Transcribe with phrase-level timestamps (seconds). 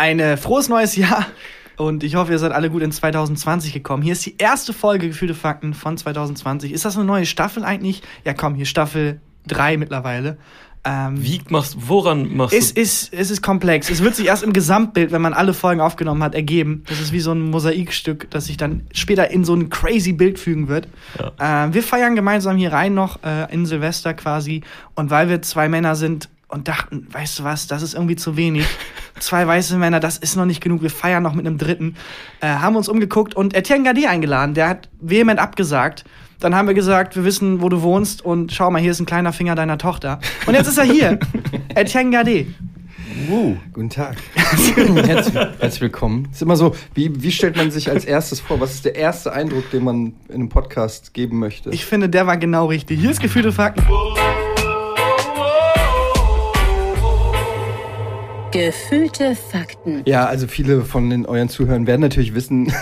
[0.00, 1.26] Ein frohes neues Jahr
[1.76, 4.02] und ich hoffe, ihr seid alle gut in 2020 gekommen.
[4.02, 6.72] Hier ist die erste Folge Gefühlte Fakten von 2020.
[6.72, 8.00] Ist das eine neue Staffel eigentlich?
[8.24, 10.38] Ja, komm, hier Staffel 3 mittlerweile.
[10.84, 12.80] Ähm, Wie machst woran machst es du?
[12.80, 13.90] Ist, es ist komplex.
[13.90, 16.82] Es wird sich erst im Gesamtbild, wenn man alle Folgen aufgenommen hat, ergeben.
[16.88, 20.38] Das ist wie so ein Mosaikstück, das sich dann später in so ein crazy Bild
[20.38, 20.88] fügen wird.
[21.38, 21.66] Ja.
[21.66, 24.62] Äh, wir feiern gemeinsam hier rein noch äh, in Silvester quasi.
[24.94, 28.36] Und weil wir zwei Männer sind, und dachten, weißt du was, das ist irgendwie zu
[28.36, 28.66] wenig.
[29.20, 30.82] Zwei weiße Männer, das ist noch nicht genug.
[30.82, 31.96] Wir feiern noch mit einem dritten.
[32.40, 34.54] Äh, haben uns umgeguckt und Etienne Gade eingeladen.
[34.54, 36.04] Der hat vehement abgesagt.
[36.40, 39.06] Dann haben wir gesagt, wir wissen, wo du wohnst und schau mal, hier ist ein
[39.06, 40.20] kleiner Finger deiner Tochter.
[40.46, 41.18] Und jetzt ist er hier.
[41.74, 42.46] Etienne Gade.
[43.28, 44.16] Uh, guten Tag.
[44.34, 46.28] herzlich, herzlich, willkommen.
[46.32, 48.60] Ist immer so, wie, wie stellt man sich als erstes vor?
[48.60, 51.70] Was ist der erste Eindruck, den man in einem Podcast geben möchte?
[51.70, 53.00] Ich finde, der war genau richtig.
[53.00, 53.84] Hier ist Gefühlte Fakten.
[58.52, 60.02] Gefühlte Fakten.
[60.06, 62.72] Ja, also viele von den euren Zuhörern werden natürlich wissen.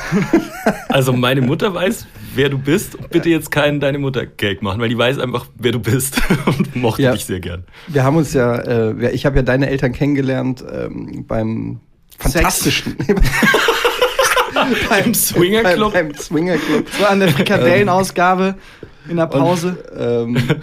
[0.89, 2.97] also meine Mutter weiß, wer du bist.
[3.11, 6.75] Bitte jetzt keinen deine Mutter Gag machen, weil die weiß einfach, wer du bist und
[6.77, 7.65] mochte ja, dich sehr gern.
[7.87, 11.81] Wir haben uns ja, äh, ich habe ja deine Eltern kennengelernt ähm, beim
[12.19, 12.97] fantastischen.
[14.89, 15.92] beim Swinger Club.
[15.92, 16.87] Beim, beim Swinger Club.
[16.98, 18.55] So an der Frikadellenausgabe
[19.09, 19.77] in der Pause.
[20.25, 20.61] Und, ähm,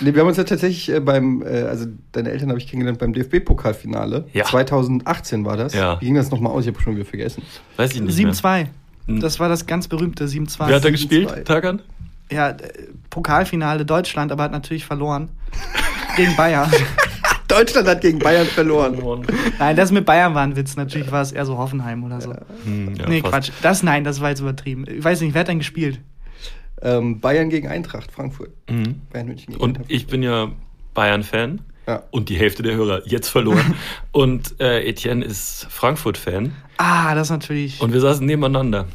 [0.00, 2.98] Nee, wir haben uns ja tatsächlich äh, beim, äh, also deine Eltern habe ich kennengelernt
[2.98, 4.26] beim DFB-Pokalfinale.
[4.32, 4.44] Ja.
[4.44, 5.74] 2018 war das.
[5.74, 6.00] Ja.
[6.00, 6.66] Wie ging das nochmal aus?
[6.66, 7.42] Ich habe schon wieder vergessen.
[7.76, 8.66] Weiß ich nicht 7-2.
[9.06, 9.20] Hm.
[9.20, 10.68] Das war das ganz berühmte 7-2.
[10.68, 11.80] Wer hat da gespielt, Tagan?
[12.30, 12.56] Ja, äh,
[13.10, 15.30] Pokalfinale Deutschland, aber hat natürlich verloren.
[16.16, 16.70] gegen Bayern.
[17.48, 19.24] Deutschland hat gegen Bayern verloren.
[19.58, 20.76] Nein, das mit Bayern war ein Witz.
[20.76, 22.32] Natürlich war es eher so Hoffenheim oder so.
[22.32, 22.40] Ja.
[22.64, 23.32] Hm, ja, nee, fast.
[23.32, 23.50] Quatsch.
[23.62, 24.84] Das nein, das war jetzt übertrieben.
[24.88, 26.00] Ich weiß nicht, wer hat denn gespielt?
[26.82, 28.50] Ähm, Bayern gegen Eintracht, Frankfurt.
[28.68, 29.02] Mhm.
[29.10, 29.90] Bayern München gegen Und Eintracht.
[29.90, 30.50] ich bin ja
[30.94, 31.60] Bayern-Fan.
[31.86, 32.02] Ja.
[32.10, 33.74] Und die Hälfte der Hörer jetzt verloren.
[34.12, 36.52] und äh, Etienne ist Frankfurt-Fan.
[36.78, 37.80] Ah, das natürlich.
[37.80, 38.86] Und wir saßen nebeneinander.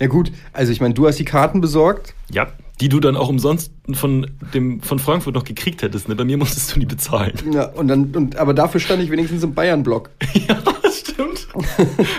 [0.00, 2.14] Ja gut, also ich meine, du hast die Karten besorgt.
[2.30, 2.48] Ja,
[2.80, 6.08] die du dann auch umsonst von dem von Frankfurt noch gekriegt hättest.
[6.08, 6.16] Ne?
[6.16, 7.32] Bei mir musstest du nie bezahlen.
[7.52, 10.10] Ja, und dann, und, aber dafür stand ich wenigstens im Bayern-Block.
[10.48, 10.58] ja,
[10.98, 11.48] stimmt.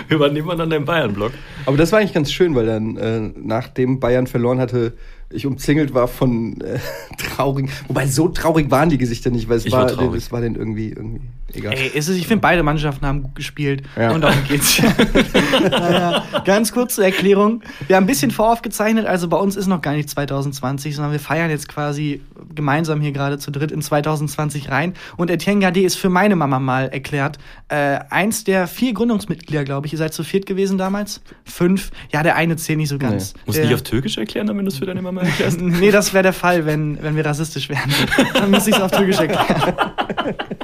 [0.08, 1.32] Wir waren nebeneinander im Bayern-Block.
[1.66, 4.94] Aber das war eigentlich ganz schön, weil dann, äh, nachdem Bayern verloren hatte,
[5.30, 6.78] ich umzingelt war von äh,
[7.18, 10.40] traurigen, wobei so traurig waren die Gesichter nicht, weil es ich war, war es war
[10.40, 11.20] denn irgendwie, irgendwie
[11.54, 11.74] egal.
[11.74, 14.12] Ey, ist es, ich finde beide Mannschaften haben gut gespielt ja.
[14.12, 14.80] und darum geht's.
[15.70, 17.62] naja, ganz kurz zur Erklärung.
[17.86, 21.20] Wir haben ein bisschen voraufgezeichnet, also bei uns ist noch gar nicht 2020, sondern wir
[21.20, 22.22] feiern jetzt quasi
[22.54, 24.94] gemeinsam hier gerade zu dritt in 2020 rein.
[25.16, 27.38] Und Etienne Gade ist für meine Mama mal erklärt,
[27.68, 29.92] äh, eins der vier Gründungsmitglieder, glaube ich.
[29.92, 31.20] Ihr seid zu viert gewesen damals?
[31.44, 31.90] Fünf?
[32.12, 33.34] Ja, der eine zählt nicht so ganz.
[33.34, 33.40] Nee.
[33.46, 35.60] Musst du nicht auf Türkisch erklären, damit du es für deine Mama erklärst?
[35.60, 37.92] nee, das wäre der Fall, wenn, wenn wir rassistisch wären.
[38.34, 39.74] Dann müsste ich es auf Türkisch erklären.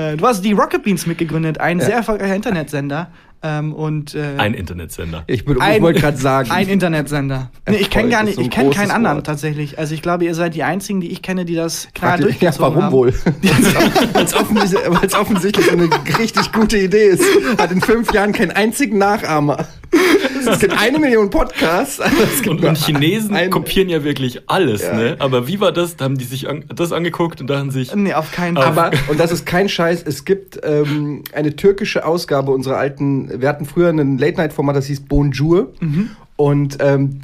[0.00, 1.84] Äh, du hast die Rocket Beans mitgegründet, ein ja.
[1.84, 3.08] sehr erfolgreicher Internetsender.
[3.42, 5.24] Ähm, und, äh, ein Internetsender.
[5.26, 5.46] Ich, ich
[5.80, 6.50] wollte gerade sagen.
[6.50, 7.50] Ein Internetsender.
[7.70, 9.26] Nee, ich kenne gar nicht, so ich kenne keinen anderen Wort.
[9.26, 9.78] tatsächlich.
[9.78, 12.52] Also ich glaube, ihr seid die einzigen, die ich kenne, die das klar Frag durchgezogen
[12.52, 12.92] ja, warum haben.
[12.92, 13.14] wohl?
[14.12, 17.22] Weil es offensichtlich, offensichtlich eine richtig gute Idee ist.
[17.58, 19.68] Hat in fünf Jahren keinen einzigen Nachahmer.
[20.46, 22.00] Es gibt eine Million Podcasts.
[22.46, 23.50] und, und Chinesen ein...
[23.50, 24.94] kopieren ja wirklich alles, ja.
[24.94, 25.16] ne?
[25.18, 25.96] Aber wie war das?
[25.96, 27.94] Da haben die sich an, das angeguckt und dachten sich.
[27.94, 28.64] Nee, auf keinen Fall.
[28.64, 33.48] Aber, und das ist kein Scheiß, es gibt ähm, eine türkische Ausgabe unserer alten, wir
[33.48, 35.72] hatten früher ein Late-Night-Format, das hieß Bonjour.
[35.80, 36.10] Mhm.
[36.36, 37.20] Und ähm,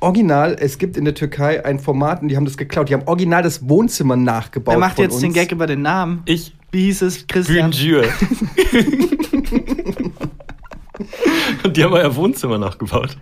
[0.00, 2.88] original, es gibt in der Türkei ein Format und die haben das geklaut.
[2.88, 4.74] Die haben original das Wohnzimmer nachgebaut.
[4.74, 5.22] Wer macht jetzt uns.
[5.22, 6.22] den Gag über den Namen?
[6.26, 6.54] Ich.
[6.70, 7.70] Wie hieß es, Christian?
[7.70, 8.04] Bonjour.
[11.64, 13.16] Und die haben euer Wohnzimmer nachgebaut.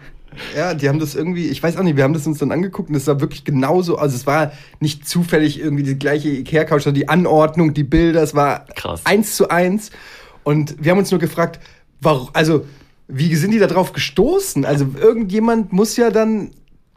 [0.57, 2.89] Ja, die haben das irgendwie, ich weiß auch nicht, wir haben das uns dann angeguckt
[2.89, 7.01] und es war wirklich genauso, also es war nicht zufällig irgendwie die gleiche Ikea-Couch, sondern
[7.01, 9.03] die Anordnung, die Bilder, es war Krass.
[9.05, 9.91] eins zu eins.
[10.43, 11.61] Und wir haben uns nur gefragt,
[12.01, 12.65] warum, also,
[13.09, 14.65] wie sind die da drauf gestoßen?
[14.65, 16.51] Also, irgendjemand muss ja dann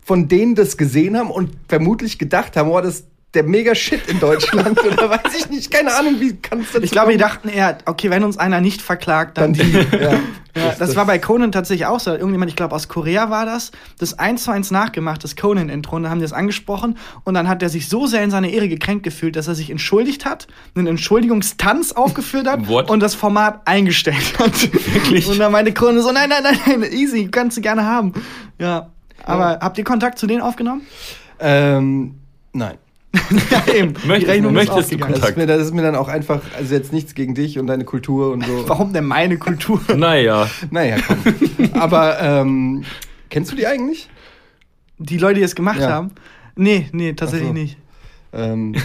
[0.04, 4.20] von denen das gesehen haben und vermutlich gedacht haben, oh, das, der mega Shit in
[4.20, 7.50] Deutschland oder weiß ich nicht, keine Ahnung, wie kannst du das Ich glaube, die dachten
[7.50, 9.74] eher, okay, wenn uns einer nicht verklagt, dann, dann die.
[9.92, 10.12] ja.
[10.12, 10.20] ja
[10.54, 12.12] das, das, war bei Conan tatsächlich auch so.
[12.12, 16.04] Irgendjemand, ich glaube aus Korea war das, das eins zu eins nachgemacht, das Conan-Intro, und
[16.04, 18.70] da haben die das angesprochen und dann hat er sich so sehr in seine Ehre
[18.70, 22.90] gekränkt gefühlt, dass er sich entschuldigt hat, einen Entschuldigungstanz aufgeführt hat What?
[22.90, 24.74] und das Format eingestellt hat.
[24.94, 25.28] Wirklich?
[25.28, 28.14] Und dann meinte Conan so, nein, nein, nein, nein, easy, kannst du gerne haben.
[28.60, 28.90] Ja.
[29.26, 29.60] Aber ja.
[29.62, 30.82] habt ihr Kontakt zu denen aufgenommen?
[31.40, 32.16] Ähm,
[32.52, 32.78] nein
[33.52, 33.94] ja, eben.
[34.06, 35.24] Möchtest, möchtest du Kontakt?
[35.24, 37.68] Das ist, mir, das ist mir dann auch einfach, also jetzt nichts gegen dich und
[37.68, 38.68] deine Kultur und so.
[38.68, 39.80] Warum denn meine Kultur?
[39.96, 40.50] naja.
[40.72, 41.20] Naja, komm.
[41.74, 42.84] Aber ähm,
[43.30, 44.10] kennst du die eigentlich?
[44.98, 45.90] Die Leute, die es gemacht ja.
[45.90, 46.12] haben?
[46.56, 47.54] Nee, nee, tatsächlich so.
[47.54, 47.78] nicht.
[48.34, 48.76] Ähm,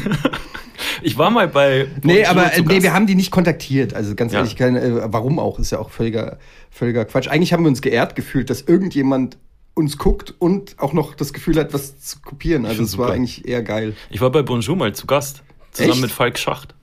[1.03, 1.87] Ich war mal bei.
[2.03, 3.95] Nee, aber äh, nee, wir haben die nicht kontaktiert.
[3.95, 4.39] Also ganz ja.
[4.39, 5.59] ehrlich, keine, äh, warum auch?
[5.59, 6.39] Ist ja auch völliger,
[6.71, 7.29] völliger Quatsch.
[7.29, 9.39] Eigentlich haben wir uns geehrt gefühlt, dass irgendjemand
[9.79, 12.67] uns guckt und auch noch das Gefühl hat, was zu kopieren.
[12.67, 13.95] Also es war eigentlich eher geil.
[14.11, 15.45] Ich war bei Bonjour mal zu Gast.
[15.71, 16.03] Zusammen Echt?
[16.03, 16.75] mit Falk Schacht.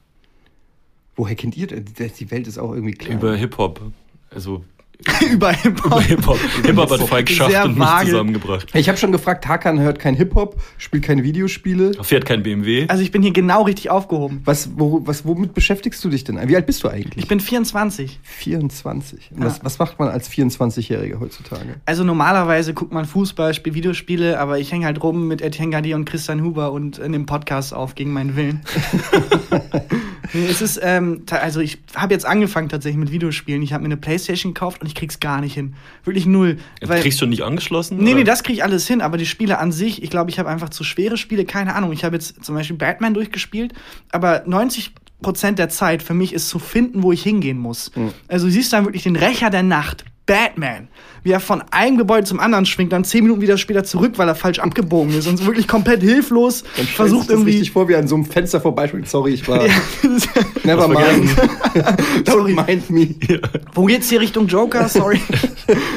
[1.18, 1.68] Woher kennt ihr?
[1.68, 3.18] Die Welt ist auch irgendwie klar.
[3.18, 3.82] Über Hip-Hop.
[4.30, 4.64] Also
[5.32, 6.02] über Hip-Hop.
[6.02, 8.70] Hip-Hop Hip hat Falk Schacht und mich zusammengebracht.
[8.74, 11.94] Ich habe schon gefragt, Hakan hört kein Hip-Hop, spielt keine Videospiele.
[12.02, 12.86] Fährt kein BMW.
[12.88, 14.42] Also ich bin hier genau richtig aufgehoben.
[14.46, 16.40] Was, wo, was, womit beschäftigst du dich denn?
[16.48, 17.24] Wie alt bist du eigentlich?
[17.24, 18.20] Ich bin 24.
[18.24, 19.32] 24.
[19.32, 19.46] Ja.
[19.46, 21.76] Was, was macht man als 24-Jähriger heutzutage?
[21.86, 25.96] Also normalerweise guckt man Fußball, spielt Videospiele, aber ich hänge halt rum mit Etienne Gardier
[25.96, 28.62] und Christian Huber und in dem Podcast auf gegen meinen Willen.
[30.34, 33.62] es ist, ähm, also ich habe jetzt angefangen tatsächlich mit Videospielen.
[33.62, 35.76] Ich habe mir eine Playstation gekauft und ich krieg's gar nicht hin.
[36.04, 36.58] Wirklich null.
[36.82, 37.98] Weil, kriegst du nicht angeschlossen?
[37.98, 38.20] Nee, oder?
[38.20, 40.50] nee, das krieg ich alles hin, aber die Spiele an sich, ich glaube, ich habe
[40.50, 41.92] einfach zu schwere Spiele, keine Ahnung.
[41.92, 43.74] Ich habe jetzt zum Beispiel Batman durchgespielt,
[44.12, 47.92] aber 90 Prozent der Zeit für mich ist zu finden, wo ich hingehen muss.
[47.96, 48.12] Mhm.
[48.28, 50.88] Also du siehst dann wirklich den Rächer der Nacht, Batman
[51.26, 54.28] wie er von einem Gebäude zum anderen schwingt, dann zehn Minuten wieder später zurück, weil
[54.28, 57.50] er falsch abgebogen ist und wirklich komplett hilflos dann versucht irgendwie.
[57.50, 59.10] richtig vor, wie er an so einem Fenster vorbeispringt.
[59.10, 59.64] Sorry, ich war.
[60.64, 61.32] Never mind.
[62.26, 63.16] Don't mind me.
[63.28, 63.40] Ja.
[63.74, 64.88] Wo geht's hier Richtung Joker?
[64.88, 65.20] Sorry.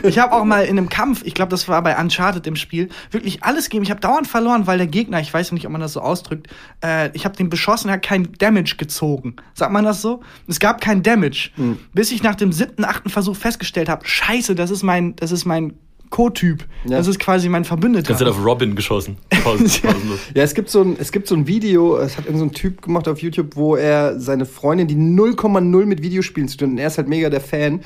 [0.03, 2.89] ich habe auch mal in einem Kampf, ich glaube, das war bei Uncharted im Spiel,
[3.11, 3.85] wirklich alles gegeben.
[3.85, 6.49] Ich habe dauernd verloren, weil der Gegner, ich weiß nicht, ob man das so ausdrückt,
[6.83, 9.37] äh, ich habe den beschossen, er hat kein Damage gezogen.
[9.53, 10.21] Sagt man das so?
[10.47, 11.51] Es gab kein Damage.
[11.57, 11.79] Mhm.
[11.93, 15.45] Bis ich nach dem siebten, achten Versuch festgestellt habe, scheiße, das ist mein das ist
[15.45, 15.75] mein
[16.11, 16.65] Co-Typ.
[16.85, 16.99] Ja.
[16.99, 18.15] Das ist quasi mein Verbündeter.
[18.15, 19.19] Ganz auf Robin geschossen.
[20.35, 22.83] ja, es gibt, so ein, es gibt so ein Video, es hat irgendein so Typ
[22.83, 26.87] gemacht auf YouTube, wo er seine Freundin, die 0,0 mit Videospielen zu tun, und er
[26.87, 27.81] ist halt mega der Fan,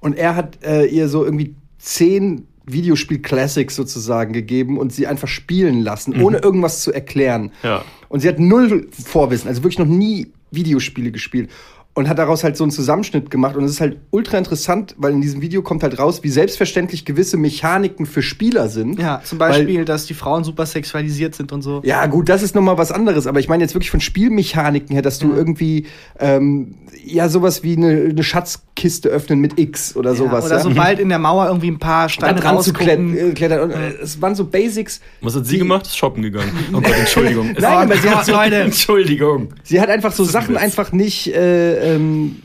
[0.00, 5.82] und er hat äh, ihr so irgendwie zehn Videospiel-Classics sozusagen gegeben und sie einfach spielen
[5.82, 6.24] lassen, mhm.
[6.24, 7.52] ohne irgendwas zu erklären.
[7.62, 7.84] Ja.
[8.08, 11.50] Und sie hat null Vorwissen, also wirklich noch nie Videospiele gespielt
[11.96, 13.56] und hat daraus halt so einen Zusammenschnitt gemacht.
[13.56, 17.06] Und es ist halt ultra interessant, weil in diesem Video kommt halt raus, wie selbstverständlich
[17.06, 19.00] gewisse Mechaniken für Spieler sind.
[19.00, 21.80] Ja, zum Beispiel, weil, dass die Frauen super sexualisiert sind und so.
[21.84, 23.26] Ja, gut, das ist nochmal was anderes.
[23.26, 25.36] Aber ich meine jetzt wirklich von Spielmechaniken her, dass du ja.
[25.36, 25.86] irgendwie,
[26.20, 30.44] ähm, ja, sowas wie eine, eine, Schatzkiste öffnen mit X oder ja, sowas.
[30.44, 30.62] Oder ja?
[30.62, 33.16] sobald in der Mauer irgendwie ein paar Steine rausgucken.
[33.16, 33.70] Äh, klettern.
[33.70, 35.00] Äh, es waren so Basics.
[35.22, 35.86] Was hat sie gemacht?
[35.86, 36.52] Ist shoppen gegangen.
[36.74, 37.54] Oh Gott, Entschuldigung.
[37.58, 38.56] Nein, aber sie hat, Leute.
[38.64, 39.48] Entschuldigung.
[39.62, 42.36] Sie hat einfach so Sachen einfach nicht, äh, ähm,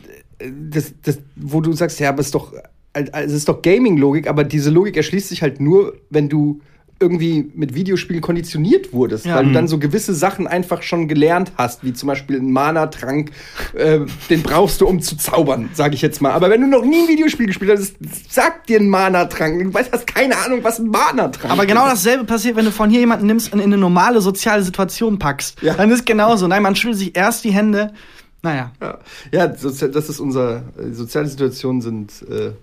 [0.69, 2.53] das, das, wo du sagst, ja, aber es ist doch,
[2.93, 6.61] es ist doch Gaming-Logik, aber diese Logik erschließt sich halt nur, wenn du
[7.01, 9.35] irgendwie mit Videospielen konditioniert wurdest, ja.
[9.35, 13.31] weil du dann so gewisse Sachen einfach schon gelernt hast, wie zum Beispiel ein Mana-Trank,
[13.73, 16.31] äh, den brauchst du, um zu zaubern, sage ich jetzt mal.
[16.31, 17.95] Aber wenn du noch nie ein Videospiel gespielt hast,
[18.29, 19.63] sag dir ein Mana-Trank.
[19.63, 21.51] Du weißt, hast keine Ahnung, was ein Mana-Trank ist.
[21.51, 24.61] Aber genau dasselbe passiert, wenn du von hier jemanden nimmst und in eine normale soziale
[24.61, 25.59] Situation packst.
[25.63, 25.73] Ja.
[25.73, 26.47] Dann ist genauso.
[26.47, 27.93] Nein, man schüttelt sich erst die Hände,
[28.41, 28.71] naja.
[28.81, 28.99] Ja,
[29.31, 30.63] ja das ist unser.
[30.91, 32.21] Soziale Situationen sind.
[32.29, 32.53] Äh,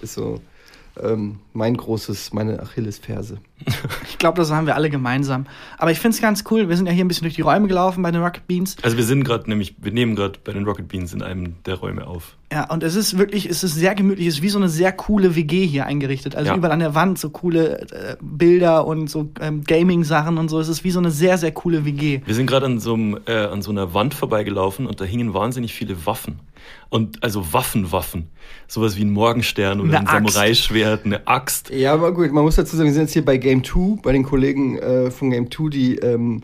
[0.00, 0.40] ist so
[1.02, 3.38] ähm, mein großes, meine Achillesferse.
[4.08, 5.46] ich glaube, das haben wir alle gemeinsam.
[5.78, 6.68] Aber ich finde es ganz cool.
[6.68, 8.76] Wir sind ja hier ein bisschen durch die Räume gelaufen bei den Rocket Beans.
[8.82, 11.74] Also wir sind gerade nämlich, wir nehmen gerade bei den Rocket Beans in einem der
[11.74, 12.36] Räume auf.
[12.52, 14.92] Ja, und es ist wirklich, es ist sehr gemütlich, es ist wie so eine sehr
[14.92, 16.34] coole WG hier eingerichtet.
[16.34, 16.56] Also ja.
[16.56, 20.58] überall an der Wand so coole äh, Bilder und so ähm, Gaming-Sachen und so.
[20.58, 22.22] Es ist wie so eine sehr, sehr coole WG.
[22.24, 22.96] Wir sind gerade an, so
[23.26, 26.40] äh, an so einer Wand vorbeigelaufen und da hingen wahnsinnig viele Waffen.
[26.90, 28.28] Und also Waffen, Waffen.
[28.66, 31.70] Sowas wie ein Morgenstern oder eine ein Samurai-Schwert, eine Axt.
[31.70, 34.12] Ja, aber gut, man muss dazu sagen, wir sind jetzt hier bei Game 2, bei
[34.12, 36.42] den Kollegen äh, von Game 2, die ähm,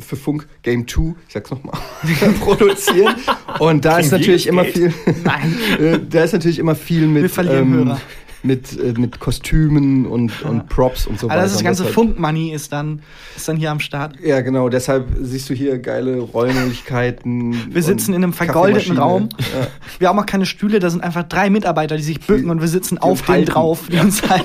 [0.00, 1.78] für Funk Game 2, ich sag's nochmal,
[2.40, 3.14] produzieren.
[3.58, 4.92] Und da ist natürlich immer viel.
[5.24, 5.56] Nein.
[5.78, 7.22] Äh, da ist natürlich immer viel mit.
[7.22, 8.00] Wir verlieren ähm, Hörer
[8.48, 10.48] mit, äh, mit Kostümen und, ja.
[10.48, 11.42] und Props und so weiter.
[11.42, 13.02] Also das ganze Funk-Money ist dann,
[13.36, 14.18] ist dann hier am Start.
[14.20, 14.68] Ja, genau.
[14.68, 17.72] Deshalb siehst du hier geile Räumlichkeiten.
[17.72, 19.28] wir sitzen in einem vergoldeten Raum.
[19.38, 19.68] Ja.
[20.00, 22.68] Wir haben auch keine Stühle, da sind einfach drei Mitarbeiter, die sich bücken und wir
[22.68, 24.44] sitzen auf denen drauf die ganze Zeit.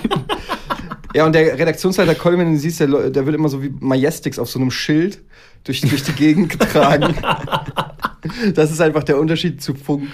[1.16, 4.50] Ja, und der Redaktionsleiter wenn du siehst, der, der wird immer so wie Majestics auf
[4.50, 5.20] so einem Schild
[5.64, 7.16] durch, durch die Gegend getragen.
[8.56, 10.08] das ist einfach der Unterschied zu Funk.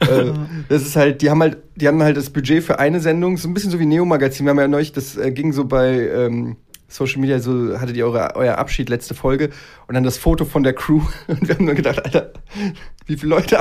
[0.00, 0.32] Äh,
[0.68, 3.48] das ist halt, die haben halt, die haben halt das Budget für eine Sendung, so
[3.48, 4.46] ein bisschen so wie Neo Magazin.
[4.46, 6.56] Wir haben ja neulich, das äh, ging so bei ähm,
[6.88, 9.50] Social Media, so hattet ihr eure, euer Abschied letzte Folge
[9.86, 11.02] und dann das Foto von der Crew.
[11.28, 12.32] Und wir haben nur gedacht, Alter,
[13.06, 13.58] wie viele Leute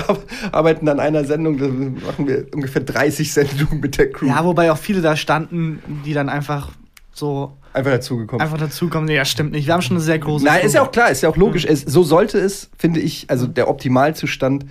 [0.51, 1.57] arbeiten an einer Sendung?
[1.57, 4.27] Da machen wir ungefähr 30 Sendungen mit der Crew.
[4.27, 6.71] Ja, wobei auch viele da standen, die dann einfach
[7.13, 8.41] so Einfach dazugekommen.
[8.41, 9.05] Einfach dazukommen.
[9.05, 9.67] Nee, ja, stimmt nicht.
[9.67, 10.43] Wir haben schon eine sehr große.
[10.43, 11.65] Nein, ist ja auch klar, ist ja auch logisch.
[11.65, 11.71] Mhm.
[11.71, 14.65] Es, so sollte es, finde ich, also der Optimalzustand,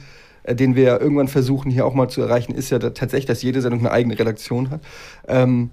[0.55, 3.61] den wir irgendwann versuchen hier auch mal zu erreichen, ist ja da, tatsächlich, dass jede
[3.61, 4.81] Sendung eine eigene Redaktion hat.
[5.27, 5.71] Ähm,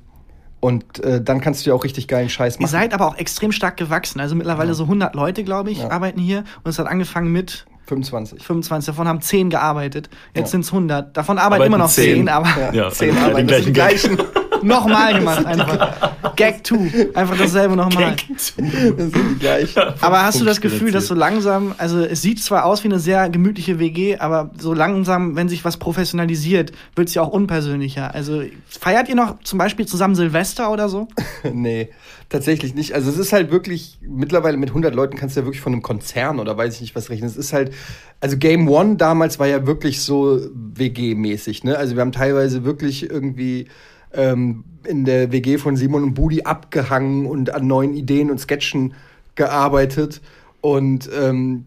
[0.60, 2.64] und äh, dann kannst du ja auch richtig geilen Scheiß machen.
[2.64, 4.20] Ihr seid aber auch extrem stark gewachsen.
[4.20, 4.74] Also mittlerweile ja.
[4.74, 5.92] so 100 Leute, glaube ich, ja.
[5.92, 6.40] arbeiten hier.
[6.64, 8.42] Und es hat angefangen mit 25.
[8.44, 8.88] 25.
[8.88, 10.10] Davon haben 10 gearbeitet.
[10.34, 10.52] Jetzt ja.
[10.52, 11.16] sind es 100.
[11.16, 13.48] Davon arbeiten, arbeiten immer noch 10, 10 aber ja, ja 10 also arbeiten.
[13.48, 14.18] Den gleichen.
[14.64, 16.16] nochmal gemacht, einfach.
[16.36, 17.10] Gag 2.
[17.14, 18.16] Einfach dasselbe nochmal.
[18.36, 19.82] Das sind die gleichen.
[20.02, 23.00] Aber hast du das Gefühl, dass so langsam, also es sieht zwar aus wie eine
[23.00, 28.14] sehr gemütliche WG, aber so langsam, wenn sich was professionalisiert, wird es ja auch unpersönlicher.
[28.14, 31.08] Also feiert ihr noch zum Beispiel zusammen Silvester oder so?
[31.54, 31.90] nee,
[32.30, 32.94] tatsächlich nicht.
[32.94, 35.82] Also es ist halt wirklich, mittlerweile mit 100 Leuten kannst du ja wirklich von einem
[35.82, 37.30] Konzern oder weiß ich nicht was rechnen.
[37.30, 37.74] Es ist halt,
[38.20, 41.78] also Game One damals war ja wirklich so WG-mäßig, ne?
[41.78, 43.68] Also wir haben teilweise wirklich irgendwie
[44.16, 48.94] ähm, in der WG von Simon und Budi abgehangen und an neuen Ideen und Sketchen
[49.36, 50.22] gearbeitet.
[50.62, 51.66] Und ähm,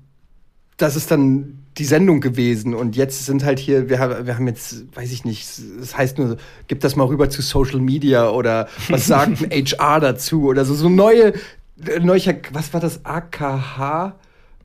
[0.77, 2.75] das ist dann die Sendung gewesen.
[2.75, 6.19] Und jetzt sind halt hier, wir, haben, wir haben jetzt, weiß ich nicht, das heißt
[6.19, 6.37] nur,
[6.67, 10.75] gib das mal rüber zu Social Media oder was sagt ein HR dazu oder so,
[10.75, 11.35] so neue,
[12.01, 14.15] neue, was war das, AKH?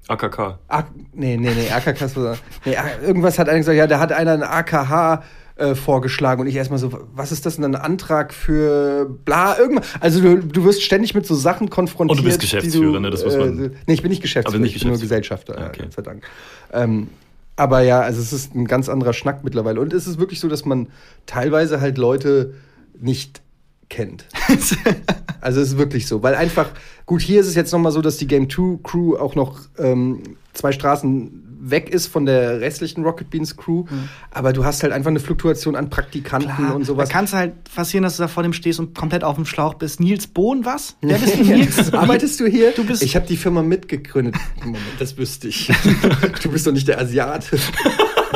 [0.08, 0.60] AKK.
[0.68, 2.38] A nee, nee, nee, AKK.
[2.66, 2.76] Nee,
[3.06, 5.24] irgendwas hat einer gesagt, ja, da hat einer ein AKH
[5.56, 9.86] äh, vorgeschlagen und ich erstmal so, was ist das denn ein Antrag für bla, irgendwas.
[10.00, 12.18] Also du, du wirst ständig mit so Sachen konfrontiert.
[12.18, 13.10] Und du bist Geschäftsführer, du, ne?
[13.12, 13.66] Das muss man.
[13.66, 15.84] Äh, nee, ich bin nicht Geschäftsführer, nicht ich bin nur Gesellschafter, ah, okay.
[15.84, 16.24] Gott sei Dank.
[16.72, 17.08] Ähm,
[17.56, 19.80] aber ja, also es ist ein ganz anderer Schnack mittlerweile.
[19.80, 20.88] Und es ist wirklich so, dass man
[21.26, 22.56] teilweise halt Leute
[23.00, 23.42] nicht
[23.90, 24.26] kennt.
[25.42, 26.72] also es ist wirklich so, weil einfach,
[27.06, 30.24] gut, hier ist es jetzt nochmal so, dass die Game 2 Crew auch noch ähm,
[30.54, 33.86] zwei Straßen weg ist von der restlichen Rocket Beans Crew.
[33.90, 34.10] Mhm.
[34.32, 37.08] Aber du hast halt einfach eine Fluktuation an Praktikanten Klar, und sowas.
[37.08, 39.46] Da kann es halt passieren, dass du da vor dem stehst und komplett auf dem
[39.46, 40.00] Schlauch bist.
[40.00, 40.96] Nils Bohn, was?
[41.02, 41.94] Wer bist du, Nils?
[41.94, 42.72] Arbeitest du hier?
[42.72, 44.36] Du bist ich habe die Firma mitgegründet.
[44.60, 45.72] Moment, das wüsste ich.
[46.44, 47.58] du bist doch nicht der Asiate.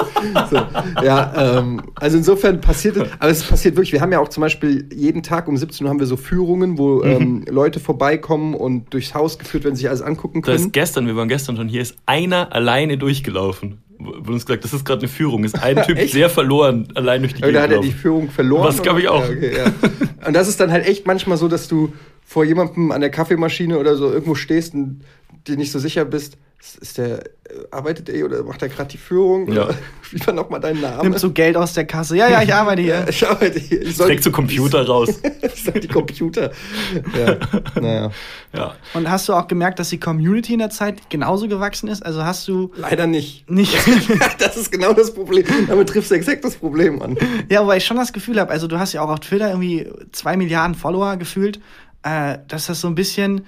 [0.50, 0.56] so,
[1.04, 3.94] ja, ähm, also insofern passiert es, aber es passiert wirklich.
[3.94, 6.78] Wir haben ja auch zum Beispiel jeden Tag um 17 Uhr haben wir so Führungen,
[6.78, 7.04] wo mhm.
[7.06, 10.58] ähm, Leute vorbeikommen und durchs Haus geführt werden, sich alles angucken können.
[10.58, 13.80] Das ist gestern, wir waren gestern schon hier, ist einer alleine durchgelaufen.
[14.00, 15.44] Wurde uns gesagt, das ist gerade eine Führung.
[15.44, 17.56] Ist ein Typ sehr verloren, allein durch die Gegend.
[17.56, 18.68] Da hat er die Führung verloren.
[18.68, 19.28] Was glaube ich auch.
[19.28, 20.28] Ja, okay, ja.
[20.28, 23.80] Und das ist dann halt echt manchmal so, dass du vor jemandem an der Kaffeemaschine
[23.80, 25.02] oder so irgendwo stehst und
[25.48, 27.30] dir nicht so sicher bist ist der, äh,
[27.72, 29.52] arbeitet er oder macht er gerade die Führung?
[29.52, 29.70] Ja.
[30.12, 31.04] Wie war nochmal dein Name?
[31.04, 32.18] Nimmst du Geld aus der Kasse?
[32.18, 32.96] Ja, ja, ich arbeite hier.
[32.98, 33.82] Ja, ich arbeite hier.
[33.84, 35.22] Ich soll, zu Computer ich, raus.
[35.42, 36.52] ich soll die Computer.
[37.16, 37.38] Ja,
[37.80, 38.12] naja.
[38.54, 38.76] Ja.
[38.94, 42.04] Und hast du auch gemerkt, dass die Community in der Zeit genauso gewachsen ist?
[42.04, 42.72] Also hast du.
[42.76, 43.50] Leider nicht.
[43.50, 43.78] Nicht.
[44.40, 45.46] das ist genau das Problem.
[45.68, 47.18] Damit triffst du exakt das Problem an.
[47.50, 49.88] Ja, wobei ich schon das Gefühl habe, also du hast ja auch auf Twitter irgendwie
[50.12, 51.60] zwei Milliarden Follower gefühlt,
[52.04, 53.46] äh, dass das so ein bisschen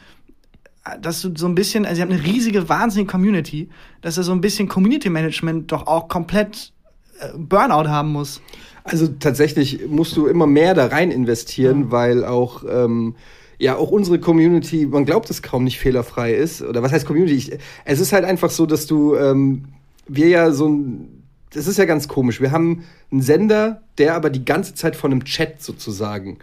[1.02, 3.70] dass du so ein bisschen, also ihr habt eine riesige, wahnsinnige Community,
[4.02, 6.74] dass er so ein bisschen Community Management doch auch komplett
[7.20, 8.42] äh, Burnout haben muss.
[8.84, 11.92] Also tatsächlich musst du immer mehr da rein investieren, ja.
[11.92, 13.16] weil auch ähm,
[13.58, 16.62] ja auch unsere Community, man glaubt es kaum nicht fehlerfrei ist.
[16.62, 17.36] Oder was heißt Community?
[17.36, 17.52] Ich,
[17.86, 19.66] es ist halt einfach so, dass du ähm,
[20.08, 21.20] wir ja so ein
[21.52, 22.42] das ist ja ganz komisch.
[22.42, 26.38] Wir haben einen Sender, der aber die ganze Zeit von einem Chat sozusagen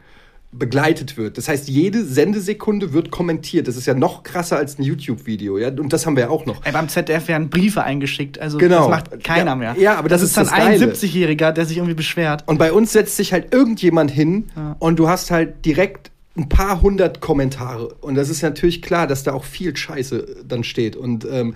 [0.58, 1.38] begleitet wird.
[1.38, 3.68] Das heißt, jede Sendesekunde wird kommentiert.
[3.68, 5.68] Das ist ja noch krasser als ein YouTube-Video, ja.
[5.68, 6.64] Und das haben wir ja auch noch.
[6.64, 8.38] Ey, beim ZDF werden Briefe eingeschickt.
[8.38, 8.88] Also genau.
[8.88, 9.76] das macht keiner ja, mehr.
[9.78, 12.44] Ja, aber das, das ist, ist dann ein 70-Jähriger, der sich irgendwie beschwert.
[12.46, 14.76] Und bei uns setzt sich halt irgendjemand hin ja.
[14.78, 17.88] und du hast halt direkt ein paar hundert Kommentare.
[18.00, 20.96] Und das ist natürlich klar, dass da auch viel Scheiße dann steht.
[20.96, 21.54] Und ähm,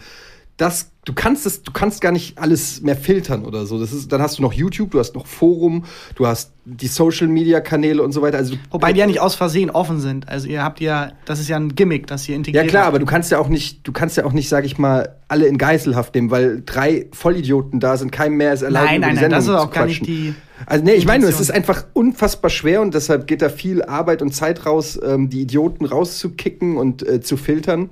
[0.60, 3.80] das, du kannst es, du kannst gar nicht alles mehr filtern oder so.
[3.80, 5.86] Das ist, dann hast du noch YouTube, du hast noch Forum,
[6.16, 8.36] du hast die Social Media Kanäle und so weiter.
[8.36, 10.28] Also wobei die ja nicht aus Versehen offen sind.
[10.28, 12.64] Also ihr habt ja, das ist ja ein Gimmick, das ihr integriert.
[12.64, 14.76] Ja klar, aber du kannst ja auch nicht, du kannst ja auch nicht, sag ich
[14.76, 19.00] mal, alle in Geiselhaft nehmen, weil drei Vollidioten da sind, keinem mehr ist erlaubt, nein,
[19.00, 20.34] nein, nein, das ist auch gar nicht die.
[20.66, 24.20] Also nee, ich meine, es ist einfach unfassbar schwer und deshalb geht da viel Arbeit
[24.20, 27.88] und Zeit raus, ähm, die Idioten rauszukicken und äh, zu filtern.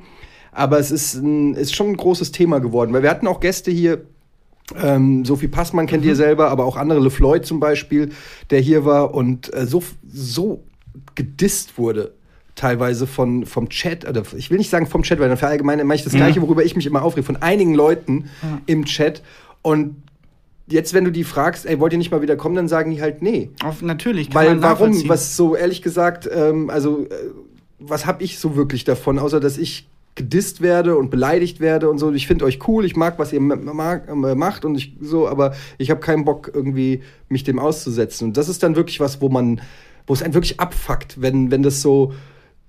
[0.58, 3.70] Aber es ist, ein, ist schon ein großes Thema geworden, weil wir hatten auch Gäste
[3.70, 4.02] hier,
[4.82, 6.10] ähm, Sophie Passmann kennt mhm.
[6.10, 8.10] ihr selber, aber auch andere LeFloid zum Beispiel,
[8.50, 10.64] der hier war und äh, so, so
[11.14, 12.12] gedisst wurde
[12.56, 15.98] teilweise von, vom Chat, oder ich will nicht sagen vom Chat, weil dann verallgemeine mache
[15.98, 18.60] ich das Gleiche, worüber ich mich immer aufrege, von einigen Leuten ja.
[18.66, 19.22] im Chat.
[19.62, 20.02] Und
[20.66, 23.00] jetzt, wenn du die fragst, ey, wollt ihr nicht mal wieder kommen, dann sagen die
[23.00, 23.50] halt nee.
[23.64, 24.34] Auf, natürlich.
[24.34, 27.14] Weil warum, was so ehrlich gesagt, ähm, also äh,
[27.78, 29.88] was habe ich so wirklich davon, außer dass ich
[30.18, 32.12] gedisst werde und beleidigt werde und so.
[32.12, 35.54] Ich finde euch cool, ich mag, was ihr mag, äh, macht und ich so, aber
[35.78, 38.28] ich habe keinen Bock, irgendwie mich dem auszusetzen.
[38.28, 39.62] Und das ist dann wirklich was, wo man,
[40.06, 42.12] wo es einen wirklich abfuckt, wenn, wenn das so,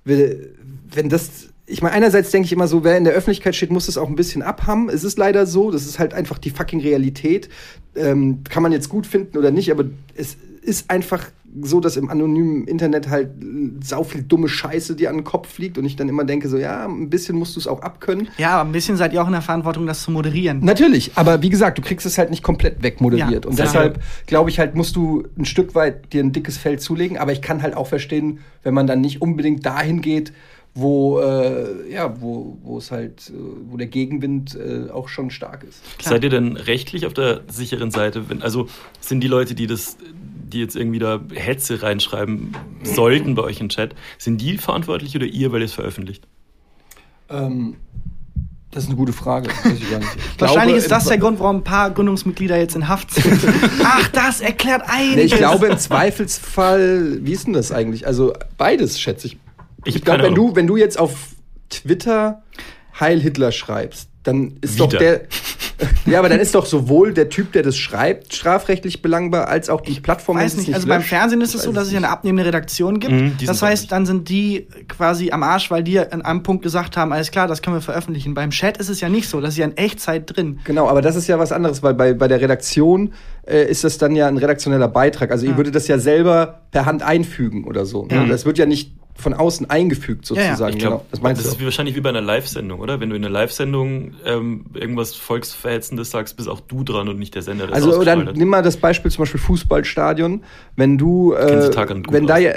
[0.06, 3.88] wenn das ich meine, einerseits denke ich immer so, wer in der Öffentlichkeit steht, muss
[3.88, 4.90] es auch ein bisschen abhaben.
[4.90, 7.48] Es ist leider so, das ist halt einfach die fucking Realität.
[7.96, 11.28] Ähm, kann man jetzt gut finden oder nicht, aber es ist einfach
[11.62, 13.30] so, dass im anonymen Internet halt
[13.84, 16.58] sau viel dumme Scheiße dir an den Kopf fliegt und ich dann immer denke, so,
[16.58, 18.28] ja, ein bisschen musst du es auch abkönnen.
[18.38, 20.60] Ja, ein bisschen seid ihr auch in der Verantwortung, das zu moderieren.
[20.64, 23.46] Natürlich, aber wie gesagt, du kriegst es halt nicht komplett wegmoderiert.
[23.46, 26.82] Ja, und deshalb, glaube ich, halt, musst du ein Stück weit dir ein dickes Feld
[26.82, 27.18] zulegen.
[27.18, 30.34] Aber ich kann halt auch verstehen, wenn man dann nicht unbedingt dahin geht,
[30.76, 33.34] wo äh, ja wo wo es halt äh,
[33.70, 35.82] wo der Gegenwind äh, auch schon stark ist.
[35.98, 36.14] Klar.
[36.14, 38.30] Seid ihr denn rechtlich auf der sicheren Seite?
[38.30, 38.68] Wenn, also
[39.00, 39.98] sind die Leute, die das
[40.50, 45.26] die jetzt irgendwie da Hetze reinschreiben sollten bei euch im Chat, sind die verantwortlich oder
[45.26, 46.28] ihr, weil ihr es veröffentlicht?
[47.30, 47.76] Ähm,
[48.72, 49.50] das ist eine gute Frage.
[50.38, 53.40] Wahrscheinlich ist das der Grund, warum ein paar Gründungsmitglieder jetzt in Haft sind.
[53.84, 55.16] Ach, das erklärt einiges.
[55.16, 58.06] Nee, ich glaube im Zweifelsfall, wie ist denn das eigentlich?
[58.06, 59.38] Also beides, schätze ich.
[59.86, 61.16] Ich, ich glaube, wenn du, wenn du jetzt auf
[61.70, 62.44] Twitter
[63.00, 64.88] Heil Hitler schreibst, dann ist Wieder.
[64.88, 65.22] doch der.
[66.06, 69.82] Ja, aber dann ist doch sowohl der Typ, der das schreibt, strafrechtlich belangbar, als auch
[69.82, 70.38] die Plattform.
[70.38, 73.14] Ich weiß nicht, also beim Fernsehen ist es so, dass es eine abnehmende Redaktion gibt.
[73.14, 76.98] Mhm, das heißt, dann sind die quasi am Arsch, weil die an einem Punkt gesagt
[76.98, 78.34] haben, alles klar, das können wir veröffentlichen.
[78.34, 80.60] Beim Chat ist es ja nicht so, das ist ja in Echtzeit drin.
[80.64, 83.14] Genau, aber das ist ja was anderes, weil bei, bei der Redaktion
[83.46, 85.32] äh, ist das dann ja ein redaktioneller Beitrag.
[85.32, 85.52] Also ja.
[85.52, 88.06] ihr würdet das ja selber per Hand einfügen oder so.
[88.06, 88.28] Ne?
[88.28, 90.60] Das wird ja nicht von außen eingefügt sozusagen.
[90.60, 90.70] Ja, ja.
[90.70, 91.24] Ich glaub, genau.
[91.30, 93.00] Das, das ist wie wahrscheinlich wie bei einer Live-Sendung, oder?
[93.00, 97.36] Wenn du in einer Live-Sendung ähm, irgendwas Volksverhetzendes sagst, bist auch du dran und nicht
[97.36, 97.68] der Sender.
[97.68, 100.44] Der also oder nimm mal das Beispiel zum Beispiel Fußballstadion.
[100.76, 101.70] Wenn du, äh,
[102.10, 102.54] wenn da, ja,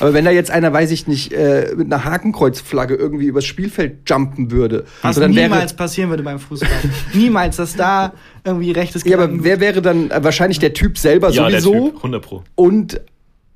[0.00, 4.08] aber wenn da jetzt einer, weiß ich nicht, äh, mit einer Hakenkreuzflagge irgendwie übers Spielfeld
[4.08, 6.68] jumpen würde, was also niemals wäre, passieren würde beim Fußball.
[7.12, 8.12] niemals, dass da
[8.44, 9.04] irgendwie rechtes.
[9.04, 11.72] Ja, aber wer wäre dann äh, wahrscheinlich der Typ selber ja, sowieso?
[11.72, 12.44] Der typ, 100 pro.
[12.54, 13.00] Und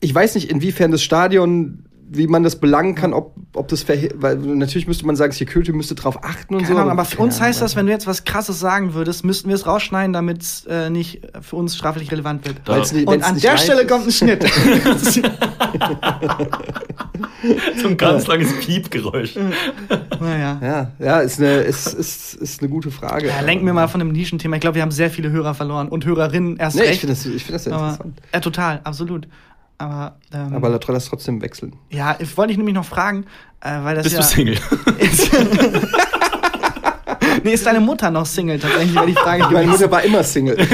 [0.00, 4.36] ich weiß nicht, inwiefern das Stadion wie man das belangen kann, ob, ob das weil
[4.36, 6.80] natürlich müsste man sagen, Security müsste drauf achten und Keine so.
[6.80, 9.54] Ahnung, aber für uns heißt das, wenn du jetzt was krasses sagen würdest, müssten wir
[9.54, 12.56] es rausschneiden, damit es äh, nicht für uns straflich relevant wird.
[12.64, 12.78] Da.
[12.78, 13.88] Nicht, und an der Stelle ist.
[13.88, 14.42] kommt ein Schnitt.
[17.80, 19.36] so ein ganz langes Piepgeräusch.
[20.20, 20.58] naja.
[20.60, 23.28] Ja, ja ist, eine, ist, ist, ist eine gute Frage.
[23.28, 24.56] Ja, lenken wir mal von dem Nischenthema.
[24.56, 26.94] Ich glaube, wir haben sehr viele Hörer verloren und Hörerinnen erst nee, recht.
[26.94, 28.20] Ich finde das, find das sehr aber, interessant.
[28.34, 29.28] Ja, total, absolut.
[29.80, 31.74] Aber, ähm, aber lass trotzdem wechseln.
[31.88, 33.24] Ja, ich wollte ich nämlich noch fragen,
[33.62, 34.58] äh, weil das Bist ja, du Single?
[37.44, 38.94] nee, ist deine Mutter noch Single tatsächlich?
[38.94, 40.58] War die Frage Meine Mutter war immer Single.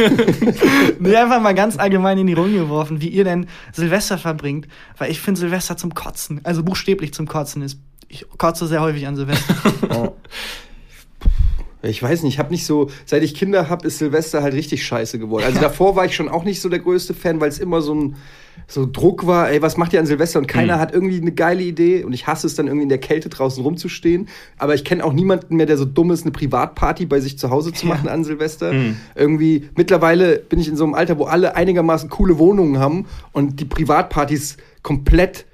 [0.99, 4.66] nee, einfach mal ganz allgemein in die Runde geworfen, wie ihr denn Silvester verbringt.
[4.99, 7.79] Weil ich finde Silvester zum Kotzen, also buchstäblich zum Kotzen ist.
[8.09, 9.55] Ich kotze sehr häufig an Silvester.
[9.88, 10.12] Ja.
[11.83, 14.85] Ich weiß nicht, ich habe nicht so, seit ich Kinder habe, ist Silvester halt richtig
[14.85, 15.45] scheiße geworden.
[15.45, 17.95] Also davor war ich schon auch nicht so der größte Fan, weil es immer so
[17.95, 18.17] ein
[18.69, 20.39] so Druck war, ey, was macht ihr an Silvester?
[20.39, 20.81] Und keiner mhm.
[20.81, 22.03] hat irgendwie eine geile Idee.
[22.05, 24.29] Und ich hasse es dann irgendwie in der Kälte draußen rumzustehen.
[24.59, 27.51] Aber ich kenne auch niemanden mehr, der so dumm ist, eine Privatparty bei sich zu
[27.51, 28.12] Hause zu machen ja.
[28.12, 28.73] an Silvester.
[28.73, 28.97] Mhm.
[29.15, 33.61] Irgendwie, mittlerweile bin ich in so einem Alter, wo alle einigermaßen coole Wohnungen haben und
[33.61, 35.47] die Privatpartys komplett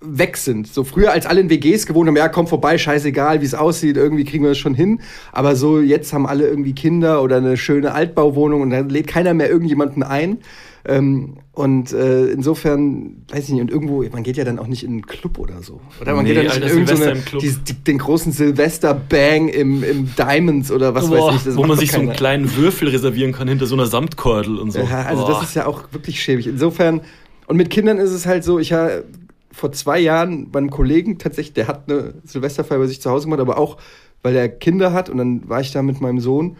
[0.00, 0.66] weg sind.
[0.66, 3.96] So früher, als alle in WGs gewohnt haben, ja, komm vorbei, scheißegal, wie es aussieht,
[3.96, 5.00] irgendwie kriegen wir das schon hin.
[5.32, 9.34] Aber so, jetzt haben alle irgendwie Kinder oder eine schöne Altbauwohnung und dann lädt keiner
[9.34, 10.38] mehr irgendjemanden ein.
[10.86, 14.82] Ähm, und äh, insofern, weiß ich nicht, und irgendwo, man geht ja dann auch nicht
[14.82, 15.80] in einen Club oder so.
[16.00, 20.14] Oder man nee, geht dann nicht in irgendeine, die, die, den großen Silvester-Bang im, im
[20.16, 21.44] Diamonds oder was Boah, weiß ich.
[21.44, 24.70] Das wo man sich so einen kleinen Würfel reservieren kann hinter so einer Samtkordel und
[24.70, 24.80] so.
[24.80, 25.32] Ja, also Boah.
[25.32, 26.46] das ist ja auch wirklich schäbig.
[26.46, 27.02] Insofern,
[27.46, 29.04] und mit Kindern ist es halt so, ich habe
[29.52, 33.40] vor zwei Jahren beim Kollegen tatsächlich, der hat eine Silvesterfeier bei sich zu Hause gemacht,
[33.40, 33.76] aber auch,
[34.22, 36.56] weil er Kinder hat und dann war ich da mit meinem Sohn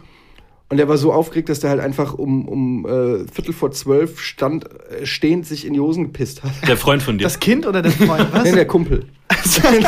[0.71, 4.21] und der war so aufgeregt, dass der halt einfach um, um äh, Viertel vor zwölf
[4.21, 6.53] stand, äh, stehend sich in die Hosen gepisst hat.
[6.69, 7.25] Der Freund von dir?
[7.25, 8.29] Das Kind oder der Freund?
[8.33, 8.45] Was?
[8.45, 9.05] Nein, der Kumpel.
[9.63, 9.85] nein,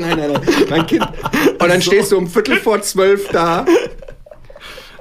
[0.00, 1.06] nein, nein, mein Kind.
[1.60, 3.64] Und dann stehst du um Viertel vor zwölf da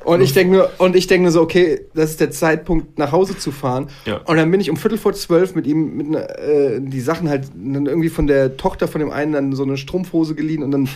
[0.07, 3.11] und ich denke nur, und ich denke nur so, okay, das ist der Zeitpunkt, nach
[3.11, 3.89] Hause zu fahren.
[4.05, 4.19] Ja.
[4.19, 7.27] Und dann bin ich um Viertel vor zwölf mit ihm, mit ne, äh, die Sachen
[7.27, 10.71] halt dann irgendwie von der Tochter von dem einen dann so eine Strumpfhose geliehen und
[10.71, 10.83] dann.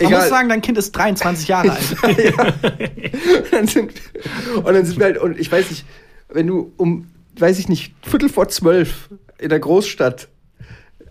[0.00, 0.20] Man egal.
[0.20, 1.96] muss sagen, dein Kind ist 23 Jahre alt.
[2.18, 2.44] ja.
[2.44, 3.92] und, dann sind,
[4.56, 5.84] und dann sind wir halt, und ich weiß nicht,
[6.28, 7.06] wenn du um,
[7.38, 10.26] weiß ich nicht, Viertel vor zwölf in der Großstadt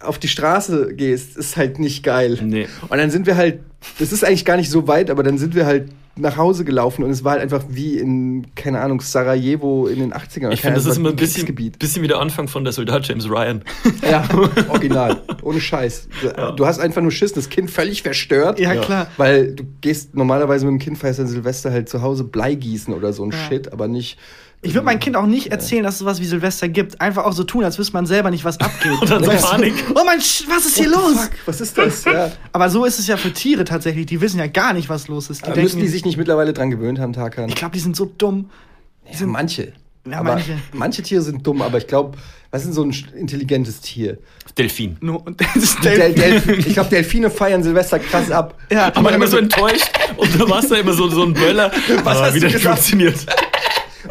[0.02, 2.38] auf die Straße gehst, ist halt nicht geil.
[2.44, 2.68] Nee.
[2.90, 3.60] Und dann sind wir halt,
[4.00, 7.04] das ist eigentlich gar nicht so weit, aber dann sind wir halt nach Hause gelaufen
[7.04, 10.52] und es war halt einfach wie in, keine Ahnung, Sarajevo in den 80ern.
[10.52, 13.30] Ich finde, das ist immer ein bisschen, bisschen wie der Anfang von der Soldat James
[13.30, 13.63] Ryan.
[14.10, 14.28] Ja,
[14.69, 15.21] original.
[15.43, 16.08] Ohne Scheiß.
[16.24, 16.52] Ja.
[16.52, 18.60] Du hast einfach nur Schiss, das Kind völlig verstört.
[18.60, 19.08] Ja, klar.
[19.17, 22.93] Weil du gehst normalerweise mit dem Kind feierst an Silvester halt zu Hause Blei gießen
[22.93, 23.38] oder so ein ja.
[23.38, 24.17] Shit, aber nicht
[24.63, 27.02] ich würde meinem Kind auch nicht erzählen, dass es was wie Silvester gibt.
[27.02, 28.91] Einfach auch so tun, als wüsste man selber nicht, was abgeht.
[29.02, 29.74] Und dann so Panik.
[29.95, 31.19] Oh mein, Sch was ist hier los?
[31.19, 31.32] Fuck?
[31.47, 32.06] Was ist das?
[32.06, 32.32] Ja.
[32.52, 34.06] Aber so ist es ja für Tiere tatsächlich.
[34.06, 35.41] Die wissen ja gar nicht, was los ist.
[35.41, 37.50] Die denken, müssen die sich nicht mittlerweile dran gewöhnt haben, Tarkan?
[37.50, 38.52] Ich glaube, die sind so dumm.
[39.08, 39.74] Die ja, sind manche.
[40.06, 40.58] Ja, aber manche.
[40.74, 42.17] manche Tiere sind dumm, aber ich glaube,
[42.52, 44.17] was ist denn so ein intelligentes Tier?
[44.58, 44.97] Delfin.
[45.02, 45.26] No,
[45.84, 46.15] Delfin.
[46.15, 46.60] Delfin.
[46.60, 48.58] Ich glaube, Delfine feiern Silvester krass ab.
[48.71, 51.71] Ja, aber immer so enttäuscht und du warst da immer so, so ein Böller.
[52.04, 53.26] Was ah, hast wieder funktioniert.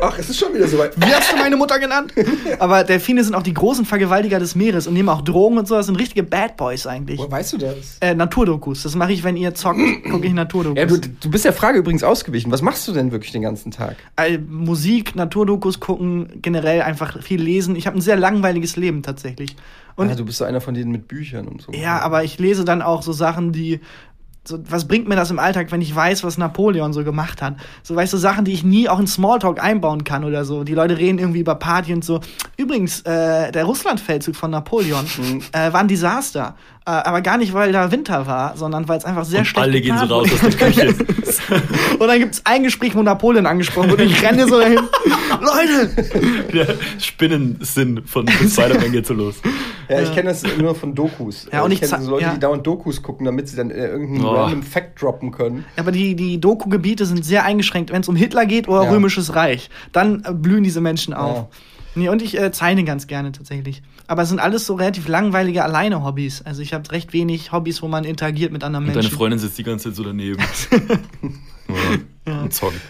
[0.02, 0.96] Ach, es ist schon wieder soweit.
[0.96, 2.14] Wie hast du meine Mutter genannt?
[2.58, 5.74] Aber Delfine sind auch die großen Vergewaltiger des Meeres und nehmen auch Drogen und so.
[5.74, 7.18] Das sind richtige Bad Boys eigentlich.
[7.18, 7.98] Wo weißt du das?
[8.00, 8.82] Äh, Naturdokus.
[8.82, 9.78] Das mache ich, wenn ihr zockt,
[10.10, 10.78] gucke ich Naturdokus.
[10.78, 12.50] Ja, du, du bist der Frage übrigens ausgewichen.
[12.50, 13.96] Was machst du denn wirklich den ganzen Tag?
[14.16, 17.76] Äh, Musik, Naturdokus gucken, generell einfach viel lesen.
[17.76, 19.56] Ich habe ein sehr langweiliges Leben tatsächlich.
[19.96, 21.72] Und ah, du bist so einer von denen mit Büchern und so.
[21.72, 23.80] Ja, aber ich lese dann auch so Sachen, die
[24.42, 27.56] so, was bringt mir das im Alltag, wenn ich weiß, was Napoleon so gemacht hat?
[27.82, 30.64] So, weißt du, so Sachen, die ich nie auch in Smalltalk einbauen kann oder so.
[30.64, 32.20] Die Leute reden irgendwie über Party und so.
[32.56, 35.42] Übrigens, äh, der Russlandfeldzug von Napoleon mhm.
[35.52, 36.56] äh, war ein Desaster.
[36.86, 39.62] Äh, aber gar nicht, weil da Winter war, sondern weil es einfach sehr und schlecht
[39.62, 40.88] Alle gehen so raus aus der Küche.
[41.98, 44.78] und dann gibt es ein Gespräch, wo Napoleon angesprochen wird und ich renne so dahin.
[45.40, 45.90] Leute!
[46.54, 49.36] Der Spinnensinn von Spider-Man geht so los.
[49.90, 51.48] Ja, ich kenne das nur von Dokus.
[51.52, 52.34] Ja, und ich, ich kenne so Leute, ja.
[52.34, 54.30] die dauernd Dokus gucken, damit sie dann irgendeinen oh.
[54.30, 55.66] random Fact droppen können.
[55.76, 58.90] Ja, aber die, die Doku-Gebiete sind sehr eingeschränkt, wenn es um Hitler geht oder ja.
[58.90, 59.68] Römisches Reich.
[59.92, 61.36] Dann äh, blühen diese Menschen auf.
[61.36, 61.48] Ja.
[61.94, 63.82] Nee, und ich äh, zeichne ganz gerne tatsächlich.
[64.10, 66.42] Aber es sind alles so relativ langweilige Alleine-Hobbys.
[66.42, 69.08] Also ich habe recht wenig Hobbys, wo man interagiert mit anderen und Menschen.
[69.08, 70.36] Deine Freundin sitzt die ganze Zeit so daneben.
[72.26, 72.40] ja.
[72.42, 72.80] Und zocken.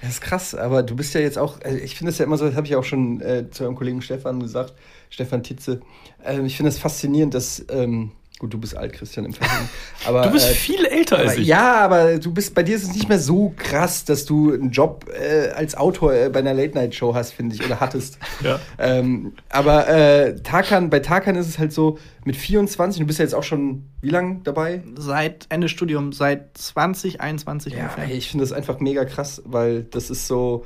[0.00, 2.38] Das ist krass, aber du bist ja jetzt auch, also ich finde es ja immer
[2.38, 4.72] so, das habe ich auch schon äh, zu eurem Kollegen Stefan gesagt,
[5.10, 5.82] Stefan Titze.
[6.24, 9.68] Ähm, ich finde es das faszinierend, dass ähm, Gut, du bist alt, Christian, im Fernsehen.
[10.06, 11.46] Aber, du bist äh, viel älter aber, als ich.
[11.46, 14.70] Ja, aber du bist, bei dir ist es nicht mehr so krass, dass du einen
[14.70, 18.18] Job äh, als Autor äh, bei einer Late-Night-Show hast, finde ich, oder hattest.
[18.42, 18.58] ja.
[18.78, 23.26] Ähm, aber äh, Tarkan, bei Tarkan ist es halt so, mit 24, du bist ja
[23.26, 24.84] jetzt auch schon wie lange dabei?
[24.96, 28.08] Seit Ende Studium, seit 2021 ja, ungefähr.
[28.10, 30.64] Ich finde das einfach mega krass, weil das ist so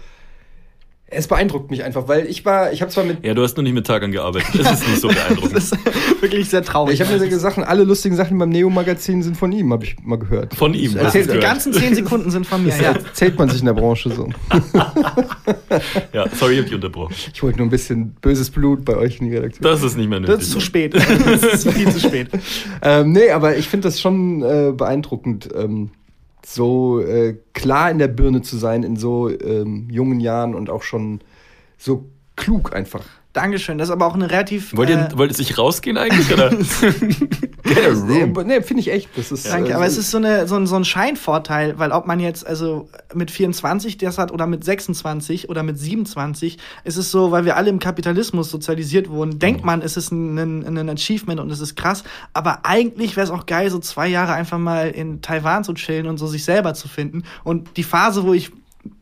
[1.15, 3.25] es beeindruckt mich einfach, weil ich war, ich habe zwar mit.
[3.25, 4.49] Ja, du hast noch nicht mit Tag gearbeitet.
[4.59, 5.57] Das ist nicht so beeindruckend.
[5.57, 7.01] das ist wirklich sehr traurig.
[7.01, 10.19] Ich habe mir gesagt, alle lustigen Sachen beim Neo-Magazin sind von ihm, habe ich mal
[10.19, 10.55] gehört.
[10.55, 10.95] Von ihm.
[10.97, 12.71] Ja, die ganzen zehn Sekunden sind von mir.
[12.71, 12.93] Das ja.
[12.93, 14.29] erzählt man sich in der Branche so.
[16.13, 17.15] ja, sorry, ich hab dich unterbrochen.
[17.33, 19.63] Ich wollte nur ein bisschen böses Blut bei euch in die Redaktion.
[19.63, 20.37] Das ist nicht mehr nötig.
[20.37, 20.95] Das ist zu spät.
[20.95, 22.29] Das ist viel zu spät.
[22.83, 25.49] ähm, nee, aber ich finde das schon äh, beeindruckend.
[25.57, 25.91] Ähm,
[26.47, 30.83] so äh, klar in der Birne zu sein in so ähm, jungen Jahren und auch
[30.83, 31.21] schon
[31.79, 33.05] so klug einfach.
[33.35, 33.79] Dankeschön.
[33.79, 34.77] Das ist aber auch eine relativ.
[34.77, 36.33] Wollt ihr, äh, wollt ihr sich rausgehen eigentlich?
[36.33, 36.53] Oder?
[38.45, 39.09] nee, finde ich echt.
[39.17, 41.91] Das ist, Danke, äh, aber es ist so, eine, so, ein, so ein Scheinvorteil, weil
[41.91, 46.97] ob man jetzt also mit 24 das hat oder mit 26 oder mit 27, ist
[46.97, 49.67] es so, weil wir alle im Kapitalismus sozialisiert wurden, denkt mhm.
[49.67, 52.05] man, es ist ein, ein, ein Achievement und es ist krass.
[52.35, 56.07] Aber eigentlich wäre es auch geil, so zwei Jahre einfach mal in Taiwan zu chillen
[56.07, 57.25] und so sich selber zu finden.
[57.43, 58.53] Und die Phase, wo ich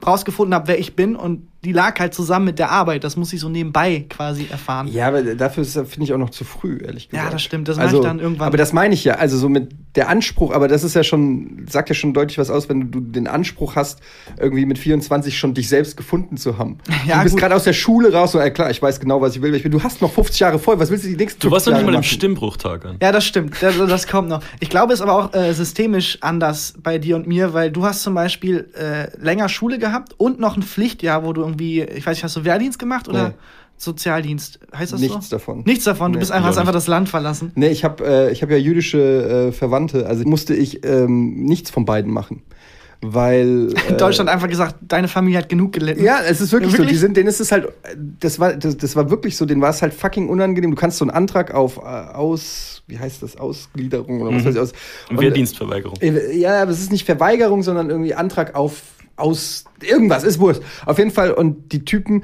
[0.07, 3.05] rausgefunden habe, wer ich bin und die lag halt zusammen mit der Arbeit.
[3.05, 4.88] Das muss ich so nebenbei quasi erfahren.
[4.88, 7.25] Ja, aber dafür finde ich auch noch zu früh, ehrlich gesagt.
[7.25, 7.68] Ja, das stimmt.
[7.68, 8.48] Das also, mache ich dann irgendwann.
[8.48, 9.14] Aber das meine ich ja.
[9.14, 12.48] Also so mit der Anspruch, aber das ist ja schon, sagt ja schon deutlich was
[12.48, 14.00] aus, wenn du den Anspruch hast,
[14.38, 16.78] irgendwie mit 24 schon dich selbst gefunden zu haben.
[17.05, 19.35] Ja, du bist gerade aus der Schule raus und ja, klar, ich weiß genau, was
[19.35, 19.52] ich will.
[19.57, 19.72] Ich will.
[19.72, 20.78] Du hast noch 50 Jahre voll.
[20.78, 22.96] Was willst du die nächsten Du warst noch nicht mal im Stimmbruchtag an.
[23.02, 23.61] Ja, das stimmt.
[23.61, 24.40] Das, das kommt noch.
[24.61, 27.85] Ich glaube, es ist aber auch äh, systemisch anders bei dir und mir, weil du
[27.85, 32.07] hast zum Beispiel äh, länger Schule gehabt und noch ein Pflichtjahr, wo du irgendwie, ich
[32.07, 33.31] weiß nicht, hast du Wehrdienst gemacht oder?
[33.31, 33.35] Nee.
[33.83, 34.61] Sozialdienst.
[34.75, 35.37] Heißt das Nichts so?
[35.37, 35.62] davon.
[35.66, 36.12] Nichts davon.
[36.12, 37.51] Du bist einfach, hast einfach das Land verlassen.
[37.57, 40.07] Nee, ich habe äh, hab ja jüdische äh, Verwandte.
[40.07, 42.42] Also musste ich ähm, nichts von beiden machen.
[43.01, 43.75] Weil.
[43.88, 46.05] Äh, In Deutschland einfach gesagt, deine Familie hat genug gelitten.
[46.05, 46.88] Ja, es ist wirklich, wirklich?
[46.88, 46.92] so.
[46.92, 47.68] Die sind, denen ist es halt.
[48.21, 50.71] Das war, das, das war wirklich so, denen war es halt fucking unangenehm.
[50.71, 52.85] Du kannst so einen Antrag auf äh, aus.
[52.87, 53.37] Wie heißt das?
[53.37, 54.47] Ausgliederung oder was mhm.
[54.47, 54.73] weiß ich aus.
[55.11, 55.97] Und, Wehrdienstverweigerung.
[56.01, 58.83] Äh, ja, aber es ist nicht Verweigerung, sondern irgendwie Antrag auf
[59.16, 60.62] aus irgendwas, ist Wurst.
[60.87, 62.23] Auf jeden Fall, und die Typen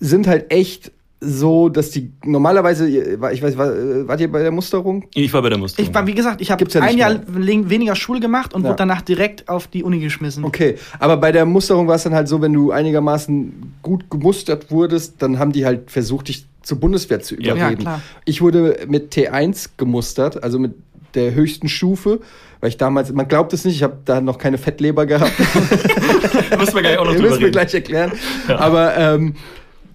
[0.00, 3.68] sind halt echt so, dass die normalerweise, ich weiß, war,
[4.08, 5.04] wart ihr bei der Musterung?
[5.14, 5.86] Ich war bei der Musterung.
[5.86, 7.68] Ich war, wie gesagt, ich habe ja ein Jahr mehr.
[7.68, 8.68] weniger Schule gemacht und ja.
[8.68, 10.44] wurde danach direkt auf die Uni geschmissen.
[10.44, 14.70] Okay, aber bei der Musterung war es dann halt so, wenn du einigermaßen gut gemustert
[14.70, 17.58] wurdest, dann haben die halt versucht, dich zur Bundeswehr zu überreden.
[17.58, 18.02] Ja, klar.
[18.24, 20.72] Ich wurde mit T1 gemustert, also mit
[21.14, 22.20] der höchsten Stufe,
[22.60, 25.32] weil ich damals, man glaubt es nicht, ich habe da noch keine Fettleber gehabt.
[26.58, 28.12] müssen wir gleich auch noch drüber Müssen wir gleich erklären.
[28.48, 28.58] Ja.
[28.58, 29.34] Aber ähm,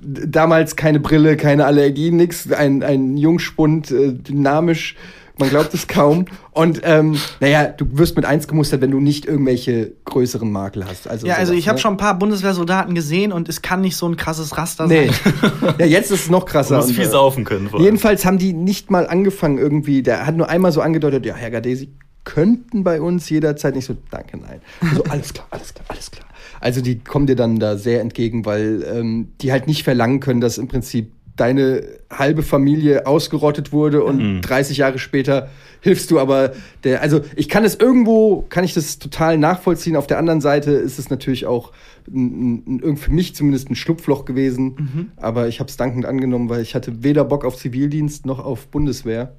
[0.06, 4.96] damals keine Brille, keine Allergie, nix, ein, ein Jungspund, äh, dynamisch,
[5.38, 6.26] man glaubt es kaum.
[6.52, 11.08] Und ähm, naja, du wirst mit eins gemustert, wenn du nicht irgendwelche größeren Makel hast.
[11.08, 11.82] Also ja, also ich habe ne?
[11.82, 15.10] schon ein paar Bundeswehrsoldaten gesehen und es kann nicht so ein krasses Raster nee.
[15.10, 15.76] sein.
[15.80, 16.78] ja, jetzt ist es noch krasser.
[16.78, 17.70] Du musst viel äh, saufen können.
[17.78, 21.52] Jedenfalls haben die nicht mal angefangen irgendwie, der hat nur einmal so angedeutet, ja, Herr
[21.52, 21.89] Gardesi,
[22.24, 24.62] könnten bei uns jederzeit nicht so, danke, nein.
[24.96, 26.26] So, alles klar, alles klar, alles klar.
[26.60, 30.41] Also die kommen dir dann da sehr entgegen, weil ähm, die halt nicht verlangen können,
[30.41, 34.41] dass im Prinzip deine halbe Familie ausgerottet wurde und mhm.
[34.41, 35.50] 30 Jahre später
[35.82, 39.96] hilfst du aber der, also ich kann es irgendwo, kann ich das total nachvollziehen.
[39.96, 41.74] Auf der anderen Seite ist es natürlich auch
[42.08, 45.12] ein, ein, für mich zumindest ein Schlupfloch gewesen, mhm.
[45.18, 48.68] aber ich habe es dankend angenommen, weil ich hatte weder Bock auf Zivildienst noch auf
[48.68, 49.36] Bundeswehr.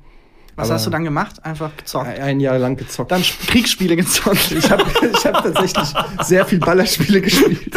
[0.56, 1.44] Was hast du dann gemacht?
[1.44, 2.06] Einfach gezockt?
[2.18, 3.12] Ein Jahr lang gezockt.
[3.12, 4.52] Dann Kriegsspiele gezockt.
[4.52, 5.88] Ich habe ich hab tatsächlich
[6.22, 7.76] sehr viel Ballerspiele gespielt.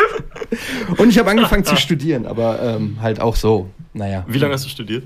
[0.97, 3.69] Und ich habe angefangen zu studieren, aber ähm, halt auch so.
[3.93, 4.23] Naja.
[4.27, 5.03] Wie lange hast du studiert?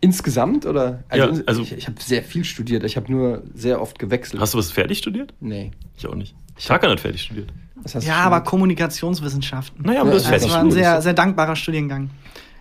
[0.00, 1.02] Insgesamt oder?
[1.08, 2.84] Also, ja, also ich, ich habe sehr viel studiert.
[2.84, 4.40] Ich habe nur sehr oft gewechselt.
[4.40, 5.34] Hast du was fertig studiert?
[5.40, 5.70] Nee.
[5.96, 6.34] Ich auch nicht.
[6.56, 7.52] Ich habe gar nicht fertig studiert.
[8.00, 9.84] ja, aber Kommunikationswissenschaften.
[9.84, 10.46] Naja, aber das ist fertig.
[10.48, 12.10] Das war ein sehr, sehr dankbarer Studiengang.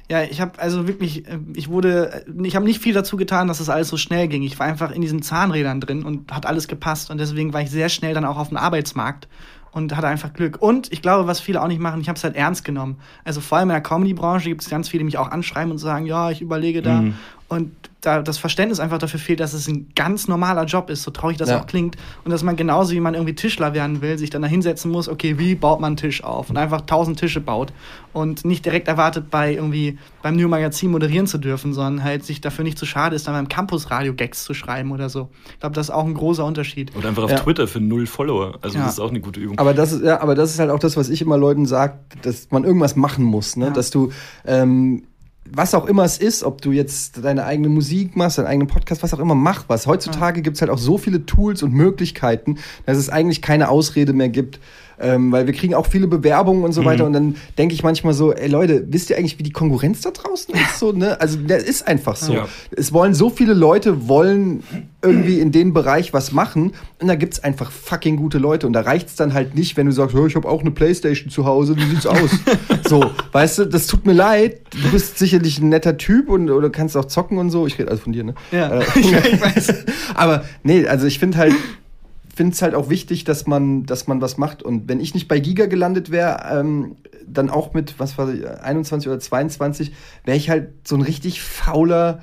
[0.10, 3.60] Ja, ich habe also wirklich, äh, ich wurde, ich habe nicht viel dazu getan, dass
[3.60, 4.44] es das alles so schnell ging.
[4.44, 7.70] Ich war einfach in diesen Zahnrädern drin und hat alles gepasst und deswegen war ich
[7.70, 9.28] sehr schnell dann auch auf dem Arbeitsmarkt
[9.72, 10.62] und hatte einfach Glück.
[10.62, 12.98] Und ich glaube, was viele auch nicht machen, ich habe es halt ernst genommen.
[13.26, 15.78] Also vor allem in der Comedy-Branche gibt es ganz viele, die mich auch anschreiben und
[15.78, 17.02] sagen, ja, ich überlege da.
[17.02, 17.16] Mhm.
[17.50, 21.12] Und da das Verständnis einfach dafür fehlt, dass es ein ganz normaler Job ist, so
[21.12, 21.60] traurig das ja.
[21.60, 21.96] auch klingt.
[22.24, 25.08] Und dass man genauso wie man irgendwie Tischler werden will, sich dann da hinsetzen muss,
[25.08, 26.50] okay, wie baut man einen Tisch auf?
[26.50, 27.74] Und einfach tausend Tische baut.
[28.14, 32.42] Und nicht direkt erwartet, bei irgendwie beim New Magazin moderieren zu dürfen, sondern halt sich
[32.42, 35.30] dafür nicht zu schade ist, dann beim Campus-Radio Gags zu schreiben oder so.
[35.54, 36.96] Ich glaube, das ist auch ein großer Unterschied.
[36.96, 37.40] Oder einfach auf ja.
[37.40, 38.60] Twitter für null Follower.
[38.62, 38.84] Also ja.
[38.84, 39.58] das ist auch eine gute Übung.
[39.58, 42.00] Aber das ist, ja, aber das ist halt auch das, was ich immer Leuten sage,
[42.22, 43.56] dass man irgendwas machen muss.
[43.56, 43.72] Ne?
[43.72, 44.12] Dass du
[44.46, 45.04] ähm,
[45.52, 49.04] was auch immer es ist, ob du jetzt deine eigene Musik machst, deinen eigenen Podcast,
[49.04, 49.88] was auch immer, mach was.
[49.88, 50.44] Heutzutage ja.
[50.44, 54.30] gibt es halt auch so viele Tools und Möglichkeiten, dass es eigentlich keine Ausrede mehr
[54.30, 54.60] gibt,
[55.00, 56.86] ähm, weil wir kriegen auch viele Bewerbungen und so mhm.
[56.86, 57.06] weiter.
[57.06, 60.12] Und dann denke ich manchmal so, ey Leute, wisst ihr eigentlich, wie die Konkurrenz da
[60.12, 60.80] draußen ist?
[60.80, 61.20] So, ne?
[61.22, 62.34] Also der ist einfach so.
[62.34, 62.48] Ja.
[62.76, 64.64] Es wollen so viele Leute, wollen
[65.02, 66.74] irgendwie in dem Bereich was machen.
[67.00, 68.66] Und da gibt's einfach fucking gute Leute.
[68.66, 71.46] Und da reicht's dann halt nicht, wenn du sagst, ich habe auch eine Playstation zu
[71.46, 72.32] Hause, wie sieht's aus?
[72.88, 74.62] so, weißt du, das tut mir leid.
[74.72, 77.68] Du bist sicherlich ein netter Typ und oder kannst auch zocken und so.
[77.68, 78.36] Ich rede also von dir, ne?
[78.52, 79.74] Ja, äh, ich weiß.
[80.16, 81.54] Aber nee, also ich finde halt,
[82.38, 84.64] finde es halt auch wichtig, dass man, dass man was macht.
[84.64, 86.96] Und wenn ich nicht bei Giga gelandet wäre, ähm,
[87.28, 88.30] dann auch mit, was war
[88.62, 89.92] 21 oder 22,
[90.24, 92.22] wäre ich halt so ein richtig fauler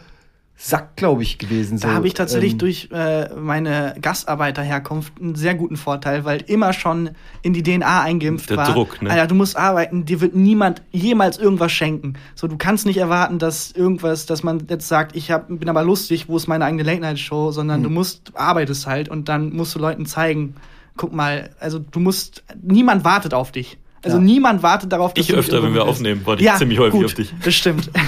[0.56, 1.80] Sack, glaube ich, gewesen.
[1.80, 6.42] Da so, habe ich tatsächlich ähm, durch äh, meine Gastarbeiterherkunft einen sehr guten Vorteil, weil
[6.46, 7.10] immer schon
[7.42, 8.72] in die DNA eingeimpft der war.
[8.72, 9.10] Druck, ne?
[9.10, 12.14] Alter, du musst arbeiten, dir wird niemand jemals irgendwas schenken.
[12.36, 15.82] So, du kannst nicht erwarten, dass irgendwas, dass man jetzt sagt, ich hab, bin aber
[15.82, 17.84] lustig, wo ist meine eigene Late-Night-Show, sondern mhm.
[17.84, 20.54] du musst, du arbeitest halt und dann musst du Leuten zeigen,
[20.96, 23.76] guck mal, also du musst, niemand wartet auf dich.
[24.04, 24.22] Also ja.
[24.22, 25.96] niemand wartet darauf, dass ich du öfter, wenn wir bist.
[25.96, 27.34] aufnehmen, warte ich ja, ziemlich häufig gut, auf dich.
[27.42, 27.90] Das stimmt.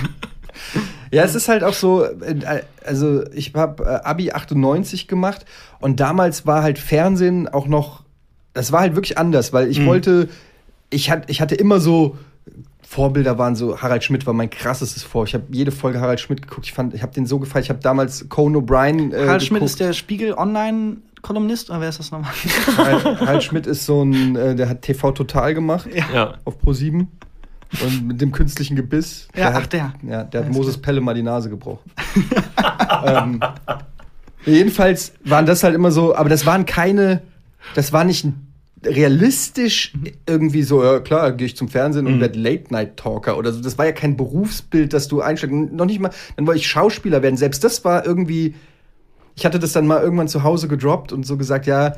[1.11, 5.45] Ja, es ist halt auch so, äh, also ich habe äh, Abi 98 gemacht
[5.81, 8.03] und damals war halt Fernsehen auch noch,
[8.53, 9.87] das war halt wirklich anders, weil ich mhm.
[9.87, 10.29] wollte,
[10.91, 12.17] ich, hat, ich hatte immer so,
[12.89, 15.25] Vorbilder waren so, Harald Schmidt war mein krassestes Vor.
[15.25, 16.67] Ich habe jede Folge Harald Schmidt geguckt.
[16.67, 17.65] Ich fand, ich habe den so gefallen.
[17.65, 19.13] Ich habe damals Conan O'Brien.
[19.13, 19.43] Äh, Harald geguckt.
[19.43, 22.31] Schmidt ist der Spiegel Online Kolumnist oder wer ist das nochmal?
[22.77, 25.89] Harald, Harald Schmidt ist so ein, äh, der hat TV Total gemacht.
[26.15, 26.35] Ja.
[26.45, 27.09] Auf Pro 7.
[27.85, 29.29] Und mit dem künstlichen Gebiss.
[29.37, 29.95] Ja, der ach der.
[30.09, 31.91] Ja, der hat Moses Pelle mal die Nase gebrochen.
[33.05, 33.41] ähm,
[34.45, 37.23] jedenfalls waren das halt immer so, aber das waren keine,
[37.75, 38.27] das war nicht
[38.85, 39.93] realistisch
[40.27, 42.21] irgendwie so, ja klar, gehe ich zum Fernsehen und mhm.
[42.21, 43.61] werde Late-Night-Talker oder so.
[43.61, 45.55] Das war ja kein Berufsbild, das du einsteigst.
[45.55, 47.37] Noch nicht mal, dann wollte ich Schauspieler werden.
[47.37, 48.55] Selbst das war irgendwie,
[49.35, 51.95] ich hatte das dann mal irgendwann zu Hause gedroppt und so gesagt, ja,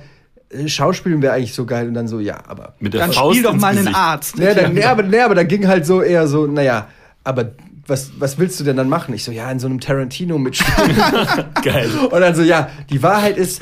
[0.67, 2.75] Schauspielen wäre eigentlich so geil und dann so, ja, aber.
[2.81, 4.39] Mit der dann Faust spiel doch mal einen Arzt.
[4.39, 6.89] Nee, dann, nee, aber, nee, aber da ging halt so eher so, naja,
[7.23, 7.53] aber
[7.87, 9.15] was, was willst du denn dann machen?
[9.15, 10.97] Ich so, ja, in so einem Tarantino mitspielen.
[11.63, 11.91] geil.
[12.11, 13.61] Und dann so, ja, die Wahrheit ist,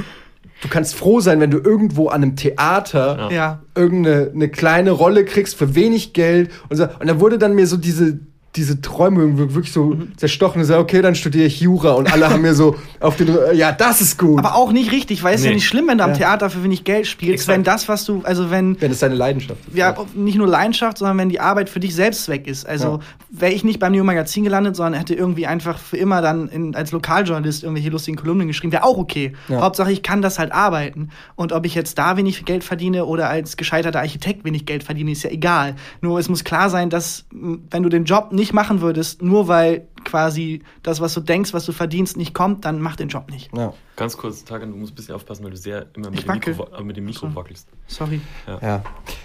[0.62, 3.60] du kannst froh sein, wenn du irgendwo an einem Theater ja.
[3.74, 6.84] irgendeine eine kleine Rolle kriegst für wenig Geld und so.
[6.98, 8.18] Und da wurde dann mir so diese,
[8.56, 10.16] diese Träume wirklich so mhm.
[10.16, 10.60] zerstochen.
[10.60, 11.92] Und so, okay, dann studiere ich Jura.
[11.92, 14.38] Und alle haben mir so auf den, ja, das ist gut.
[14.38, 15.48] Aber auch nicht richtig, weil es nee.
[15.48, 17.56] ist ja nicht schlimm, wenn du am Theater für wenig Geld spielst, Exakt.
[17.56, 18.80] wenn das, was du, also wenn.
[18.80, 19.76] Wenn es deine Leidenschaft ist.
[19.76, 22.66] Ja, nicht nur Leidenschaft, sondern wenn die Arbeit für dich selbst weg ist.
[22.66, 23.00] Also ja.
[23.40, 26.74] wäre ich nicht beim Neo Magazin gelandet, sondern hätte irgendwie einfach für immer dann in,
[26.74, 29.32] als Lokaljournalist irgendwelche lustigen Kolumnen geschrieben, wäre auch okay.
[29.48, 29.60] Ja.
[29.60, 31.10] Hauptsache, ich kann das halt arbeiten.
[31.34, 35.12] Und ob ich jetzt da wenig Geld verdiene oder als gescheiterter Architekt wenig Geld verdiene,
[35.12, 35.74] ist ja egal.
[36.00, 39.88] Nur es muss klar sein, dass wenn du den Job nicht machen würdest, nur weil
[40.04, 43.50] quasi das, was du denkst, was du verdienst, nicht kommt, dann mach den Job nicht.
[43.54, 43.74] Ja.
[43.96, 46.66] Ganz kurz, Tagan, du musst ein bisschen aufpassen, weil du sehr immer mit, dem Mikro,
[46.78, 47.66] äh, mit dem Mikro, wackelst.
[47.86, 48.20] Sorry.
[48.46, 48.58] Ja.
[48.62, 48.82] ja.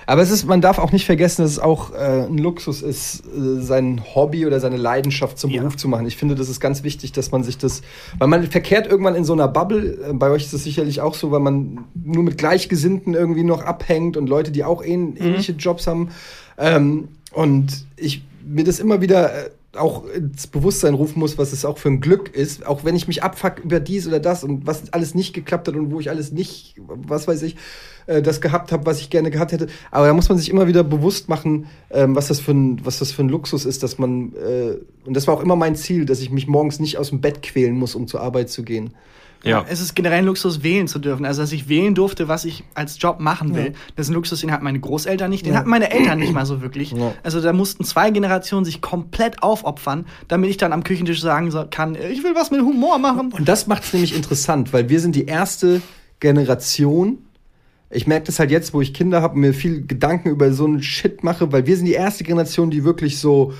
[0.08, 3.26] Aber es ist, man darf auch nicht vergessen, dass es auch äh, ein Luxus ist,
[3.26, 5.62] äh, sein Hobby oder seine Leidenschaft zum ja.
[5.62, 6.08] Beruf zu machen.
[6.08, 7.82] Ich finde, das ist ganz wichtig, dass man sich das,
[8.18, 10.00] weil man verkehrt irgendwann in so einer Bubble.
[10.10, 13.62] Äh, bei euch ist es sicherlich auch so, weil man nur mit Gleichgesinnten irgendwie noch
[13.62, 15.18] abhängt und Leute, die auch ähn, mhm.
[15.18, 16.10] ähnliche Jobs haben.
[16.58, 21.64] Ähm, und ich mir das immer wieder äh, auch ins Bewusstsein rufen muss, was es
[21.64, 24.68] auch für ein Glück ist, auch wenn ich mich abfuck über dies oder das und
[24.68, 27.56] was alles nicht geklappt hat und wo ich alles nicht, was weiß ich,
[28.08, 29.68] äh, das gehabt habe, was ich gerne gehabt hätte.
[29.90, 33.00] Aber da muss man sich immer wieder bewusst machen, ähm, was das für ein, was
[33.00, 36.06] das für ein Luxus ist, dass man äh, und das war auch immer mein Ziel,
[36.06, 38.94] dass ich mich morgens nicht aus dem Bett quälen muss, um zur Arbeit zu gehen.
[39.44, 39.66] Ja.
[39.68, 41.26] Es ist generell ein Luxus, wählen zu dürfen.
[41.26, 43.68] Also, dass ich wählen durfte, was ich als Job machen will.
[43.68, 43.72] Ja.
[43.96, 45.60] Das ist ein Luxus, den hatten meine Großeltern nicht, den ja.
[45.60, 46.92] hatten meine Eltern nicht mal so wirklich.
[46.92, 47.14] Ja.
[47.24, 51.96] Also, da mussten zwei Generationen sich komplett aufopfern, damit ich dann am Küchentisch sagen kann,
[51.96, 53.32] ich will was mit Humor machen.
[53.32, 55.82] Und das macht es nämlich interessant, weil wir sind die erste
[56.20, 57.18] Generation,
[57.90, 60.66] ich merke das halt jetzt, wo ich Kinder habe und mir viel Gedanken über so
[60.66, 63.54] einen Shit mache, weil wir sind die erste Generation, die wirklich so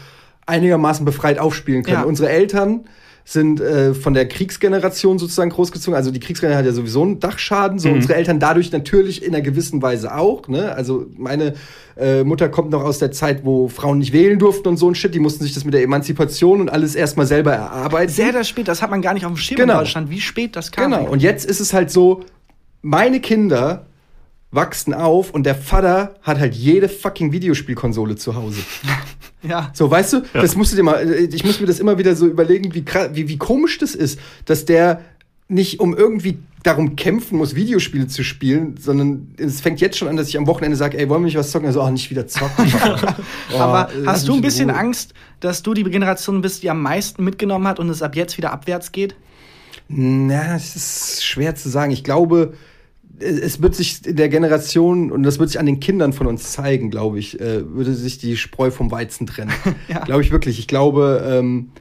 [0.46, 2.02] einigermaßen befreit aufspielen können.
[2.02, 2.04] Ja.
[2.04, 2.86] Unsere Eltern
[3.24, 5.96] sind äh, von der Kriegsgeneration sozusagen großgezogen.
[5.96, 7.96] Also die Kriegsgeneration hat ja sowieso einen Dachschaden, so mhm.
[7.96, 10.48] unsere Eltern dadurch natürlich in einer gewissen Weise auch.
[10.48, 10.74] Ne?
[10.74, 11.54] Also meine
[11.98, 14.96] äh, Mutter kommt noch aus der Zeit, wo Frauen nicht wählen durften und so ein
[14.96, 15.14] Shit.
[15.14, 18.12] Die mussten sich das mit der Emanzipation und alles erstmal selber erarbeiten.
[18.12, 18.68] Sehr, sehr spät.
[18.68, 19.74] Das hat man gar nicht auf dem Schirm genau.
[19.74, 20.92] in Deutschland, wie spät das kam.
[20.92, 21.10] Genau.
[21.10, 22.24] Und jetzt ist es halt so,
[22.82, 23.86] meine Kinder
[24.52, 28.62] wachsen auf und der Vater hat halt jede fucking Videospielkonsole zu Hause.
[29.44, 29.72] Ja.
[29.74, 30.42] So, weißt du, ja.
[30.42, 32.86] das musst du dir mal, äh, ich muss mir das immer wieder so überlegen, wie,
[32.86, 35.02] wie, wie komisch das ist, dass der
[35.48, 40.16] nicht um irgendwie darum kämpfen muss, Videospiele zu spielen, sondern es fängt jetzt schon an,
[40.16, 41.68] dass ich am Wochenende sage, ey, wollen wir nicht was zocken?
[41.68, 42.72] Also, oh, nicht wieder zocken.
[43.54, 47.24] oh, Aber hast du ein bisschen Angst, dass du die Generation bist, die am meisten
[47.24, 49.16] mitgenommen hat und es ab jetzt wieder abwärts geht?
[49.88, 51.92] Na, es ist schwer zu sagen.
[51.92, 52.54] Ich glaube,
[53.22, 56.52] es wird sich in der Generation und das wird sich an den Kindern von uns
[56.52, 59.52] zeigen, glaube ich, äh, würde sich die Spreu vom Weizen trennen.
[59.88, 60.04] ja.
[60.04, 60.60] Glaube ich wirklich.
[60.60, 61.72] Ich glaube, ähm,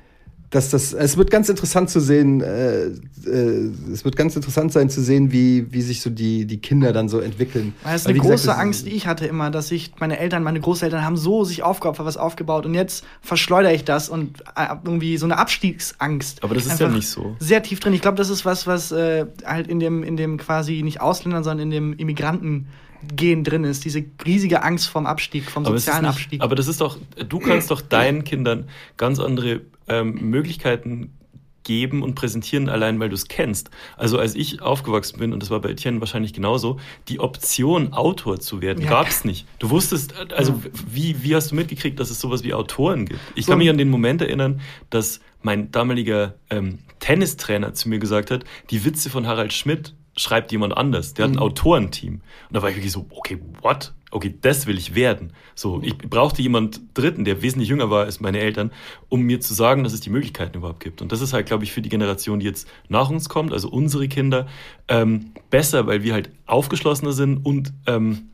[0.51, 4.91] dass das, es wird ganz interessant zu sehen, äh, äh, es wird ganz interessant sein
[4.91, 7.73] zu sehen, wie, wie sich so die, die Kinder dann so entwickeln.
[7.85, 10.61] Das ist eine große gesagt, Angst, die ich hatte immer, dass ich, meine Eltern, meine
[10.61, 15.17] Großeltern haben so sich aufgeopfert, was aufgebaut und jetzt verschleudere ich das und äh, irgendwie
[15.19, 16.43] so eine Abstiegsangst.
[16.43, 17.37] Aber das ist ja nicht so.
[17.39, 17.93] Sehr tief drin.
[17.93, 21.45] Ich glaube, das ist was, was äh, halt in dem, in dem quasi nicht Ausländern,
[21.45, 22.67] sondern in dem Immigranten
[23.17, 26.43] Gen drin ist, diese riesige Angst vom Abstieg, vom sozialen nicht, Abstieg.
[26.43, 31.13] Aber das ist doch, du kannst doch deinen Kindern ganz andere ähm, Möglichkeiten
[31.63, 33.71] geben und präsentieren, allein weil du es kennst.
[33.97, 38.41] Also als ich aufgewachsen bin, und das war bei Etienne wahrscheinlich genauso, die Option, Autor
[38.41, 38.91] zu werden, ja.
[38.91, 39.47] gab es nicht.
[39.59, 40.71] Du wusstest, also ja.
[40.91, 43.21] wie, wie hast du mitgekriegt, dass es sowas wie Autoren gibt?
[43.35, 43.53] Ich so.
[43.53, 48.45] kann mich an den Moment erinnern, dass mein damaliger ähm, Tennistrainer zu mir gesagt hat,
[48.71, 51.15] die Witze von Harald Schmidt schreibt jemand anders.
[51.15, 51.43] Der hat ein mhm.
[51.43, 52.15] Autorenteam.
[52.15, 53.93] Und da war ich wirklich so, okay, what?
[54.13, 55.33] Okay, das will ich werden.
[55.55, 58.73] So, ich brauchte jemand Dritten, der wesentlich jünger war als meine Eltern,
[59.09, 61.01] um mir zu sagen, dass es die Möglichkeiten überhaupt gibt.
[61.01, 63.69] Und das ist halt, glaube ich, für die Generation, die jetzt nach uns kommt, also
[63.69, 64.49] unsere Kinder,
[64.89, 68.31] ähm, besser, weil wir halt aufgeschlossener sind und ähm,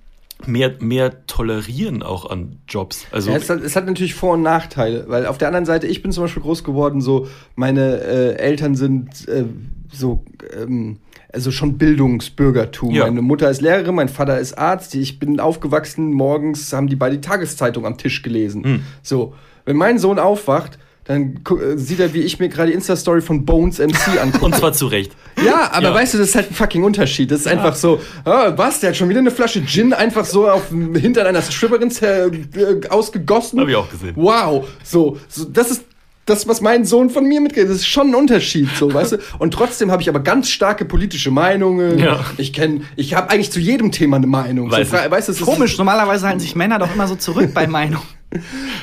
[0.46, 3.06] mehr, mehr tolerieren auch an Jobs.
[3.10, 5.86] Also ja, es, hat, es, hat, natürlich Vor- und Nachteile, weil auf der anderen Seite,
[5.86, 9.44] ich bin zum Beispiel groß geworden, so meine äh, Eltern sind äh,
[9.92, 10.98] so ähm,
[11.36, 12.90] also schon Bildungsbürgertum.
[12.92, 13.04] Ja.
[13.04, 14.94] Meine Mutter ist Lehrerin, mein Vater ist Arzt.
[14.94, 18.64] Ich bin aufgewachsen, morgens haben die beide die Tageszeitung am Tisch gelesen.
[18.64, 18.80] Hm.
[19.02, 19.34] So,
[19.66, 23.44] wenn mein Sohn aufwacht, dann äh, sieht er, wie ich mir gerade die Insta-Story von
[23.44, 24.44] Bones MC angucke.
[24.44, 25.12] Und zwar zu Recht.
[25.44, 25.94] Ja, aber ja.
[25.94, 27.30] weißt du, das ist halt ein fucking Unterschied.
[27.30, 27.52] Das ist ja.
[27.52, 30.94] einfach so, oh, was, der hat schon wieder eine Flasche Gin einfach so auf dem
[30.96, 33.60] Hintern einer Stripperin äh, ausgegossen.
[33.60, 34.12] Hab ich auch gesehen.
[34.16, 34.66] Wow.
[34.82, 35.84] So, so das ist
[36.26, 39.16] das, was mein Sohn von mir mitgeht, das ist schon ein Unterschied, so, weißt du?
[39.38, 41.98] Und trotzdem habe ich aber ganz starke politische Meinungen.
[41.98, 42.24] Ja.
[42.36, 44.70] Ich kenne, ich habe eigentlich zu jedem Thema eine Meinung.
[44.70, 48.06] Weiß so, weißt du, Komisch, normalerweise halten sich Männer doch immer so zurück bei Meinungen.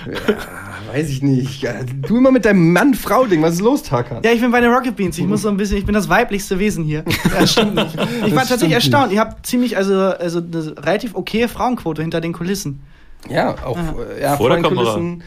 [0.06, 1.68] Ja, weiß ich nicht.
[2.08, 3.42] Du immer mit deinem Mann-Frau-Ding.
[3.42, 4.22] Was ist los, Takan?
[4.24, 5.18] Ja, ich bin bei den Rocket Beans.
[5.18, 7.04] Ich muss so ein bisschen, ich bin das weiblichste Wesen hier.
[7.40, 7.96] Ja, stimmt nicht.
[8.26, 9.12] Ich war tatsächlich erstaunt.
[9.12, 12.82] Ihr habt ziemlich, also, also eine relativ okaye Frauenquote hinter den Kulissen.
[13.30, 13.78] Ja, auch
[14.20, 15.24] ja, vor, vor den Kulissen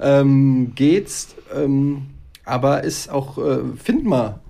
[0.00, 1.34] ähm, geht's.
[1.54, 2.06] Ähm,
[2.44, 4.40] aber ist auch, äh, find mal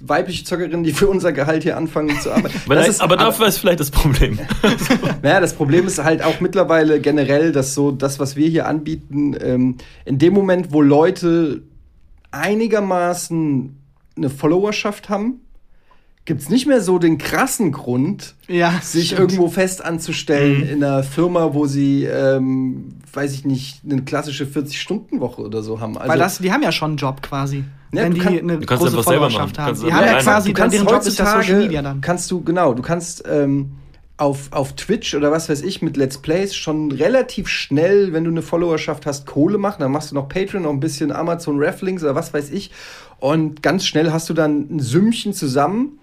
[0.00, 2.60] weibliche Zockerinnen, die für unser Gehalt hier anfangen zu arbeiten.
[2.66, 4.38] aber, ist, aber dafür ist vielleicht das Problem.
[5.22, 9.36] naja, das Problem ist halt auch mittlerweile generell, dass so das, was wir hier anbieten,
[9.40, 11.62] ähm, in dem Moment, wo Leute
[12.30, 13.76] einigermaßen
[14.16, 15.40] eine Followerschaft haben,
[16.28, 19.20] gibt es nicht mehr so den krassen Grund, ja, sich stimmt.
[19.32, 20.68] irgendwo fest anzustellen Mhm.
[20.68, 25.96] in einer Firma, wo sie, ähm, weiß ich nicht, eine klassische 40-Stunden-Woche oder so haben.
[25.96, 27.64] Also, Weil das, die haben ja schon einen Job quasi.
[27.92, 29.66] Ja, wenn du die kann- eine Du kannst große einfach selber Followerschaft machen.
[29.68, 29.74] haben.
[29.80, 32.00] Die du haben ja quasi, du kannst deren Job ist das Social heutzutage- Media dann.
[32.02, 33.70] Kannst du, genau, du kannst ähm,
[34.18, 38.30] auf, auf Twitch oder was weiß ich mit Let's Plays schon relativ schnell, wenn du
[38.30, 39.76] eine Followerschaft hast, Kohle machen.
[39.80, 42.70] Dann machst du noch Patreon, noch ein bisschen Amazon Rafflings oder was weiß ich.
[43.18, 45.98] Und ganz schnell hast du dann ein Sümmchen zusammen.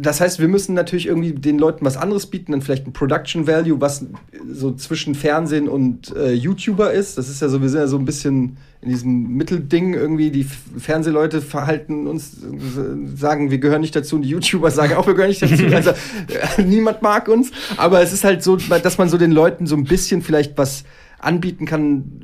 [0.00, 3.46] Das heißt, wir müssen natürlich irgendwie den Leuten was anderes bieten, dann vielleicht ein Production
[3.46, 4.06] Value, was
[4.50, 7.18] so zwischen Fernsehen und äh, YouTuber ist.
[7.18, 10.30] Das ist ja so, wir sind ja so ein bisschen in diesem Mittelding irgendwie.
[10.30, 15.06] Die Fernsehleute verhalten uns, äh, sagen, wir gehören nicht dazu und die YouTuber sagen auch,
[15.06, 15.64] wir gehören nicht dazu.
[15.74, 17.50] Also äh, niemand mag uns.
[17.76, 20.84] Aber es ist halt so, dass man so den Leuten so ein bisschen vielleicht was
[21.18, 22.22] anbieten kann,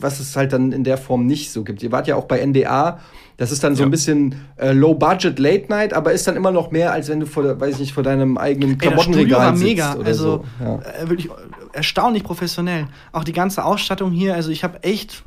[0.00, 1.82] was es halt dann in der Form nicht so gibt.
[1.82, 3.00] Ihr wart ja auch bei NDA.
[3.36, 3.88] Das ist dann so Ja.
[3.88, 7.20] ein bisschen äh, Low Budget Late Night, aber ist dann immer noch mehr, als wenn
[7.20, 9.94] du vor, weiß ich nicht, vor deinem eigenen Ey, das Studio Klamottenregal war mega.
[9.96, 10.24] oder Also
[10.60, 10.64] so.
[10.64, 10.78] Ja.
[11.02, 11.28] äh, wirklich
[11.72, 12.86] erstaunlich professionell.
[13.12, 15.24] Auch die ganze Ausstattung hier, also ich habe echt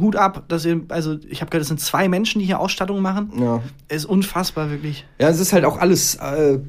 [0.00, 3.00] Hut ab, dass ihr, also ich habe gehört, es sind zwei Menschen, die hier Ausstattung
[3.02, 3.32] machen.
[3.38, 3.60] Ja.
[3.88, 5.04] Ist unfassbar, wirklich.
[5.18, 6.60] ja, es ist halt auch alles, äh,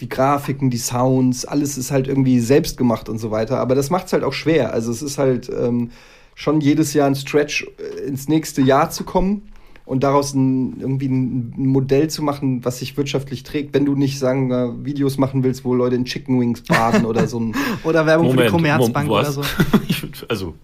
[0.00, 3.58] die Grafiken, die Sounds, alles ist halt irgendwie selbst gemacht und so weiter.
[3.58, 4.74] Aber das macht es halt auch schwer.
[4.74, 5.90] Also es ist halt ähm,
[6.34, 9.48] schon jedes Jahr ein Stretch, äh, ins nächste Jahr zu kommen
[9.88, 14.18] und daraus ein, irgendwie ein, Modell zu machen, was sich wirtschaftlich trägt, wenn du nicht,
[14.18, 18.04] sagen wir, Videos machen willst, wo Leute in Chicken Wings baden oder so ein Oder
[18.04, 19.42] Werbung für die Moment, Commerzbank oder so.
[19.88, 20.54] Ich würd- also,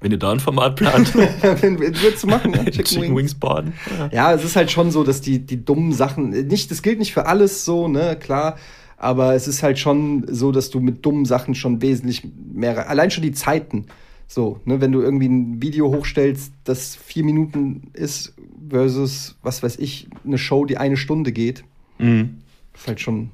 [0.00, 2.64] wenn ihr da ein Format plant, Würdest du machen, ja?
[2.64, 3.74] Chicken, Wings baden.
[4.10, 7.12] Ja, es ist halt schon so, dass die, die dummen Sachen, nicht, das gilt nicht
[7.12, 8.56] für alles so, ne, klar,
[8.96, 13.10] aber es ist halt schon so, dass du mit dummen Sachen schon wesentlich mehr, allein
[13.10, 13.86] schon die Zeiten,
[14.26, 18.34] so, ne, wenn du irgendwie ein Video hochstellst, das vier Minuten ist
[18.70, 21.64] versus, was weiß ich, eine Show, die eine Stunde geht,
[21.98, 22.38] Mhm.
[22.74, 23.30] ist halt schon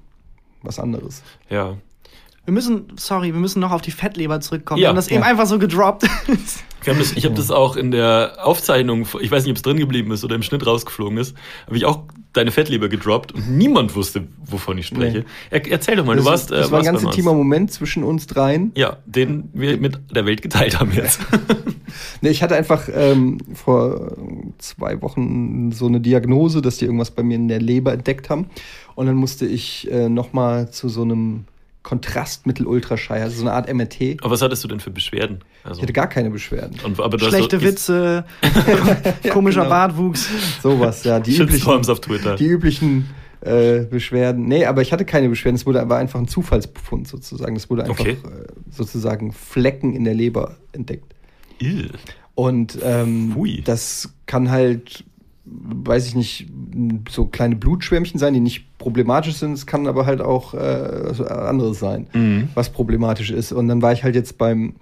[0.62, 1.22] was anderes.
[1.48, 1.76] Ja.
[2.44, 4.80] Wir müssen, sorry, wir müssen noch auf die Fettleber zurückkommen.
[4.80, 5.26] Ja, wir haben das eben ja.
[5.26, 6.04] einfach so gedroppt.
[6.84, 9.62] Wir haben das, ich habe das auch in der Aufzeichnung, ich weiß nicht, ob es
[9.62, 11.36] drin geblieben ist oder im Schnitt rausgeflogen ist,
[11.66, 12.04] habe ich auch
[12.38, 15.18] deine Fettleber gedroppt und niemand wusste, wovon ich spreche.
[15.18, 15.24] Nee.
[15.50, 16.50] Er, erzähl doch mal, du das, warst.
[16.50, 17.34] das äh, war ein ganz intimer.
[17.34, 18.72] Moment zwischen uns dreien.
[18.74, 21.20] Ja, den wir mit der Welt geteilt haben jetzt.
[22.20, 24.16] Nee, ich hatte einfach ähm, vor
[24.58, 28.50] zwei Wochen so eine Diagnose, dass die irgendwas bei mir in der Leber entdeckt haben.
[28.94, 31.44] Und dann musste ich äh, nochmal zu so einem
[31.82, 34.18] Kontrastmittel-Ultraschall, also so eine Art MRT.
[34.22, 35.38] Aber was hattest du denn für Beschwerden?
[35.64, 36.78] Also, Ich hatte gar keine Beschwerden.
[36.84, 38.24] und, aber Schlechte so- Witze,
[39.30, 39.70] komischer genau.
[39.70, 40.28] Bartwuchs.
[40.62, 41.20] Sowas, ja.
[41.20, 42.36] Die üblichen, auf Twitter.
[42.36, 43.08] die üblichen
[43.40, 44.46] äh, Beschwerden.
[44.46, 45.56] Nee, aber ich hatte keine Beschwerden.
[45.56, 47.54] Es wurde war einfach ein Zufallsbefund sozusagen.
[47.56, 48.12] Es wurde einfach Okay.
[48.24, 51.14] äh, sozusagen Flecken in der Leber entdeckt.
[51.60, 51.90] Ill.
[52.34, 55.04] Und ähm, das kann halt,
[55.50, 56.46] weiß ich nicht,
[57.10, 59.52] so kleine Blutschwämmchen sein, die nicht problematisch sind.
[59.52, 60.58] Es kann aber halt auch äh,
[61.28, 62.48] anderes sein, Mhm.
[62.54, 63.52] was problematisch ist.
[63.52, 64.74] Und dann war ich halt jetzt beim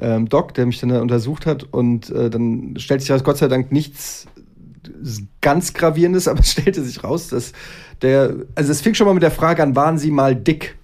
[0.00, 1.64] ähm, Doc, der mich dann da untersucht hat.
[1.70, 4.26] Und äh, dann stellt sich raus, Gott sei Dank nichts
[5.40, 7.52] ganz gravierendes, aber es stellte sich raus, dass
[8.02, 10.76] der, also es fing schon mal mit der Frage an, waren Sie mal dick?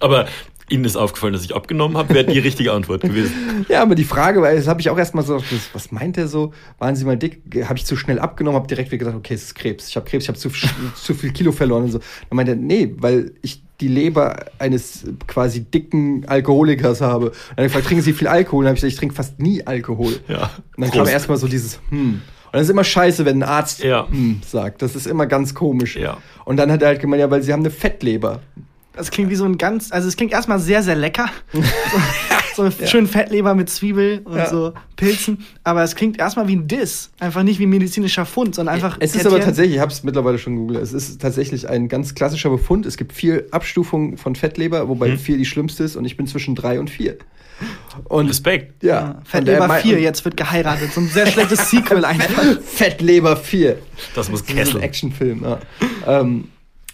[0.00, 0.26] Aber
[0.70, 3.32] Ihnen ist aufgefallen, dass ich abgenommen habe, wäre die richtige Antwort gewesen.
[3.68, 5.42] Ja, aber die Frage, weil das habe ich auch erstmal so,
[5.74, 6.52] was- meint er so?
[6.78, 7.42] Waren Sie mal dick?
[7.64, 9.88] Habe ich zu schnell abgenommen, habe direkt wieder gedacht, okay, es ist Krebs.
[9.88, 10.48] Ich habe Krebs, ich habe zu,
[10.94, 11.98] zu viel Kilo verloren und so.
[11.98, 17.26] Dann meinte er, nee, weil ich die Leber eines quasi dicken Alkoholikers habe.
[17.30, 18.60] Und dann ich gefragt, trinken Sie viel Alkohol?
[18.60, 20.18] Und dann habe ich gesagt, ich trinke fast nie Alkohol.
[20.28, 20.44] Ja.
[20.76, 21.12] Und dann kam Prost.
[21.12, 22.20] erstmal so dieses, hm.
[22.46, 24.08] Und das ist immer scheiße, wenn ein Arzt Ja.
[24.08, 24.80] hm sagt.
[24.82, 25.96] Das ist immer ganz komisch.
[25.96, 26.16] Ja.
[26.46, 28.40] Und dann hat er halt gemeint, ja, weil Sie haben eine Fettleber.
[28.98, 31.30] Das klingt wie so ein ganz, also es klingt erstmal sehr, sehr lecker.
[32.56, 34.50] so so schön Fettleber mit Zwiebel und Ja.
[34.50, 35.44] so Pilzen.
[35.62, 37.10] Aber es klingt erstmal wie ein Diss.
[37.20, 38.96] Einfach nicht wie ein medizinischer Fund, sondern einfach.
[38.98, 42.16] Es ist aber tatsächlich, ich habe es mittlerweile schon gegoogelt, es ist tatsächlich ein ganz
[42.16, 42.84] klassischer Befund.
[42.86, 45.18] Es gibt vier Abstufungen von Fettleber, wobei Hm.
[45.18, 47.16] vier die schlimmste ist und ich bin zwischen drei und vier.
[48.08, 48.82] Und Respekt.
[48.82, 50.92] ja, Ja, er Fettleber mei- 4, und jetzt wird geheiratet.
[50.92, 52.42] So ein sehr schlechtes Sequel einfach.
[52.64, 53.78] Fettleber 4.
[54.16, 54.82] Das muss Das ist ein Kessel.
[54.82, 55.58] Actionfilm, ja.
[56.06, 56.48] ähm,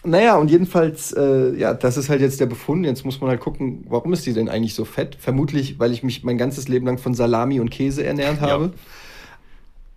[0.05, 2.85] naja, und jedenfalls, äh, ja, das ist halt jetzt der Befund.
[2.87, 5.17] Jetzt muss man halt gucken, warum ist die denn eigentlich so fett?
[5.19, 8.49] Vermutlich, weil ich mich mein ganzes Leben lang von Salami und Käse ernährt Ja.
[8.49, 8.73] habe.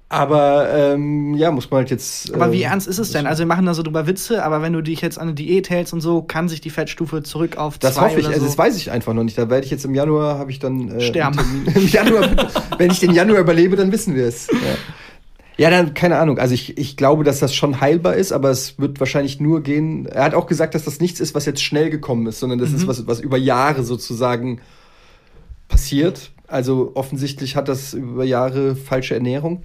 [0.09, 2.33] Aber ähm, ja, muss man halt jetzt.
[2.33, 3.27] Aber wie äh, ernst ist es denn?
[3.27, 5.69] Also wir machen da so drüber Witze, aber wenn du dich jetzt an eine Diät
[5.69, 8.39] hältst und so, kann sich die Fettstufe zurück auf Das zwei hoffe ich, oder also
[8.39, 8.45] so.
[8.47, 9.37] das weiß ich einfach noch nicht.
[9.37, 10.91] Da werde ich jetzt im Januar, habe ich dann.
[10.91, 11.65] Äh, Sterben.
[11.75, 12.29] Im Januar,
[12.77, 14.47] wenn ich den Januar überlebe, dann wissen wir es.
[14.47, 14.57] Ja.
[15.57, 16.37] Ja, dann, keine Ahnung.
[16.37, 20.05] Also ich, ich glaube, dass das schon heilbar ist, aber es wird wahrscheinlich nur gehen.
[20.05, 22.71] Er hat auch gesagt, dass das nichts ist, was jetzt schnell gekommen ist, sondern das
[22.73, 24.61] ist was, was über Jahre sozusagen
[25.67, 26.31] passiert.
[26.47, 29.63] Also offensichtlich hat das über Jahre falsche Ernährung.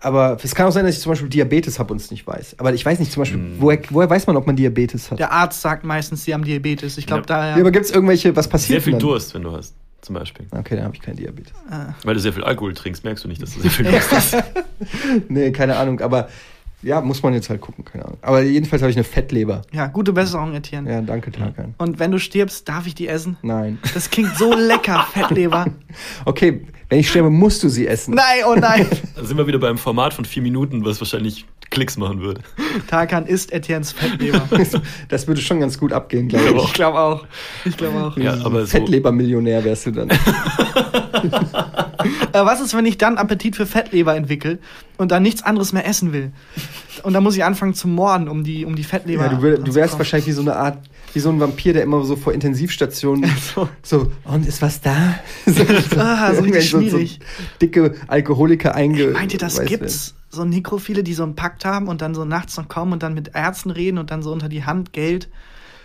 [0.00, 2.56] aber es kann auch sein, dass ich zum Beispiel Diabetes habe und es nicht weiß.
[2.58, 3.56] Aber ich weiß nicht zum Beispiel, hm.
[3.58, 5.18] woher, woher weiß man, ob man Diabetes hat?
[5.18, 6.98] Der Arzt sagt meistens, sie haben Diabetes.
[6.98, 7.26] Ich glaube, ja.
[7.26, 7.50] da.
[7.50, 8.82] Ja, aber gibt es irgendwelche, was passiert?
[8.82, 9.00] Sehr viel dann?
[9.00, 10.46] Durst, wenn du hast, zum Beispiel.
[10.50, 11.52] Okay, dann habe ich keinen Diabetes.
[11.70, 11.94] Ah.
[12.04, 14.36] Weil du sehr viel Alkohol trinkst, merkst du nicht, dass du sehr viel Durst hast.
[15.28, 16.00] nee, keine Ahnung.
[16.00, 16.28] Aber
[16.82, 18.18] ja, muss man jetzt halt gucken, keine Ahnung.
[18.22, 19.62] Aber jedenfalls habe ich eine Fettleber.
[19.72, 20.90] Ja, gute Besserung, Etienne.
[20.90, 21.74] Ja, danke, Tarkan.
[21.78, 23.36] Und wenn du stirbst, darf ich die essen?
[23.42, 23.78] Nein.
[23.94, 25.66] Das klingt so lecker, Fettleber.
[26.24, 28.14] Okay, wenn ich sterbe, musst du sie essen.
[28.14, 28.86] Nein, oh nein.
[29.16, 31.46] Da sind wir wieder beim Format von vier Minuten, was wahrscheinlich
[31.76, 32.40] Klicks machen würde.
[32.86, 34.48] Tarkan isst Etiennes Fettleber.
[35.10, 36.64] Das würde schon ganz gut abgehen, glaube ich.
[36.64, 37.26] Ich glaube auch.
[37.66, 38.16] Ich glaube auch.
[38.16, 38.68] Ja, aber so.
[38.68, 40.10] Fettleber-Millionär wärst du dann.
[42.32, 44.58] Äh, was ist, wenn ich dann Appetit für Fettleber entwickle
[44.96, 46.30] und dann nichts anderes mehr essen will?
[47.02, 49.24] Und dann muss ich anfangen zu morden, um die, um die Fettleber.
[49.24, 50.78] Ja, du, wär, du wärst wahrscheinlich wie so eine Art,
[51.14, 55.18] wie so ein Vampir, der immer so vor Intensivstationen so, so und ist was da?
[55.46, 55.62] so,
[55.98, 57.18] ah, so richtig schwierig.
[57.20, 59.08] So, so dicke Alkoholiker einge.
[59.08, 60.14] Meint ihr, das gibt's?
[60.28, 63.14] So Nekrophile, die so einen Pakt haben und dann so nachts noch kommen und dann
[63.14, 65.28] mit Ärzten reden und dann so unter die Hand Geld.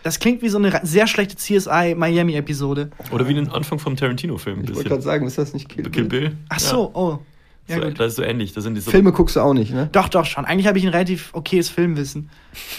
[0.03, 2.89] Das klingt wie so eine sehr schlechte CSI Miami-Episode.
[3.11, 4.63] Oder wie den Anfang vom Tarantino-Film.
[4.63, 5.91] Ich wollte gerade sagen, ist das nicht Kill Bill?
[5.91, 6.37] Kill Bill?
[6.49, 6.89] Ach so, ja.
[6.93, 7.19] oh.
[7.67, 8.53] Ja, so, das ist so ähnlich.
[8.53, 9.87] Das sind die so Filme guckst du auch nicht, ne?
[9.91, 10.45] Doch, doch, schon.
[10.45, 12.29] Eigentlich habe ich ein relativ okayes Filmwissen.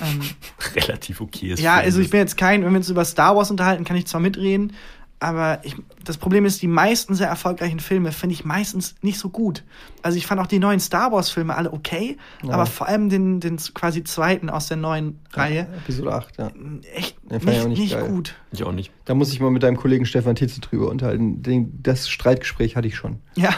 [0.03, 0.21] Ähm,
[0.75, 3.85] relativ okayes Ja, also ich bin jetzt kein, wenn wir uns über Star Wars unterhalten,
[3.85, 4.73] kann ich zwar mitreden,
[5.23, 9.29] aber ich, das Problem ist, die meisten sehr erfolgreichen Filme finde ich meistens nicht so
[9.29, 9.63] gut.
[10.03, 12.53] Also ich fand auch die neuen Star Wars Filme alle okay, ja.
[12.53, 15.61] aber vor allem den, den quasi zweiten aus der neuen ja, Reihe.
[15.85, 16.51] Episode 8, ja.
[16.95, 18.35] Echt nicht, nicht, nicht gut.
[18.51, 18.93] Ich auch nicht.
[19.05, 21.41] Da muss ich mal mit deinem Kollegen Stefan Tietze drüber unterhalten.
[21.43, 23.21] Den, das Streitgespräch hatte ich schon.
[23.37, 23.51] Ja.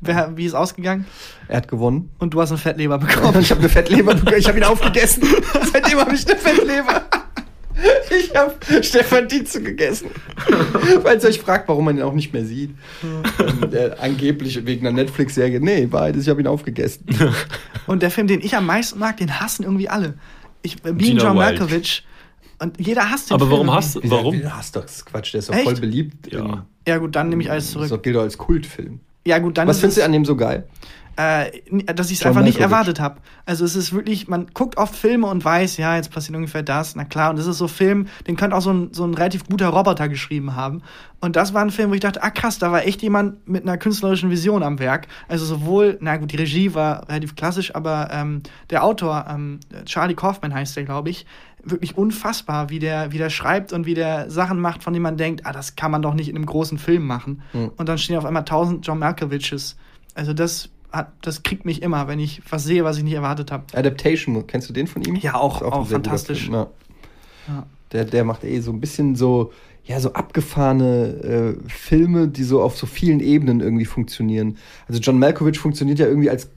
[0.00, 1.06] Wer, wie ist ausgegangen?
[1.48, 2.10] Er hat gewonnen.
[2.18, 3.40] Und du hast eine Fettleber bekommen.
[3.40, 4.36] ich habe eine Fettleber bekommen.
[4.36, 5.22] Ich habe ihn aufgegessen.
[5.72, 7.02] Seitdem habe ich eine Fettleber.
[8.18, 10.10] Ich habe Stefan Dietze gegessen.
[11.02, 12.70] Weil es euch fragt, warum man ihn auch nicht mehr sieht.
[13.02, 15.60] ähm, der, angeblich wegen einer Netflix-Serie.
[15.60, 17.04] Nee, ist, ich habe ihn aufgegessen.
[17.86, 20.14] Und der Film, den ich am meisten mag, den hassen irgendwie alle.
[20.62, 22.04] Ich, äh, Bean John Malkovich.
[22.58, 23.52] Und jeder hasst den Aber Film.
[23.52, 24.00] warum hasst du?
[24.04, 24.40] Warum?
[24.40, 26.32] Du hast doch das Quatsch, der ist doch voll beliebt.
[26.32, 26.66] Ja.
[26.88, 27.88] ja, gut, dann nehme ich alles zurück.
[27.90, 29.00] Das gilt doch als Kultfilm.
[29.26, 30.64] Ja, gut, dann Was findest du an dem so geil?
[31.16, 31.50] Äh,
[31.94, 33.16] dass ich es einfach nicht erwartet habe.
[33.46, 36.94] Also es ist wirklich, man guckt oft Filme und weiß, ja, jetzt passiert ungefähr das,
[36.94, 37.30] na klar.
[37.30, 39.68] Und das ist so ein Film, den könnte auch so ein, so ein relativ guter
[39.68, 40.82] Roboter geschrieben haben.
[41.20, 43.62] Und das war ein Film, wo ich dachte, ah krass, da war echt jemand mit
[43.62, 45.08] einer künstlerischen Vision am Werk.
[45.26, 50.14] Also sowohl, na gut, die Regie war relativ klassisch, aber ähm, der Autor, ähm, Charlie
[50.14, 51.24] Kaufman heißt der, glaube ich,
[51.70, 55.16] wirklich unfassbar, wie der, wie der schreibt und wie der Sachen macht, von denen man
[55.16, 57.42] denkt, ah, das kann man doch nicht in einem großen Film machen.
[57.52, 57.72] Mhm.
[57.76, 59.76] Und dann stehen auf einmal tausend John Malkoviches.
[60.14, 63.52] Also das hat, das kriegt mich immer, wenn ich was sehe, was ich nicht erwartet
[63.52, 63.64] habe.
[63.74, 65.16] Adaptation, kennst du den von ihm?
[65.16, 66.48] Ja, auch, auch, auch fantastisch.
[66.48, 66.68] Ja.
[67.48, 67.66] Ja.
[67.92, 69.52] Der, der macht eh so ein bisschen so,
[69.84, 74.56] ja, so abgefahrene äh, Filme, die so auf so vielen Ebenen irgendwie funktionieren.
[74.88, 76.48] Also John Malkovich funktioniert ja irgendwie als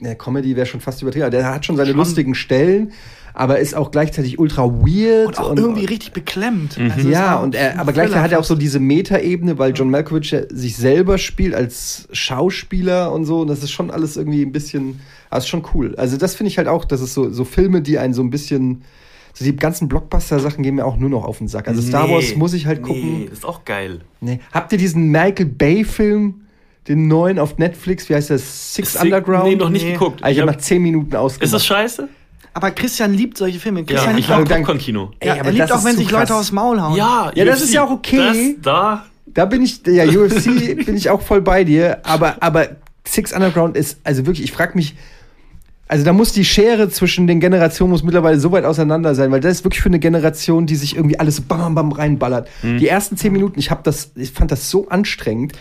[0.00, 1.30] ja, Comedy wäre schon fast übertrieben.
[1.30, 1.98] Der hat schon seine schon.
[1.98, 2.92] lustigen Stellen,
[3.34, 5.26] aber ist auch gleichzeitig ultra weird.
[5.28, 6.78] Und auch und, irgendwie richtig beklemmt.
[6.78, 6.90] Mhm.
[6.90, 10.30] Also ja, und er, aber gleichzeitig hat er auch so diese Metaebene, weil John Malkovich
[10.30, 13.40] ja sich selber spielt als Schauspieler und so.
[13.40, 15.00] Und das ist schon alles irgendwie ein bisschen,
[15.30, 15.94] also schon cool.
[15.96, 18.30] Also das finde ich halt auch, dass es so, so Filme, die einen so ein
[18.30, 18.82] bisschen
[19.32, 21.68] so die ganzen Blockbuster-Sachen gehen mir auch nur noch auf den Sack.
[21.68, 23.20] Also Star nee, Wars muss ich halt gucken.
[23.20, 24.00] Nee, ist auch geil.
[24.20, 24.40] Nee.
[24.52, 26.46] Habt ihr diesen Michael Bay-Film?
[26.88, 28.74] Den neuen auf Netflix, wie heißt das?
[28.74, 29.44] Six, Six Underground?
[29.44, 29.92] Nee, noch nicht nee.
[29.92, 30.24] geguckt.
[30.24, 31.44] Also ich habe nach 10 Minuten ausgemacht.
[31.44, 32.08] Ist das scheiße?
[32.52, 33.84] Aber Christian liebt solche Filme.
[33.84, 35.12] Christian ja, liebt ich auch Popcorn-Kino.
[35.22, 36.96] Ja, er liebt auch, wenn sich Leute aufs Maul hauen.
[36.96, 38.56] Ja, ja das ist ja auch okay.
[38.56, 39.06] Das, da.
[39.26, 41.98] Da bin ich, ja, UFC bin ich auch voll bei dir.
[42.02, 42.76] Aber, aber
[43.06, 44.96] Six Underground ist, also wirklich, ich frage mich,
[45.90, 49.40] also da muss die Schere zwischen den Generationen muss mittlerweile so weit auseinander sein, weil
[49.40, 52.48] das ist wirklich für eine Generation, die sich irgendwie alles bam bam, bam reinballert.
[52.62, 52.78] Mhm.
[52.78, 55.52] Die ersten zehn Minuten, ich habe das, ich fand das so anstrengend.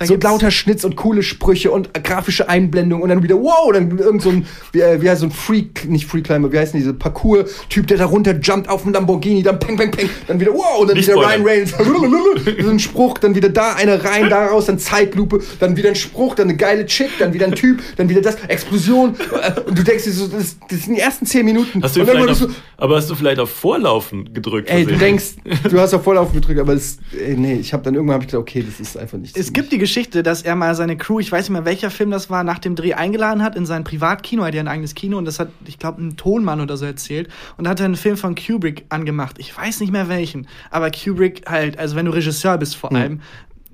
[0.00, 3.98] Da so lauter Schnitz und coole Sprüche und grafische Einblendungen und dann wieder, wow, dann
[3.98, 6.80] irgend so ein, wie, äh, wie heißt so ein Freak, nicht Freak-Climber, wie heißt denn
[6.80, 10.54] diese Parcours-Typ, der da runter jumpt auf einen Lamborghini, dann peng, peng, peng, dann wieder,
[10.54, 11.74] wow, und dann nicht wieder Ryan Reynolds,
[12.64, 15.96] so ein Spruch, dann wieder da einer rein, da raus, dann Zeitlupe, dann wieder ein
[15.96, 19.78] Spruch, dann eine geile Chick, dann wieder ein Typ, dann wieder das, Explosion, äh, und
[19.78, 21.82] du denkst dir so, das, das sind die ersten zehn Minuten.
[21.82, 22.48] Hast du auf, so,
[22.78, 24.70] aber hast du vielleicht auf Vorlaufen gedrückt?
[24.70, 25.36] Ey, du denkst,
[25.70, 28.28] du hast auf Vorlaufen gedrückt, aber das, ey, nee, ich habe dann irgendwann hab ich
[28.28, 29.36] gedacht, okay, das ist einfach nicht.
[29.36, 29.89] Es gibt die Geschichte,
[30.26, 32.74] dass er mal seine Crew, ich weiß nicht mehr welcher Film das war, nach dem
[32.74, 34.42] Dreh eingeladen hat in sein Privatkino.
[34.42, 36.84] Er hat ja ein eigenes Kino und das hat, ich glaube, ein Tonmann oder so
[36.86, 37.28] erzählt.
[37.56, 39.36] Und da hat er einen Film von Kubrick angemacht.
[39.38, 40.46] Ich weiß nicht mehr welchen.
[40.70, 43.20] Aber Kubrick halt, also wenn du Regisseur bist vor allem, mhm.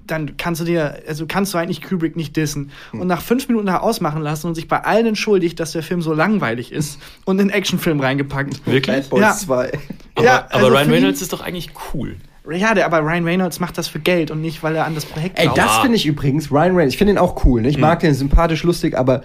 [0.06, 2.70] dann kannst du dir, also kannst du eigentlich Kubrick nicht dissen.
[2.92, 3.02] Mhm.
[3.02, 6.02] Und nach fünf Minuten da ausmachen lassen und sich bei allen entschuldigt, dass der Film
[6.02, 8.66] so langweilig ist und in einen Actionfilm reingepackt.
[8.66, 8.96] Wirklich?
[8.96, 9.34] Bad Boys ja.
[9.34, 9.72] 2.
[10.14, 12.16] Aber, ja, also aber Ryan Reynolds ist doch eigentlich cool.
[12.50, 15.04] Ja, der, aber Ryan Reynolds macht das für Geld und nicht, weil er an das
[15.04, 15.58] Projekt glaubt.
[15.58, 17.62] Ey, das finde ich übrigens, Ryan Reynolds, ich finde ihn auch cool.
[17.62, 17.68] Ne?
[17.68, 17.80] Ich hm.
[17.80, 19.22] mag den sympathisch, lustig, aber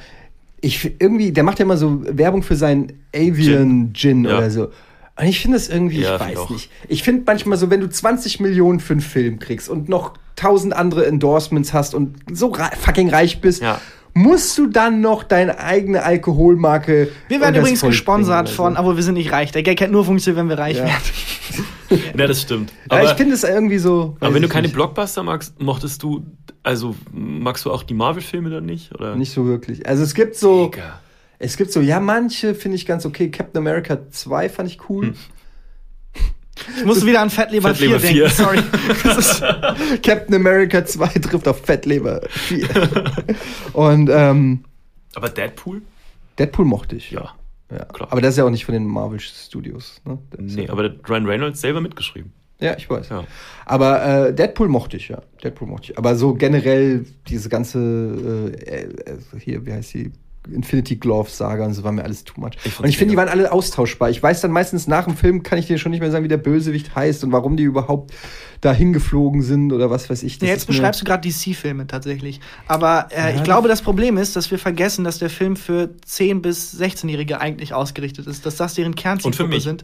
[0.62, 4.38] ich irgendwie, der macht ja immer so Werbung für seinen Avian Gin, Gin ja.
[4.38, 4.72] oder so.
[5.20, 6.72] Und ich finde das irgendwie, ja, ich weiß nicht.
[6.88, 10.74] Ich finde manchmal so, wenn du 20 Millionen für einen Film kriegst und noch tausend
[10.74, 13.80] andere Endorsements hast und so fucking reich bist, ja.
[14.14, 17.10] Musst du dann noch deine eigene Alkoholmarke.
[17.28, 19.52] Wir werden übrigens gesponsert von, aber wir sind nicht reich.
[19.52, 20.86] Der Gag hat nur funktioniert, wenn wir reich ja.
[20.86, 22.04] werden.
[22.18, 22.74] ja, das stimmt.
[22.90, 24.18] Aber ja, ich finde es irgendwie so.
[24.20, 24.74] Aber wenn du keine nicht.
[24.74, 26.26] Blockbuster magst, mochtest du,
[26.64, 28.94] also magst du auch die Marvel-Filme dann nicht?
[28.94, 29.16] Oder?
[29.16, 29.88] Nicht so wirklich.
[29.88, 30.66] Also es gibt so.
[30.66, 31.00] Mega.
[31.44, 33.32] Es gibt so, ja, manche finde ich ganz okay.
[33.32, 35.08] Captain America 2 fand ich cool.
[35.08, 35.16] Hm.
[36.78, 39.98] Ich musste wieder an Fettleber, Fettleber 4 denken, sorry.
[40.04, 42.68] Captain America 2 trifft auf Fettleber 4.
[43.74, 44.64] Und, ähm,
[45.16, 45.82] Aber Deadpool?
[46.38, 47.12] Deadpool mochte ich.
[47.12, 47.34] Ja.
[47.72, 47.86] ja.
[47.86, 48.12] Klar.
[48.12, 50.02] Aber das ist ja auch nicht von den Marvel Studios.
[50.06, 50.20] Ne?
[50.38, 52.34] Nee, aber der Ryan Reynolds selber mitgeschrieben.
[52.60, 53.10] Ja, ich weiß.
[53.10, 53.24] Ja.
[53.66, 55.22] Aber äh, Deadpool mochte ich, ja.
[55.44, 55.98] Deadpool mochte ich.
[55.98, 58.90] Aber so generell diese ganze, äh, äh,
[59.40, 60.12] hier, wie heißt die?
[60.52, 62.52] Infinity Glove Saga und so war mir alles too much.
[62.64, 64.10] Ich und ich finde, die waren alle austauschbar.
[64.10, 66.30] Ich weiß dann meistens nach dem Film, kann ich dir schon nicht mehr sagen, wie
[66.30, 68.12] der Bösewicht heißt und warum die überhaupt
[68.62, 70.40] dahin geflogen sind oder was weiß ich.
[70.40, 72.40] Das ja, jetzt beschreibst du gerade DC-Filme tatsächlich.
[72.68, 75.90] Aber äh, ja, ich glaube, das Problem ist, dass wir vergessen, dass der Film für
[76.08, 79.84] 10- bis 16-Jährige eigentlich ausgerichtet ist, dass das deren Kernzielgruppe sind.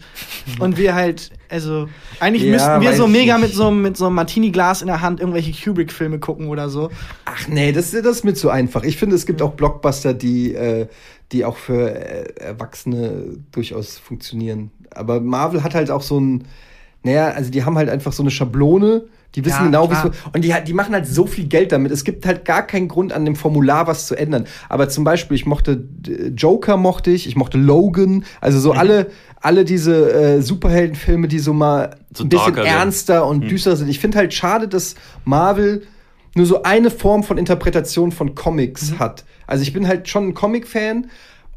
[0.59, 1.87] Und wir halt, also,
[2.19, 5.19] eigentlich ja, müssten wir so mega mit so, mit so einem Martini-Glas in der Hand
[5.19, 6.89] irgendwelche Kubrick-Filme gucken oder so.
[7.25, 8.83] Ach nee, das, das ist mir zu einfach.
[8.83, 10.87] Ich finde, es gibt auch Blockbuster, die, äh,
[11.31, 14.71] die auch für äh, Erwachsene durchaus funktionieren.
[14.91, 16.43] Aber Marvel hat halt auch so ein
[17.07, 20.03] naja, also die haben halt einfach so eine Schablone, die wissen ja, genau, wie es.
[20.33, 21.91] Und die, die machen halt so viel Geld damit.
[21.91, 24.45] Es gibt halt gar keinen Grund, an dem Formular was zu ändern.
[24.69, 25.87] Aber zum Beispiel, ich mochte
[26.35, 28.79] Joker mochte ich, ich mochte Logan, also so mhm.
[28.79, 29.11] alle,
[29.41, 33.29] alle diese äh, Superheldenfilme, die so mal so ein bisschen ernster sind.
[33.29, 33.49] und mhm.
[33.49, 33.89] düster sind.
[33.89, 35.83] Ich finde halt schade, dass Marvel
[36.33, 38.99] nur so eine Form von Interpretation von Comics mhm.
[38.99, 39.25] hat.
[39.45, 41.07] Also ich bin halt schon ein Comic-Fan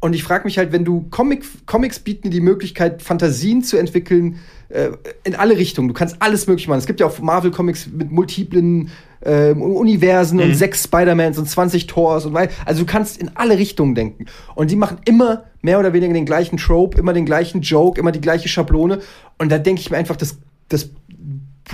[0.01, 4.39] und ich frage mich halt, wenn du Comic, Comics bieten die Möglichkeit, Fantasien zu entwickeln,
[4.69, 4.89] äh,
[5.23, 5.87] in alle Richtungen.
[5.87, 6.79] Du kannst alles möglich machen.
[6.79, 8.89] Es gibt ja auch Marvel-Comics mit multiplen
[9.21, 10.45] äh, Universen mhm.
[10.45, 12.49] und sechs Spider-Mans und 20 Tors und weil.
[12.65, 14.25] Also du kannst in alle Richtungen denken.
[14.55, 18.11] Und die machen immer mehr oder weniger den gleichen Trope, immer den gleichen Joke, immer
[18.11, 18.99] die gleiche Schablone.
[19.37, 20.89] Und da denke ich mir einfach, das, das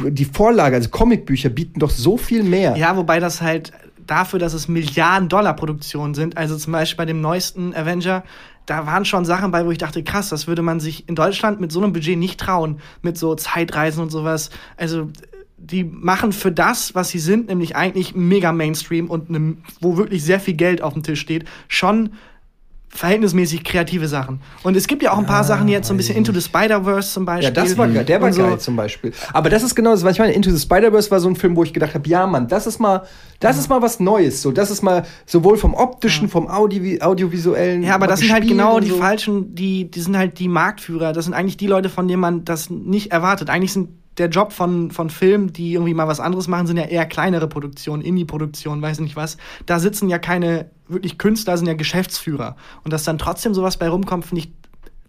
[0.06, 2.76] die Vorlage, also Comicbücher, bieten doch so viel mehr.
[2.76, 3.72] Ja, wobei das halt
[4.08, 8.24] dafür, dass es Milliarden-Dollar-Produktionen sind, also zum Beispiel bei dem neuesten Avenger,
[8.66, 11.62] da waren schon Sachen bei, wo ich dachte, krass, das würde man sich in Deutschland
[11.62, 14.50] mit so einem Budget nicht trauen, mit so Zeitreisen und sowas.
[14.76, 15.10] Also
[15.58, 20.24] die machen für das, was sie sind, nämlich eigentlich mega Mainstream und ne, wo wirklich
[20.24, 22.12] sehr viel Geld auf dem Tisch steht, schon
[22.98, 24.42] verhältnismäßig kreative Sachen.
[24.64, 26.42] Und es gibt ja auch ein paar ah, Sachen jetzt so ein bisschen Into the
[26.42, 27.44] Spider-Verse zum Beispiel.
[27.46, 28.42] Ja, das war, der war so.
[28.42, 29.14] geil zum Beispiel.
[29.34, 30.34] Aber das ist genau das, was ich meine.
[30.34, 32.80] Into the Spider-Verse war so ein Film, wo ich gedacht habe, ja, Mann, das ist
[32.80, 33.04] mal,
[33.40, 33.62] das ja.
[33.62, 34.42] ist mal was Neues.
[34.42, 36.32] So, das ist mal sowohl vom optischen, ja.
[36.32, 37.84] vom Audio, audiovisuellen.
[37.84, 38.96] Ja, aber das sind halt genau die so.
[38.96, 41.14] falschen, die, die sind halt die Marktführer.
[41.14, 43.52] Das sind eigentlich die Leute, von denen man das nicht erwartet.
[43.52, 46.86] Eigentlich sind der Job von, von Filmen, die irgendwie mal was anderes machen, sind ja
[46.86, 49.38] eher kleinere Produktionen, Indie-Produktionen, weiß nicht was.
[49.66, 52.56] Da sitzen ja keine wirklich Künstler, sind ja Geschäftsführer.
[52.84, 54.52] Und dass dann trotzdem sowas bei rumkommt, finde ich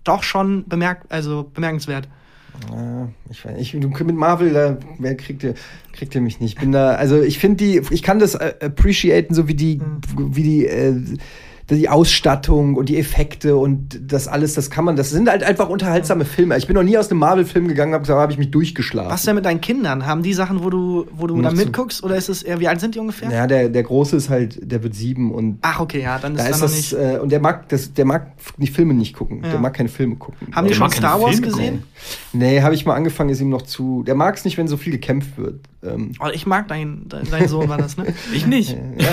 [0.04, 2.08] doch schon bemerk also bemerkenswert.
[2.70, 5.54] Ja, ich weiß nicht, mit Marvel, da wer kriegt ihr,
[5.92, 6.54] kriegt ihr mich nicht.
[6.54, 9.76] Ich bin da, also ich finde die, ich kann das äh, appreciaten, so wie die,
[9.76, 10.34] mhm.
[10.34, 11.00] wie die äh,
[11.76, 15.68] die Ausstattung und die Effekte und das alles, das kann man, das sind halt einfach
[15.68, 16.56] unterhaltsame Filme.
[16.56, 19.10] Ich bin noch nie aus einem Marvel-Film gegangen, hab, da habe ich mich durchgeschlafen.
[19.10, 20.06] Was denn mit deinen Kindern?
[20.06, 22.80] Haben die Sachen, wo du, wo du da mitguckst oder ist es eher, wie alt
[22.80, 23.30] sind die ungefähr?
[23.30, 25.58] Ja, der, der Große ist halt, der wird sieben und.
[25.62, 26.92] Ach, okay, ja, dann ist, da ist das, nicht.
[26.94, 29.42] Äh, und der mag, das, der mag die Filme nicht gucken.
[29.42, 29.50] Ja.
[29.50, 30.48] Der mag keine Filme gucken.
[30.54, 31.82] Haben die schon Star Wars gesehen?
[32.32, 34.04] Nee, habe ich mal angefangen, ist ihm noch zu.
[34.06, 35.60] Der mag es nicht, wenn so viel gekämpft wird.
[35.82, 36.12] Ähm.
[36.20, 38.14] Oh, ich mag deinen dein Sohn, war das, ne?
[38.32, 38.76] ich nicht.
[38.98, 39.08] Ja.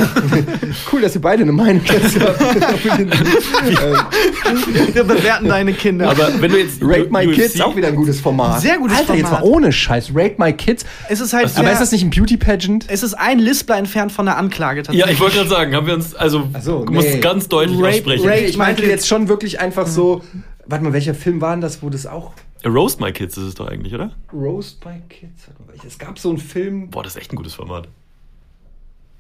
[0.92, 2.42] cool, dass ihr beide eine Meinung dazu habt.
[4.94, 6.10] Wir bewerten deine Kinder.
[6.10, 8.62] Aber wenn du jetzt Rate My UFC Kids auch wieder ein gutes Format.
[8.62, 9.32] Sehr gutes Alter, Format.
[9.32, 10.12] jetzt mal ohne Scheiß.
[10.14, 10.86] Rate My Kids.
[11.10, 12.86] Es ist halt aber ist das nicht ein Beauty Pageant?
[12.90, 15.06] Es ist ein Lispler entfernt von der Anklage tatsächlich.
[15.06, 17.20] Ja, ich wollte gerade sagen, haben wir uns also so, du musst nee.
[17.20, 18.28] ganz deutlich Rate, aussprechen.
[18.28, 20.22] Rate ich meinte jetzt schon wirklich einfach so.
[20.68, 22.32] Warte mal, welcher Film war denn das, wo das auch
[22.66, 24.12] Roast My Kids ist es doch eigentlich, oder?
[24.34, 25.48] Roast My Kids.
[25.86, 26.90] Es gab so einen Film.
[26.90, 27.88] Boah, das ist echt ein gutes Format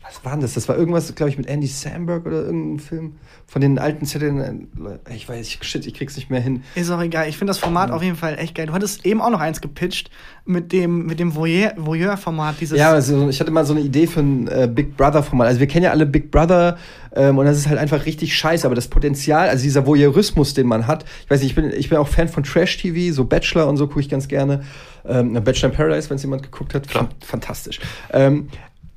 [0.07, 0.53] was war denn das?
[0.53, 3.13] Das war irgendwas, glaube ich, mit Andy Samberg oder irgendein Film
[3.47, 4.67] von den alten Zetteln.
[5.13, 6.63] Ich weiß, shit, ich krieg's nicht mehr hin.
[6.75, 7.27] Ist auch egal.
[7.27, 7.95] Ich finde das Format ja.
[7.95, 8.67] auf jeden Fall echt geil.
[8.67, 10.11] Du hattest eben auch noch eins gepitcht
[10.45, 12.61] mit dem, mit dem Voyeur-Format.
[12.61, 15.47] Voyeur ja, also ich hatte mal so eine Idee für ein äh, Big Brother-Format.
[15.47, 16.77] Also wir kennen ja alle Big Brother
[17.15, 18.67] ähm, und das ist halt einfach richtig scheiße.
[18.67, 21.89] Aber das Potenzial, also dieser Voyeurismus, den man hat, ich weiß nicht, ich bin, ich
[21.89, 24.63] bin auch Fan von Trash-TV, so Bachelor und so gucke ich ganz gerne.
[25.07, 27.09] Ähm, Bachelor in Paradise, wenn es jemand geguckt hat, Klar.
[27.21, 27.79] fantastisch.
[28.11, 28.49] Ähm,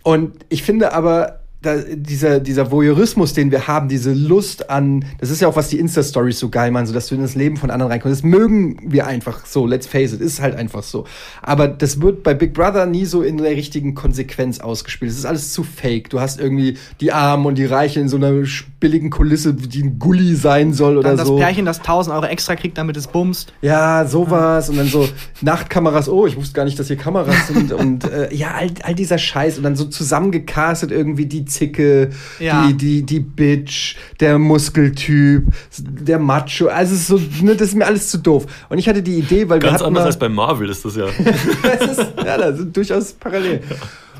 [0.09, 5.31] und ich finde aber, da, dieser, dieser Voyeurismus, den wir haben, diese Lust an, das
[5.31, 7.57] ist ja auch, was die Insta-Stories so geil machen, so dass du in das Leben
[7.57, 8.21] von anderen reinkommst.
[8.21, 11.05] Das mögen wir einfach so, let's face it, ist halt einfach so.
[11.43, 15.11] Aber das wird bei Big Brother nie so in der richtigen Konsequenz ausgespielt.
[15.11, 16.11] Es ist alles zu fake.
[16.11, 18.33] Du hast irgendwie die Armen und die Reichen in so einer
[18.81, 21.37] billigen Kulisse, die ein Gully sein soll oder dann so.
[21.37, 23.53] das Pärchen, das 1000 Euro extra kriegt, damit es bumst.
[23.61, 24.71] Ja, sowas.
[24.71, 25.09] Und dann so
[25.41, 27.73] Nachtkameras, oh, ich wusste gar nicht, dass hier Kameras sind.
[27.73, 29.59] und äh, ja, all, all dieser Scheiß.
[29.59, 32.67] Und dann so zusammengecastet irgendwie die Zicke, Ja.
[32.69, 35.45] die, die, die Bitch, der Muskeltyp,
[35.79, 36.69] der Macho.
[36.69, 38.47] Also es ist so, ne, das ist mir alles zu doof.
[38.69, 40.85] Und ich hatte die Idee, weil wir Ganz hatten anders mal, als bei Marvel ist
[40.85, 41.07] das ja.
[41.63, 43.61] das ist, ja, das sind durchaus parallel.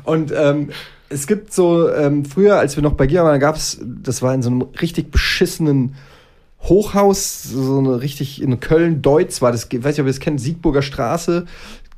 [0.03, 0.69] Und ähm,
[1.09, 4.33] es gibt so, ähm, früher, als wir noch bei Giga waren, gab es, das war
[4.33, 5.95] in so einem richtig beschissenen
[6.63, 10.41] Hochhaus, so eine richtig in Köln-Deutz war das, ich weiß nicht, ob ihr das kennt,
[10.41, 11.45] Siegburger Straße,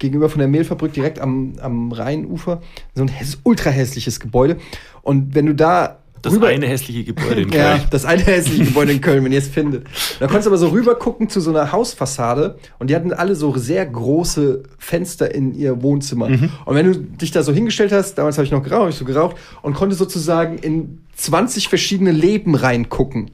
[0.01, 2.61] gegenüber von der Mehlfabrik, direkt am, am Rheinufer.
[2.95, 4.57] So ein häss, ultra hässliches Gebäude.
[5.01, 7.87] Und wenn du da Das rüber- eine hässliche Gebäude in ja, Köln.
[7.91, 9.85] das eine hässliche Gebäude in Köln, wenn ihr es findet.
[10.19, 13.35] Da konntest du aber so rüber gucken zu so einer Hausfassade und die hatten alle
[13.35, 16.25] so sehr große Fenster in ihr Wohnzimmer.
[16.65, 18.95] Und wenn du dich da so hingestellt hast, damals habe ich noch geraucht, hab ich
[18.95, 23.31] so geraucht und konnte sozusagen in 20 verschiedene Leben reingucken.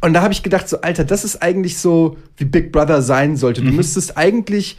[0.00, 3.38] Und da habe ich gedacht, so, Alter, das ist eigentlich so, wie Big Brother sein
[3.38, 3.62] sollte.
[3.62, 4.76] Du müsstest eigentlich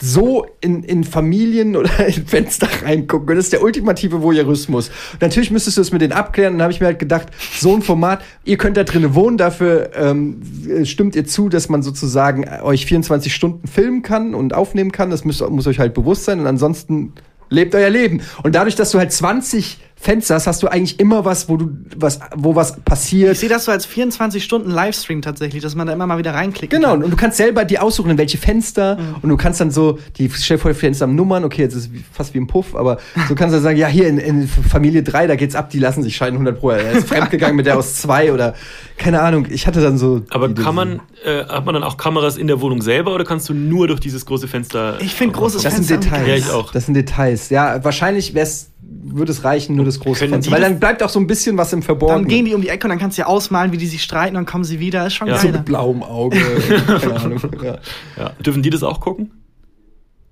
[0.00, 3.36] so in, in Familien oder in Fenster reingucken.
[3.36, 4.90] Das ist der ultimative Voyeurismus.
[5.20, 6.54] Natürlich müsstest du es mit denen abklären.
[6.54, 7.28] Dann habe ich mir halt gedacht,
[7.58, 10.40] so ein Format, ihr könnt da drinnen wohnen, dafür ähm,
[10.84, 15.10] stimmt ihr zu, dass man sozusagen euch 24 Stunden filmen kann und aufnehmen kann.
[15.10, 16.40] Das müsst, muss euch halt bewusst sein.
[16.40, 17.12] Und ansonsten
[17.50, 18.22] lebt euer Leben.
[18.42, 21.70] Und dadurch, dass du halt 20 Fenster hast, hast du eigentlich immer was, wo du
[21.94, 23.32] was, wo was passiert.
[23.34, 26.32] Ich sehe das so als 24 Stunden Livestream tatsächlich, dass man da immer mal wieder
[26.32, 27.04] reinklicken Genau, kann.
[27.04, 28.98] und du kannst selber die aussuchen, in welche Fenster.
[29.20, 32.32] Und du kannst dann so, die dir Fenster haben Nummern, okay, jetzt ist es fast
[32.32, 32.96] wie ein Puff, aber
[33.28, 35.78] so kannst du dann sagen, ja, hier in, in Familie 3, da geht's ab, die
[35.78, 36.70] lassen sich scheiden 100 Pro.
[36.70, 38.54] Er ist fremdgegangen mit der aus 2 oder
[38.96, 39.46] keine Ahnung.
[39.50, 40.22] Ich hatte dann so.
[40.30, 43.24] Aber die- kann man, äh, hat man dann auch Kameras in der Wohnung selber oder
[43.24, 44.96] kannst du nur durch dieses große Fenster?
[45.02, 46.26] Ich finde großes Das sind Fenster Details.
[46.28, 46.72] Ja, ich auch.
[46.72, 47.50] Das sind Details.
[47.50, 50.52] Ja, wahrscheinlich wär's, würde es reichen, nur das große Fenster.
[50.52, 52.22] Weil dann bleibt auch so ein bisschen was im Verborgenen.
[52.24, 54.02] Dann gehen die um die Ecke und dann kannst du ja ausmalen, wie die sich
[54.02, 55.06] streiten, dann kommen sie wieder.
[55.06, 55.36] Ist schon Ja.
[55.38, 55.52] so geil.
[55.52, 56.38] mit blauem Auge.
[56.86, 57.40] keine Ahnung.
[57.62, 57.78] Ja.
[58.16, 58.30] Ja.
[58.44, 59.32] Dürfen die das auch gucken?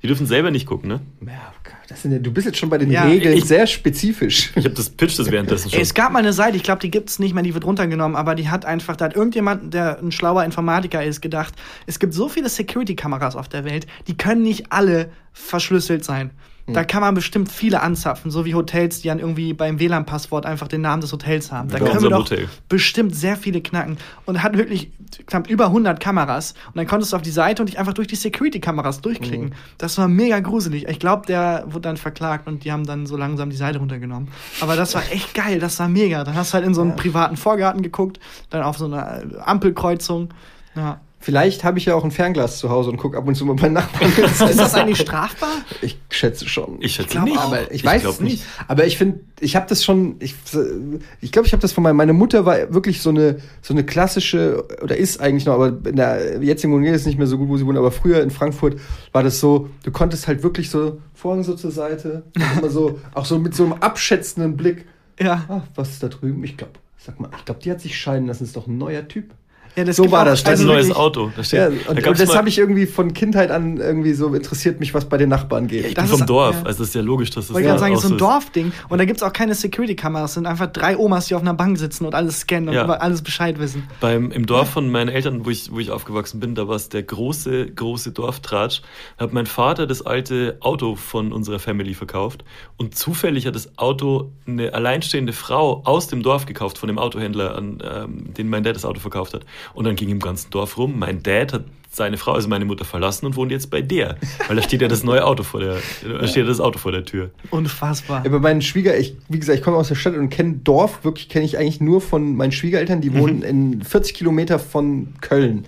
[0.03, 1.01] Die dürfen selber nicht gucken, ne?
[1.27, 1.53] Ja,
[1.89, 4.53] das sind ja, du bist jetzt schon bei den Ja, Regeln ich- sehr spezifisch.
[4.55, 5.81] Ich habe das Pitch das währenddessen schon.
[5.81, 8.37] es gab mal eine Seite, ich glaube, die gibt's nicht mehr, die wird runtergenommen, aber
[8.37, 11.55] die hat einfach, da hat irgendjemand, der ein schlauer Informatiker ist, gedacht,
[11.87, 16.31] es gibt so viele Security-Kameras auf der Welt, die können nicht alle verschlüsselt sein.
[16.75, 20.69] Da kann man bestimmt viele anzapfen, so wie Hotels, die dann irgendwie beim WLAN-Passwort einfach
[20.69, 21.69] den Namen des Hotels haben.
[21.69, 22.49] Da Bei können wir doch Hotel.
[22.69, 23.97] bestimmt sehr viele knacken.
[24.27, 24.91] Und hat wirklich
[25.27, 26.55] knapp über 100 Kameras.
[26.67, 29.55] Und dann konntest du auf die Seite und dich einfach durch die Security-Kameras durchklicken.
[29.79, 30.87] Das war mega gruselig.
[30.89, 34.29] Ich glaube, der wurde dann verklagt und die haben dann so langsam die Seite runtergenommen.
[34.61, 36.25] Aber das war echt geil, das war mega.
[36.25, 40.29] Dann hast du halt in so einen privaten Vorgarten geguckt, dann auf so eine Ampelkreuzung.
[40.77, 41.01] Ja.
[41.21, 43.57] Vielleicht habe ich ja auch ein Fernglas zu Hause und gucke ab und zu mal
[43.57, 44.11] bei Nachbarn.
[44.51, 45.51] Ist das eigentlich strafbar?
[45.83, 46.77] Ich schätze schon.
[46.81, 47.39] Ich schätze glaub nicht.
[47.39, 48.45] Aber ich Ich weiß es nicht.
[48.69, 51.83] Aber ich finde, ich habe das schon, ich glaube, ich, glaub, ich habe das von
[51.83, 55.69] meiner, meine Mutter war wirklich so eine, so eine klassische, oder ist eigentlich noch, aber
[55.89, 58.23] in der jetzigen Wohnung ist es nicht mehr so gut, wo sie wohnt, aber früher
[58.23, 58.79] in Frankfurt
[59.13, 62.23] war das so, du konntest halt wirklich so Vorhang so zur Seite,
[62.57, 64.87] immer so, auch so mit so einem abschätzenden Blick,
[65.21, 65.45] Ja.
[65.49, 66.43] ah, was ist da drüben?
[66.45, 69.07] Ich glaube, sag mal, ich glaube, die hat sich scheiden lassen, ist doch ein neuer
[69.09, 69.35] Typ.
[69.79, 70.43] Ja das So gibt war das.
[70.45, 71.33] Das ist Also ein neues Auto.
[71.37, 74.13] Da steht, Ja, da und, und gab's das habe ich irgendwie von Kindheit an irgendwie
[74.13, 75.81] so interessiert mich, was bei den Nachbarn geht.
[75.87, 76.67] Ich bin Das vom ist- Dorf, ja.
[76.67, 78.15] also das ist ja logisch, dass das wollte ja gerade sagen, auch das ist so
[78.15, 78.73] ein Dorfding.
[78.89, 80.31] Und da gibt's auch keine Security-Kameras.
[80.31, 82.85] Es sind einfach drei Omas, die auf einer Bank sitzen und alles scannen und Ja.
[82.85, 83.85] über alles Bescheid wissen.
[84.01, 86.89] Beim, Im Dorf von meinen Eltern, wo ich, wo ich aufgewachsen bin, da war es
[86.89, 88.83] der große, große Dorftratsch.
[89.17, 92.45] Da hat mein Vater das alte Auto von unserer Family verkauft
[92.77, 97.57] und zufällig hat das Auto eine alleinstehende Frau aus dem Dorf gekauft, von dem Autohändler,
[97.57, 99.43] an ähm, den mein Dad das Auto verkauft hat.
[99.75, 100.99] Und dann ging im ganzen Dorf rum.
[100.99, 104.17] Mein Dad hat seine Frau, also meine Mutter, verlassen und wohnt jetzt bei der.
[104.47, 106.93] Weil da steht ja das neue Auto vor der, da steht ja das Auto vor
[106.93, 107.31] der Tür.
[107.51, 108.25] Unfassbar.
[108.25, 111.05] Ja, bei meinen Schwieger, ich, wie gesagt, ich komme aus der Stadt und kenne Dorf,
[111.05, 115.65] wirklich kenne ich eigentlich nur von meinen Schwiegereltern, die wohnen in 40 Kilometer von Köln.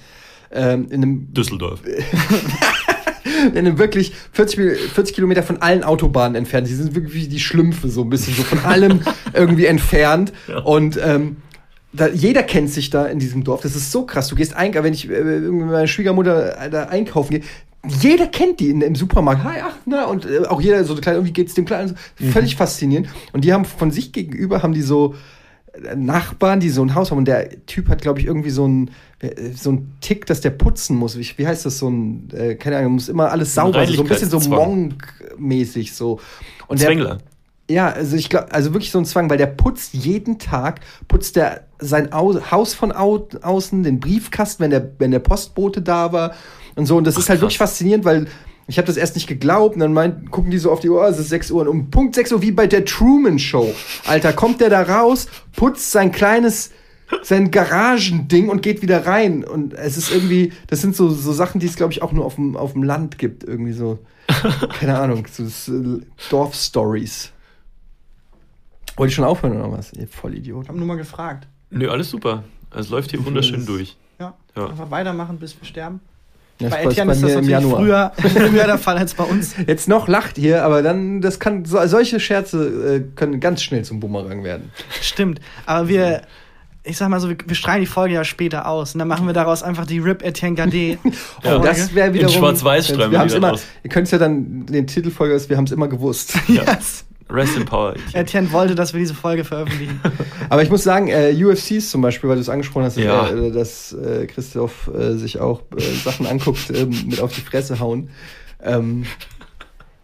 [0.53, 1.80] Ähm, in einem Düsseldorf.
[3.53, 6.68] in einem wirklich 40, Mil- 40 Kilometer von allen Autobahnen entfernt.
[6.68, 9.01] Die sind wirklich wie die Schlümpfe, so ein bisschen so von allem
[9.32, 10.32] irgendwie entfernt.
[10.64, 11.36] Und ähm,
[11.93, 13.62] da, jeder kennt sich da in diesem Dorf.
[13.62, 14.28] Das ist so krass.
[14.28, 17.43] Du gehst einkaufen, wenn ich äh, irgendwie mit meiner Schwiegermutter äh, da einkaufen gehe.
[18.01, 19.43] Jeder kennt die in, im Supermarkt.
[19.43, 21.97] Hi, ach, na, und äh, auch jeder so klein, wie geht's dem Kleinen?
[22.32, 23.09] Völlig faszinierend.
[23.32, 25.14] Und die haben von sich gegenüber haben die so
[25.72, 27.18] äh, Nachbarn, die so ein Haus haben.
[27.18, 30.51] Und der Typ hat, glaube ich, irgendwie so ein, äh, so ein Tick, dass der
[30.51, 31.18] putzen muss.
[31.18, 31.78] Wie, wie heißt das?
[31.78, 33.97] So ein, äh, keine Ahnung, muss immer alles sauber sein.
[33.97, 34.41] So ein bisschen so.
[34.41, 36.20] Monk-mäßig so.
[36.68, 37.18] Und der, Zwängler.
[37.70, 41.36] Ja, also ich glaube, also wirklich so ein Zwang, weil der putzt jeden Tag, putzt
[41.36, 46.12] der sein Au Haus von au außen, den Briefkasten, wenn der, wenn der Postbote da
[46.12, 46.34] war
[46.74, 46.96] und so.
[46.96, 47.42] Und das Ach, ist halt krass.
[47.42, 48.26] wirklich faszinierend, weil
[48.66, 51.06] ich habe das erst nicht geglaubt und dann meint, gucken die so auf die Uhr,
[51.06, 53.72] es ist 6 Uhr und um Punkt 6 Uhr wie bei der Truman Show.
[54.04, 56.72] Alter, kommt der da raus, putzt sein kleines
[57.22, 59.44] sein Garagending und geht wieder rein.
[59.44, 62.24] Und es ist irgendwie, das sind so, so Sachen, die es, glaube ich, auch nur
[62.24, 63.44] auf dem, auf dem Land gibt.
[63.44, 64.00] Irgendwie so,
[64.80, 66.00] keine Ahnung, so
[66.30, 67.32] Dorfstories.
[68.97, 69.93] Wollte ich schon aufhören oder was?
[69.93, 70.64] Ihr Vollidiot.
[70.64, 71.47] Ich habe nur mal gefragt.
[71.70, 72.45] Nö, alles super.
[72.74, 73.97] Es läuft hier wunderschön durch.
[74.18, 74.68] Ja, ja.
[74.68, 76.01] einfach weitermachen, bis wir sterben.
[76.61, 77.80] Ja, bei Etienne ist das natürlich Januar.
[77.80, 78.12] früher,
[78.51, 79.55] früher der Fall als bei uns.
[79.66, 83.99] Jetzt noch lacht ihr, aber dann, das kann, solche Scherze äh, können ganz schnell zum
[83.99, 84.70] Bumerang werden.
[85.01, 86.22] Stimmt, aber wir,
[86.84, 89.26] ich sag mal so, wir, wir strahlen die Folge ja später aus und dann machen
[89.26, 90.99] wir daraus einfach die Rip Etienne Gade.
[91.43, 92.34] ja, das wäre wiederum.
[92.34, 93.64] In Schwarz-Weiß strahlen wir, wir immer, aus.
[93.82, 96.34] Ihr könnt es ja dann, den Titelfolge ist, wir haben es immer gewusst.
[96.47, 96.64] Ja.
[96.64, 97.07] yes.
[97.32, 97.94] Rest in Power.
[98.12, 100.00] Etienne wollte, dass wir diese Folge veröffentlichen.
[100.48, 103.28] Aber ich muss sagen, äh, UFCs zum Beispiel, weil du es angesprochen hast, ja.
[103.30, 107.80] äh, dass äh, Christoph äh, sich auch äh, Sachen anguckt, ähm, mit auf die Fresse
[107.80, 108.10] hauen.
[108.62, 109.04] Ähm,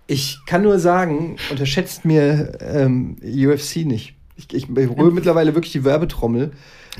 [0.06, 4.14] ich kann nur sagen, unterschätzt mir ähm, UFC nicht.
[4.36, 6.52] Ich, ich rühre mittlerweile wirklich die Werbetrommel.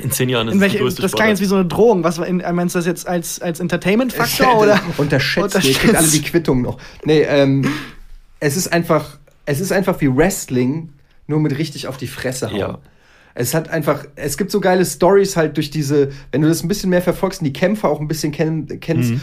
[0.02, 2.04] In zehn Jahren ist in welche, das Das klang jetzt wie so eine Drohung.
[2.04, 4.78] Was in, meinst du das jetzt als, als Entertainment-Faktor?
[4.96, 5.66] Unterschätzt, Unterschätzt.
[5.66, 6.78] ihr kriegt alle die Quittung noch.
[7.04, 7.70] Nee, ähm,
[8.40, 10.90] es ist einfach, es ist einfach wie Wrestling,
[11.26, 12.59] nur mit richtig auf die Fresse hauen.
[12.59, 12.78] Ja.
[13.34, 16.68] Es hat einfach, es gibt so geile Stories halt durch diese, wenn du das ein
[16.68, 19.20] bisschen mehr verfolgst und die Kämpfer auch ein bisschen kenn, kennst mhm.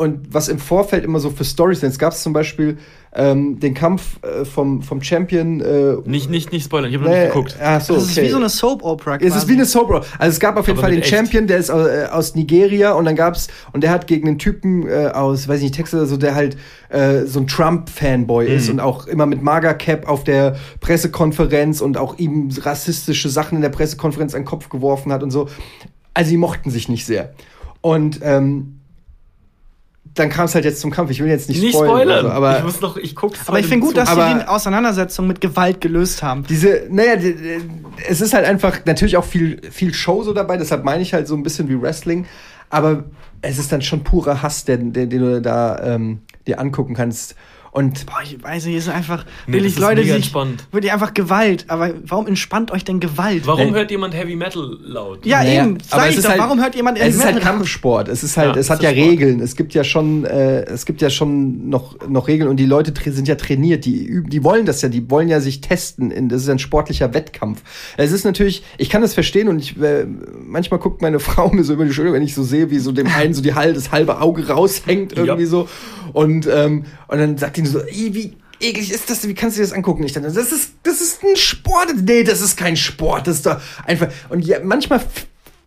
[0.00, 1.90] Und was im Vorfeld immer so für Stories sind.
[1.90, 2.78] Es gab zum Beispiel
[3.12, 5.60] ähm, den Kampf äh, vom, vom Champion.
[5.60, 7.58] Äh, nicht, nicht, nicht spoilern, ich habe noch nicht geguckt.
[7.62, 8.02] Ach so, okay.
[8.02, 9.16] Es ist wie so eine Soap Opera.
[9.16, 10.04] Es ist wie eine Soap Opera.
[10.18, 11.10] Also es gab auf jeden Aber Fall den echt.
[11.10, 14.88] Champion, der ist äh, aus Nigeria und dann gab's und der hat gegen einen Typen
[14.88, 16.56] äh, aus, weiß ich nicht, Texas oder so, der halt
[16.88, 18.56] äh, so ein Trump-Fanboy mhm.
[18.56, 23.56] ist und auch immer mit Maga Cap auf der Pressekonferenz und auch ihm rassistische Sachen
[23.56, 25.50] in der Pressekonferenz an den Kopf geworfen hat und so.
[26.14, 27.34] Also sie mochten sich nicht sehr.
[27.82, 28.79] Und ähm,
[30.14, 31.10] dann kam es halt jetzt zum Kampf.
[31.10, 32.26] Ich will jetzt nicht, nicht spoilern, spoilern.
[32.26, 35.26] Also, aber ich muss noch, ich guck's Aber ich finde gut, dass sie die Auseinandersetzung
[35.26, 36.44] mit Gewalt gelöst haben.
[36.48, 37.36] Diese, naja, die,
[38.08, 40.56] es ist halt einfach natürlich auch viel, viel Show so dabei.
[40.56, 42.26] Deshalb meine ich halt so ein bisschen wie Wrestling.
[42.70, 43.04] Aber
[43.42, 47.36] es ist dann schon purer Hass, den, den, den du da ähm, dir angucken kannst.
[47.72, 50.66] Und boah, ich weiß nicht, ist einfach nee, wirklich Leute, die entspannt.
[50.72, 51.66] wirklich einfach Gewalt.
[51.68, 53.46] Aber warum entspannt euch denn Gewalt?
[53.46, 55.24] Warum äh, hört jemand Heavy Metal laut?
[55.24, 55.78] Ja, naja, eben.
[55.80, 57.20] Sag aber ich doch, halt, warum hört jemand Heavy Metal?
[57.20, 58.08] Es ist halt Kampfsport.
[58.08, 59.10] Es ist halt, ja, es hat ja Sport.
[59.10, 59.40] Regeln.
[59.40, 62.92] Es gibt ja schon, äh, es gibt ja schon noch noch Regeln und die Leute
[63.12, 63.84] sind ja trainiert.
[63.84, 64.88] Die üben, die wollen das ja.
[64.88, 66.10] Die wollen ja sich testen.
[66.10, 67.62] In, das ist ein sportlicher Wettkampf.
[67.96, 70.06] Es ist natürlich, ich kann das verstehen und ich äh,
[70.44, 72.90] manchmal guckt meine Frau mir so über die Schulter, wenn ich so sehe, wie so
[72.90, 75.48] dem einen so die das halbe Auge raushängt irgendwie ja.
[75.48, 75.68] so
[76.12, 79.26] und ähm, und dann sagt die so, wie eklig ist das?
[79.26, 80.02] Wie kannst du dir das angucken?
[80.04, 81.94] Ich dann, das ist, das ist ein Sport.
[82.02, 83.26] Nee, das ist kein Sport.
[83.26, 84.08] Das ist doch einfach.
[84.28, 85.00] Und ja, manchmal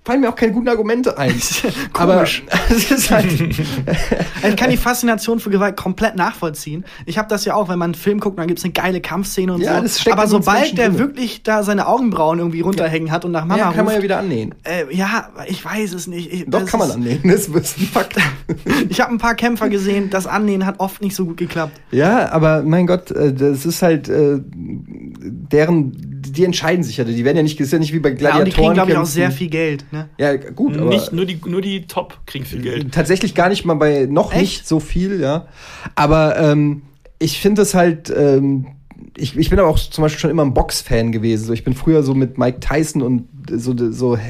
[0.04, 1.34] fallen mir auch keine guten Argumente ein.
[1.94, 2.24] Aber
[2.70, 3.28] es ist halt.
[4.48, 6.84] ich kann die Faszination für Gewalt komplett nachvollziehen.
[7.06, 9.54] Ich habe das ja auch, wenn man einen Film guckt, dann gibt's eine geile Kampfszene
[9.54, 10.12] und ja, so.
[10.12, 11.00] Aber sobald der drin.
[11.00, 14.20] wirklich da seine Augenbrauen irgendwie runterhängen hat und nach Mama ja, kann man ja wieder
[14.20, 14.54] annähen.
[14.64, 16.32] Äh, ja, ich weiß es nicht.
[16.32, 17.22] Ich, Doch kann man annähen.
[17.24, 18.18] Das ist ein Fakt.
[18.90, 21.80] ich habe ein paar Kämpfer gesehen, das Annähen hat oft nicht so gut geklappt.
[21.92, 27.04] Ja, aber mein Gott, äh, das ist halt äh, deren die entscheiden sich ja.
[27.04, 28.36] Die werden ja nicht, ist ja nicht wie bei Gladiatoren.
[28.36, 29.86] Ja, und die kriegen, glaube ich, auch sehr viel Geld.
[29.94, 30.10] Ne?
[30.18, 30.76] Ja, gut.
[30.76, 32.92] Aber nicht, nur, die, nur die Top kriegen viel Geld.
[32.92, 34.42] Tatsächlich gar nicht mal bei, noch Echt?
[34.42, 35.46] nicht so viel, ja.
[35.94, 36.82] Aber ähm,
[37.20, 38.12] ich finde es halt.
[38.16, 38.66] Ähm,
[39.16, 41.46] ich, ich bin aber auch zum Beispiel schon immer ein Box-Fan gewesen.
[41.46, 44.22] So, ich bin früher so mit Mike Tyson und so, so äh,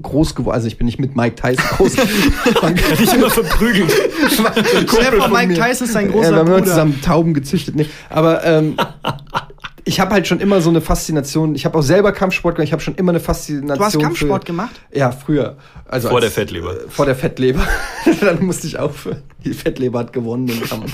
[0.00, 0.54] groß geworden.
[0.54, 2.78] Also ich bin nicht mit Mike Tyson groß geworden.
[3.02, 3.90] ich immer verprügelt.
[3.90, 6.64] Von Mike Tyson ist sein großer ja, wir haben Bruder.
[6.64, 7.74] zusammen Tauben gezüchtet.
[7.74, 8.76] Nee, aber ähm,
[9.88, 11.54] ich habe halt schon immer so eine Faszination.
[11.54, 12.66] Ich habe auch selber Kampfsport gemacht.
[12.66, 13.78] Ich habe schon immer eine Faszination.
[13.78, 14.80] Du hast Kampfsport für, gemacht?
[14.92, 15.56] Ja, früher.
[15.86, 16.72] Also vor als, der Fettleber.
[16.72, 17.64] Äh, vor der Fettleber.
[18.20, 20.92] Dann musste ich auch für die Fettleber hat gewonnen den Kampf.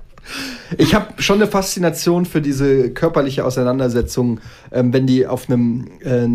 [0.78, 4.40] ich habe schon eine Faszination für diese körperliche Auseinandersetzung,
[4.72, 6.26] ähm, wenn die auf einem äh,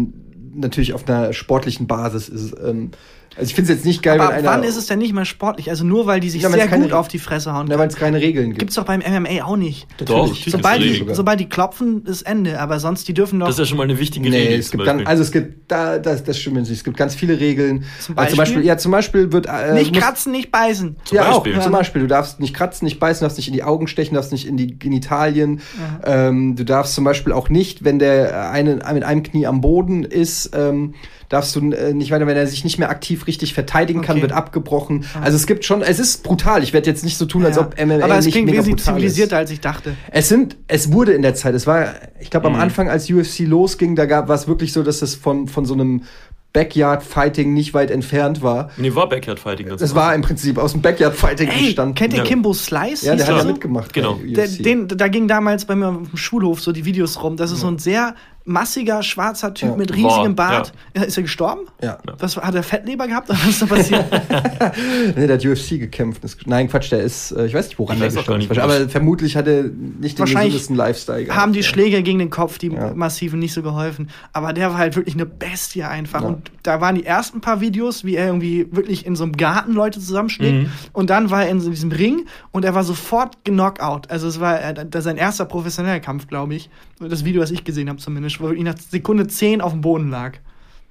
[0.53, 2.55] natürlich auf einer sportlichen Basis ist.
[2.63, 2.91] Ähm,
[3.35, 4.49] also ich finde es jetzt nicht geil, Aber wenn einer.
[4.49, 5.69] Wann ist es denn nicht mehr sportlich?
[5.69, 7.67] Also nur weil die sich ja, sehr keine, gut auf die Fresse hauen.
[7.67, 8.59] Ja, weil es keine Regeln gibt.
[8.59, 9.87] Gibt's doch beim MMA auch nicht.
[10.03, 12.59] Doch, sobald die, sobald die klopfen, ist Ende.
[12.59, 13.47] Aber sonst die dürfen doch.
[13.47, 14.59] Das ist ja schon mal eine wichtige nee, Regel.
[14.59, 16.71] Es gibt dann, also es gibt da, das, das stimmt nicht.
[16.71, 17.85] Es gibt ganz viele Regeln.
[17.99, 20.97] Zum Beispiel, also zum Beispiel ja, zum Beispiel wird äh, nicht kratzen, nicht beißen.
[21.05, 21.57] Zum ja, Beispiel.
[21.57, 21.63] auch.
[21.63, 24.31] Zum Beispiel, du darfst nicht kratzen, nicht beißen, darfst nicht in die Augen stechen, darfst
[24.31, 25.61] nicht in die Genitalien.
[26.03, 30.03] Ähm, du darfst zum Beispiel auch nicht, wenn der eine mit einem Knie am Boden
[30.03, 30.51] ist.
[30.53, 30.95] Ähm,
[31.29, 34.31] darfst du äh, nicht weiter, wenn er sich nicht mehr aktiv richtig verteidigen kann, wird
[34.31, 35.05] abgebrochen.
[35.21, 36.63] Also es gibt schon, es ist brutal.
[36.63, 39.37] Ich werde jetzt nicht so tun, als ob MMA Aber es nicht klingt wesentlich zivilisierter,
[39.37, 39.95] als ich dachte.
[40.11, 42.61] Es sind, es wurde in der Zeit, es war, ich glaube, am mhm.
[42.61, 45.75] Anfang, als UFC losging, da gab war es wirklich so, dass es von, von so
[45.75, 46.03] einem
[46.51, 48.71] Backyard-Fighting nicht weit entfernt war.
[48.77, 49.69] Nee, war Backyard-Fighting.
[49.77, 51.93] Das war im Prinzip aus dem Backyard-Fighting entstanden.
[51.93, 52.25] Kennt ihr ja.
[52.25, 53.05] Kimbo Slice?
[53.05, 53.93] Ja, der hat ja mitgemacht.
[53.93, 54.19] Genau.
[54.23, 57.37] Der, den, da ging damals bei mir auf dem Schulhof so die Videos rum.
[57.37, 57.61] Das ist ja.
[57.61, 58.15] so ein sehr
[58.45, 59.75] massiger, schwarzer Typ ja.
[59.75, 60.73] mit riesigem Bart.
[60.95, 61.03] Ja.
[61.03, 61.61] Ist er gestorben?
[61.81, 61.99] Ja.
[62.17, 63.29] Was, hat er Fettleber gehabt?
[63.29, 64.05] Oder was ist da passiert?
[65.15, 66.21] nee, der hat UFC gekämpft.
[66.45, 68.57] Nein, Quatsch, der ist, äh, ich weiß nicht, woran er gestorben ist.
[68.57, 71.39] Aber vermutlich hat er nicht den gesündesten Lifestyle gehabt.
[71.39, 74.09] haben die Schläge gegen den Kopf, die massiven, nicht so geholfen.
[74.33, 76.23] Aber der war halt wirklich eine Bestie einfach.
[76.23, 79.73] Und da waren die ersten paar Videos, wie er irgendwie wirklich in so einem Garten
[79.73, 80.63] Leute zusammenschlägt.
[80.63, 80.71] Mhm.
[80.93, 84.09] Und dann war er in so diesem Ring und er war sofort genockout.
[84.09, 86.69] Also es war äh, sein erster professioneller Kampf, glaube ich.
[86.99, 90.09] Das Video, das ich gesehen habe zumindest, wo ich nach Sekunde 10 auf dem Boden
[90.09, 90.37] lag.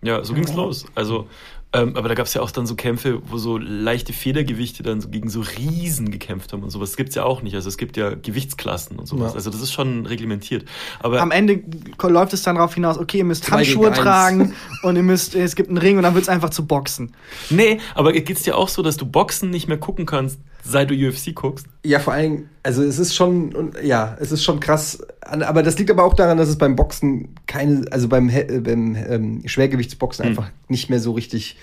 [0.02, 0.86] Ja, so ging's los.
[0.94, 1.26] Also,
[1.74, 5.02] ähm, aber da gab es ja auch dann so Kämpfe, wo so leichte Federgewichte dann
[5.02, 6.90] so gegen so Riesen gekämpft haben und sowas.
[6.90, 7.54] Das gibt's ja auch nicht.
[7.54, 9.32] Also es gibt ja Gewichtsklassen und sowas.
[9.32, 9.36] Ja.
[9.36, 10.64] Also das ist schon reglementiert.
[11.00, 11.62] Aber am Ende
[12.02, 15.68] läuft es dann darauf hinaus, okay, ihr müsst Handschuhe tragen und ihr müsst, es gibt
[15.68, 17.14] einen Ring und dann wird's einfach zu Boxen.
[17.50, 20.94] Nee, aber geht's dir auch so, dass du Boxen nicht mehr gucken kannst, seit du
[20.94, 21.66] UFC guckst?
[21.84, 25.02] Ja, vor allem, also es ist schon, ja, es ist schon krass.
[25.20, 28.30] Aber das liegt aber auch daran, dass es beim Boxen keine, also beim,
[28.62, 30.30] beim ähm, Schwergewichtsboxen hm.
[30.30, 31.56] einfach nicht mehr so richtig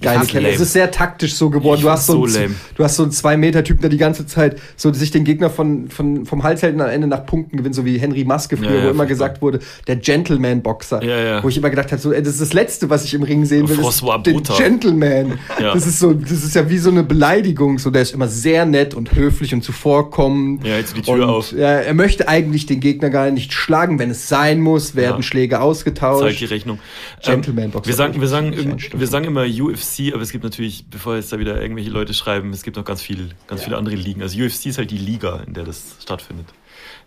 [0.00, 0.48] geile Kämpfe.
[0.48, 1.80] Es ist sehr taktisch so geworden.
[1.80, 4.26] du hast so, so einen, du hast so einen zwei Meter Typen, der die ganze
[4.26, 7.56] Zeit so sich den Gegner von, von vom Hals hält und am Ende nach Punkten
[7.56, 11.02] gewinnt, so wie Henry Maske früher, ja, ja, wo immer gesagt wurde, der Gentleman Boxer,
[11.02, 13.22] ja, wo ich immer gedacht habe, so, ey, das ist das Letzte, was ich im
[13.22, 15.38] Ring sehen will, ist den Gentleman.
[15.58, 17.78] Das ist so, das ist ja wie so eine Beleidigung.
[17.78, 20.66] So, der ist immer sehr nett und höflich und zuvorkommend.
[20.66, 21.52] Ja, jetzt die Tür und, auf.
[21.52, 25.60] Ja, er möchte eigentlich den Gegner gar nicht schlagen, wenn es sein muss, werden Schläge
[25.60, 26.22] ausgetauscht.
[26.22, 26.78] Zeigt die Rechnung.
[27.22, 27.88] Gentleman Boxer.
[27.88, 29.81] Wir sagen, wir sagen, wir sagen immer UFC,
[30.12, 32.84] aber es gibt natürlich ich, bevor jetzt da wieder irgendwelche Leute schreiben, es gibt noch
[32.84, 33.66] ganz viel, ganz ja.
[33.66, 34.22] viele andere Ligen.
[34.22, 36.46] Also UFC ist halt die Liga, in der das stattfindet.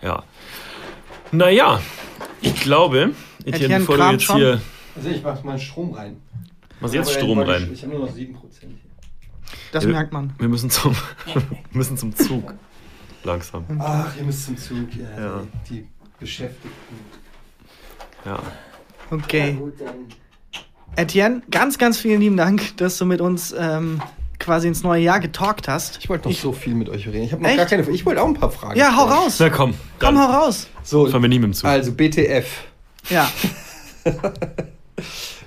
[0.02, 0.24] Ja.
[1.32, 1.82] Naja,
[2.42, 3.12] ich glaube,
[3.44, 4.38] Etienne, bevor du jetzt schon.
[4.38, 4.62] hier.
[4.96, 6.22] Also ich mach mal Strom rein.
[6.80, 7.64] Mach jetzt Strom rein.
[7.66, 8.36] Ich, ich habe nur noch 7%.
[9.72, 10.34] Das ja, merkt man.
[10.38, 10.96] Wir müssen zum,
[11.72, 12.54] müssen zum Zug.
[13.24, 13.66] Langsam.
[13.80, 14.88] Ach, ihr müsst zum Zug.
[14.96, 15.48] Ja, ja.
[15.70, 15.88] Die, die
[16.20, 16.96] Beschäftigten.
[18.24, 18.40] Ja.
[19.10, 19.52] Okay.
[19.52, 19.74] Ja, gut,
[20.96, 24.02] Etienne, ganz, ganz vielen lieben Dank, dass du mit uns ähm,
[24.40, 26.00] quasi ins neue Jahr getalkt hast.
[26.02, 27.24] Ich wollte noch ich, so viel mit euch reden.
[27.24, 27.58] Ich habe noch Echt?
[27.58, 27.90] gar keine.
[27.90, 28.80] Ich wollte auch ein paar Fragen.
[28.80, 29.38] Ja, hau raus.
[29.40, 29.74] Na komm.
[30.00, 30.68] Komm, hau raus.
[30.84, 31.70] So, Fahren wir nie mit dem Zug.
[31.70, 32.48] Also BTF.
[33.10, 33.30] Ja.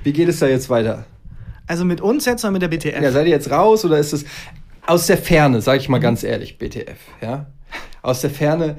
[0.02, 1.06] Wie geht es da jetzt weiter?
[1.66, 3.00] Also mit uns jetzt oder mit der BTF?
[3.00, 4.24] Ja, seid ihr jetzt raus oder ist es
[4.86, 7.46] aus der Ferne, sage ich mal ganz ehrlich, BTF, ja?
[8.00, 8.78] Aus der Ferne,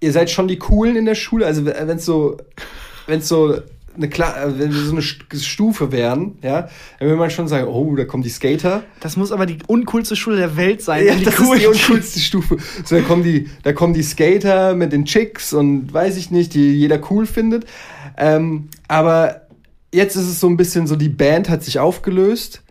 [0.00, 2.38] ihr seid schon die coolen in der Schule, also wenn es so
[3.06, 3.60] wenn es so
[3.96, 6.68] eine Kla äh, wenn wir so eine Stufe wären, ja,
[6.98, 8.82] dann würde man schon sagen, oh, da kommen die Skater.
[9.00, 11.06] Das muss aber die uncoolste Schule der Welt sein.
[11.06, 12.58] Ja, das ist die uncoolste Stufe.
[12.84, 16.54] So, da kommen die, da kommen die Skater mit den Chicks und weiß ich nicht,
[16.54, 17.66] die jeder cool findet.
[18.16, 19.42] Ähm, aber
[19.92, 22.62] jetzt ist es so ein bisschen so, die Band hat sich aufgelöst,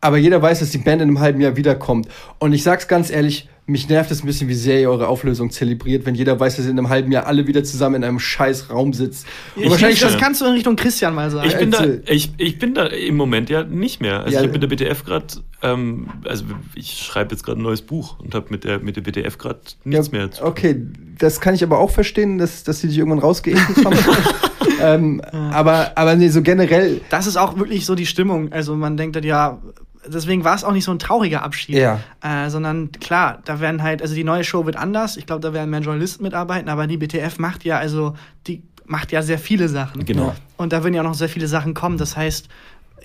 [0.00, 2.08] aber jeder weiß, dass die Band in einem halben Jahr wiederkommt.
[2.38, 5.50] Und ich sag's ganz ehrlich, mich nervt es ein bisschen, wie sehr ihr eure Auflösung
[5.50, 8.18] zelebriert, wenn jeder weiß, dass ihr in einem halben Jahr alle wieder zusammen in einem
[8.18, 9.26] scheiß Raum sitzt.
[9.56, 11.48] Und wahrscheinlich das kannst du in Richtung Christian mal sagen.
[11.48, 14.20] Ich bin, da, ich, ich bin da im Moment ja nicht mehr.
[14.20, 15.26] Also ja, ich habe mit der BTF gerade,
[15.62, 16.44] ähm, also
[16.74, 19.60] ich schreibe jetzt gerade ein neues Buch und habe mit der, mit der BTF gerade
[19.84, 20.48] nichts ja, mehr zu tun.
[20.48, 20.86] Okay,
[21.18, 23.98] das kann ich aber auch verstehen, dass, dass sie dich irgendwann rausgeekelt haben.
[24.82, 27.00] ähm, aber, aber nee, so generell.
[27.08, 28.52] Das ist auch wirklich so die Stimmung.
[28.52, 29.62] Also man denkt dann, ja,
[30.06, 31.76] deswegen war es auch nicht so ein trauriger Abschied.
[31.76, 32.00] Ja.
[32.22, 35.16] Äh, sondern klar, da werden halt, also die neue Show wird anders.
[35.16, 38.14] Ich glaube, da werden mehr Journalisten mitarbeiten, aber die BTF macht ja, also
[38.46, 40.04] die macht ja sehr viele Sachen.
[40.04, 40.34] Genau.
[40.56, 41.96] Und da werden ja noch sehr viele Sachen kommen.
[41.96, 42.48] Das heißt,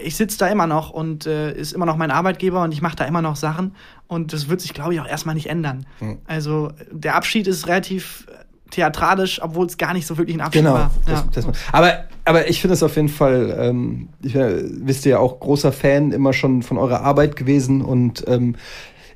[0.01, 2.95] ich sitze da immer noch und äh, ist immer noch mein Arbeitgeber und ich mache
[2.95, 3.75] da immer noch Sachen.
[4.07, 5.85] Und das wird sich, glaube ich, auch erstmal nicht ändern.
[5.99, 6.19] Mhm.
[6.25, 8.27] Also der Abschied ist relativ
[8.72, 10.91] theatralisch, obwohl es gar nicht so wirklich ein Abschied genau, war.
[11.07, 11.26] Ja.
[11.32, 15.13] Das, das, aber, aber ich finde es auf jeden Fall, ähm, ich äh, wisst ihr
[15.13, 18.55] ja auch, großer Fan immer schon von eurer Arbeit gewesen und ähm,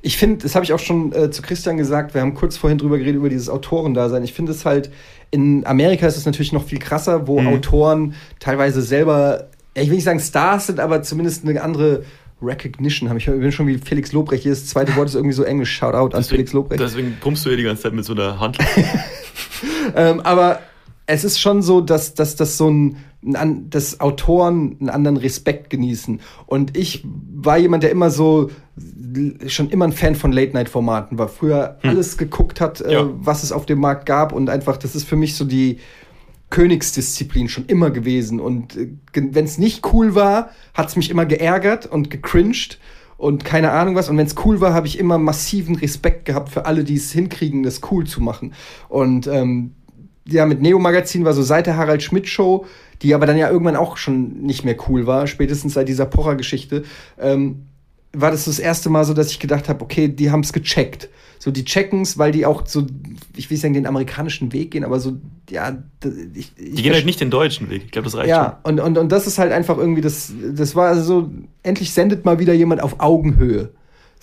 [0.02, 2.76] ich finde, das habe ich auch schon äh, zu Christian gesagt, wir haben kurz vorhin
[2.76, 4.22] drüber geredet, über dieses Autorendasein.
[4.22, 4.90] Ich finde es halt,
[5.30, 7.48] in Amerika ist es natürlich noch viel krasser, wo mhm.
[7.48, 12.04] Autoren teilweise selber, ich will nicht sagen Stars sind, aber zumindest eine andere
[12.42, 13.16] Recognition haben.
[13.16, 14.42] Ich bin schon wie Felix Lobrecht.
[14.42, 15.72] Hier das zweite Wort ist irgendwie so englisch.
[15.72, 16.80] Shoutout an Felix Lobrecht.
[16.80, 18.58] Deswegen pumpst du ja die ganze Zeit mit so einer Hand.
[19.96, 20.60] ähm, aber
[21.06, 22.96] es ist schon so, dass, dass, dass so ein,
[23.70, 26.20] dass Autoren einen anderen Respekt genießen.
[26.46, 27.04] Und ich
[27.34, 28.50] war jemand, der immer so
[29.46, 31.28] schon immer ein Fan von Late-Night-Formaten war.
[31.28, 31.90] Früher hm.
[31.90, 33.10] alles geguckt hat, äh, ja.
[33.16, 35.78] was es auf dem Markt gab und einfach, das ist für mich so die
[36.50, 38.40] Königsdisziplin schon immer gewesen.
[38.40, 42.78] Und äh, wenn es nicht cool war, hat es mich immer geärgert und gecringed
[43.16, 44.08] und keine Ahnung was.
[44.08, 47.12] Und wenn es cool war, habe ich immer massiven Respekt gehabt für alle, die es
[47.12, 48.54] hinkriegen, das cool zu machen.
[48.88, 49.74] Und ähm,
[50.26, 52.66] ja, mit Neo Magazin war so seit der Harald Schmidt Show,
[53.02, 56.84] die aber dann ja irgendwann auch schon nicht mehr cool war, spätestens seit dieser Pocher-Geschichte,
[57.18, 57.66] ähm,
[58.14, 61.08] war das das erste Mal so, dass ich gedacht habe, okay, die haben es gecheckt.
[61.38, 62.86] So, die checken's, weil die auch so,
[63.36, 65.18] ich will sagen, den amerikanischen Weg gehen, aber so,
[65.50, 65.76] ja.
[66.34, 67.82] Ich, ich die gehen halt nicht den deutschen Weg.
[67.84, 68.44] Ich glaube, das reicht ja, schon.
[68.44, 71.30] Ja, und, und, und das ist halt einfach irgendwie, das, das war also so,
[71.62, 73.70] endlich sendet mal wieder jemand auf Augenhöhe.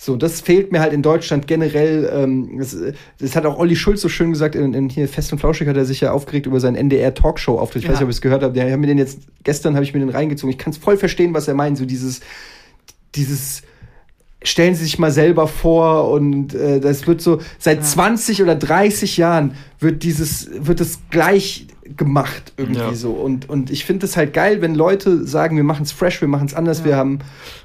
[0.04, 2.10] So, das fehlt mir halt in Deutschland generell.
[2.12, 2.76] Ähm, das,
[3.20, 5.76] das hat auch Olli Schulz so schön gesagt, in, in hier Fest und Flauschig hat
[5.76, 7.82] er sich ja aufgeregt über seinen NDR-Talkshow-Auftritt.
[7.82, 7.92] Ich ja.
[7.92, 8.56] weiß nicht, ob ihr es gehört habt.
[8.56, 10.50] Ja, ich habe mir den jetzt, gestern habe ich mir den reingezogen.
[10.50, 11.78] Ich kann es voll verstehen, was er meint.
[11.78, 12.20] So dieses,
[13.14, 13.62] dieses,
[14.44, 17.82] stellen Sie sich mal selber vor und äh, das wird so, seit ja.
[17.84, 22.94] 20 oder 30 Jahren wird dieses, wird es gleich gemacht irgendwie ja.
[22.94, 23.10] so.
[23.10, 26.28] Und, und ich finde es halt geil, wenn Leute sagen, wir machen es fresh, wir
[26.28, 26.84] machen es anders, ja.
[26.84, 27.18] wir, haben,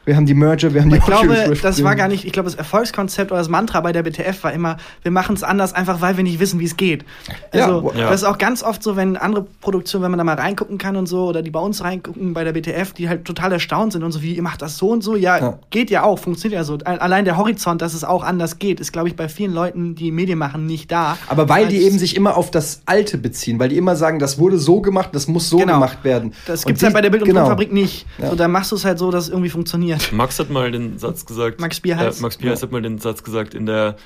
[0.06, 2.32] wir haben die Merger, wir haben ich die Ich glaube, das war gar nicht, ich
[2.32, 5.74] glaube, das Erfolgskonzept oder das Mantra bei der BTF war immer, wir machen es anders,
[5.74, 7.06] einfach weil wir nicht wissen, wie es geht.
[7.52, 8.10] Also, ja.
[8.10, 10.96] das ist auch ganz oft so, wenn andere Produktionen, wenn man da mal reingucken kann
[10.96, 14.04] und so, oder die bei uns reingucken bei der BTF, die halt total erstaunt sind
[14.04, 16.64] und so, wie, ihr macht das so und so, ja, geht ja auch, funktioniert ja
[16.64, 16.78] so.
[16.86, 20.12] Allein der Horizont, dass es auch anders geht, ist, glaube ich, bei vielen Leuten, die
[20.12, 21.18] Medien machen, nicht da.
[21.28, 24.40] Aber weil die eben sich immer auf das Alte beziehen, weil die immer sagen, das
[24.40, 25.76] wurde so gemacht, das muss so genau.
[25.76, 26.34] gemacht werden.
[26.46, 27.42] Das gibt es halt bei der Bild- und genau.
[27.42, 28.06] Tonfabrik nicht.
[28.18, 28.30] Ja.
[28.30, 30.12] So, da machst du es halt so, dass es irgendwie funktioniert.
[30.14, 31.60] Max hat mal den Satz gesagt.
[31.60, 32.20] Max Bierhals.
[32.20, 32.68] Äh, Max Bierhals ja.
[32.68, 33.98] hat mal den Satz gesagt in der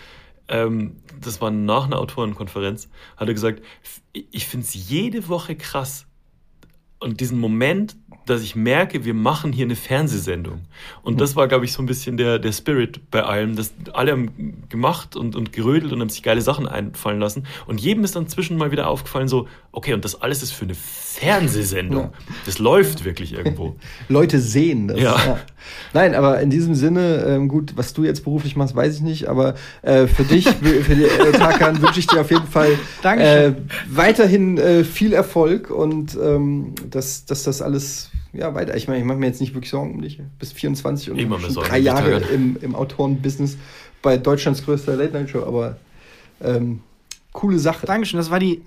[0.47, 3.61] ähm, das war nach einer Autorenkonferenz, hat er gesagt,
[4.13, 6.05] ich finde es jede Woche krass.
[6.99, 7.95] Und diesen Moment,
[8.25, 10.61] dass ich merke, wir machen hier eine Fernsehsendung.
[11.01, 13.55] Und das war, glaube ich, so ein bisschen der, der Spirit bei allem.
[13.55, 17.45] dass alle haben gemacht und, und gerödelt und haben sich geile Sachen einfallen lassen.
[17.65, 20.65] Und jedem ist dann zwischen mal wieder aufgefallen, so, okay, und das alles ist für
[20.65, 22.03] eine Fernsehsendung.
[22.03, 22.11] Ja.
[22.45, 23.75] Das läuft wirklich irgendwo.
[24.07, 24.99] Leute sehen das.
[24.99, 25.17] Ja.
[25.17, 25.39] ja.
[25.93, 29.27] Nein, aber in diesem Sinne, ähm, gut, was du jetzt beruflich machst, weiß ich nicht,
[29.27, 30.47] aber äh, für dich,
[30.83, 32.71] für die äh, Tarkan, wünsche ich dir auf jeden Fall
[33.03, 33.53] äh,
[33.89, 38.75] weiterhin äh, viel Erfolg und ähm, dass, dass das alles ja, weiter.
[38.77, 40.21] Ich meine, ich mache mir jetzt nicht wirklich Sorgen um dich.
[40.39, 43.57] Bis 24 und Immer schon drei Jahre im, im Autorenbusiness
[44.01, 45.77] bei Deutschlands größter Late-Night-Show, aber
[46.41, 46.81] ähm,
[47.33, 47.85] coole Sache.
[47.85, 48.61] Dankeschön, das war die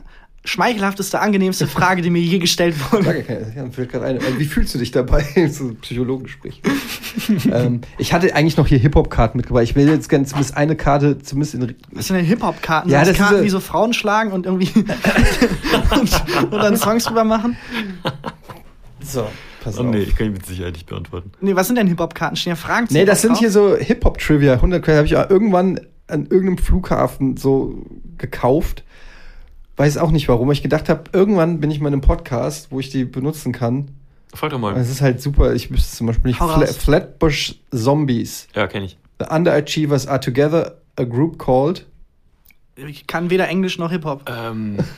[0.45, 3.05] schmeichelhafteste, angenehmste Frage, die mir je gestellt wurde.
[3.05, 4.21] Danke, ja, fällt gerade ein.
[4.39, 5.25] Wie fühlst du dich dabei?
[5.51, 6.61] so ein Psychologengespräch.
[7.51, 9.65] ähm, ich hatte eigentlich noch hier Hip-Hop-Karten mitgebracht.
[9.65, 11.75] Ich will jetzt gerne zumindest eine Karte, zumindest in.
[11.93, 12.91] Was sind denn Hip-Hop-Karten?
[12.91, 14.71] Ja, das Karten, die so Frauen schlagen und irgendwie
[15.91, 17.57] und, und dann Songs drüber machen?
[19.01, 19.27] So.
[19.63, 21.33] Pass oh, nee, ich kann ich mit Sicherheit nicht beantworten.
[21.41, 22.37] Nee, was sind denn Hip-Hop-Karten?
[22.37, 23.39] Stehen ja Fragen Nee, das sind drauf?
[23.39, 24.55] hier so Hip-Hop-Trivia.
[24.55, 27.83] 100 habe ich irgendwann an irgendeinem Flughafen so
[28.19, 28.85] gekauft.
[29.77, 30.51] Weiß auch nicht warum.
[30.53, 33.89] Ich gedacht habe, irgendwann bin ich mal in einem Podcast, wo ich die benutzen kann.
[34.33, 34.77] Frag doch mal.
[34.77, 35.55] Es ist halt super.
[35.55, 36.39] Ich wüsste zum Beispiel nicht.
[36.39, 38.49] Fla Flatbush Zombies.
[38.55, 38.99] Ja, kenne ich.
[39.21, 41.87] The Underachievers are together a group called.
[42.77, 44.29] Ich kann weder Englisch noch Hip-Hop.
[44.29, 44.79] Ähm.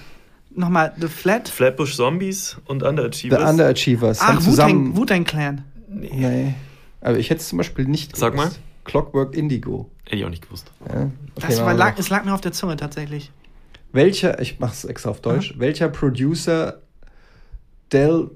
[0.56, 1.48] Nochmal, The Flat?
[1.48, 3.40] Flatbush Zombies und Underachievers.
[3.40, 4.20] The Underachievers.
[4.22, 5.64] Ach, Wu-Tang Wu Clan.
[5.88, 6.08] Nee.
[6.12, 6.54] nee.
[7.02, 8.50] Aber ich hätte es zum Beispiel nicht Sag mal.
[8.84, 9.90] Clockwork Indigo.
[10.04, 10.70] Hätte ich auch nicht gewusst.
[10.88, 13.30] Ja, okay, das war, lag, es lag mir auf der Zunge tatsächlich.
[13.96, 15.60] Welcher, ich mach's extra auf Deutsch, Aha.
[15.60, 16.80] welcher Producer
[17.92, 18.30] Del,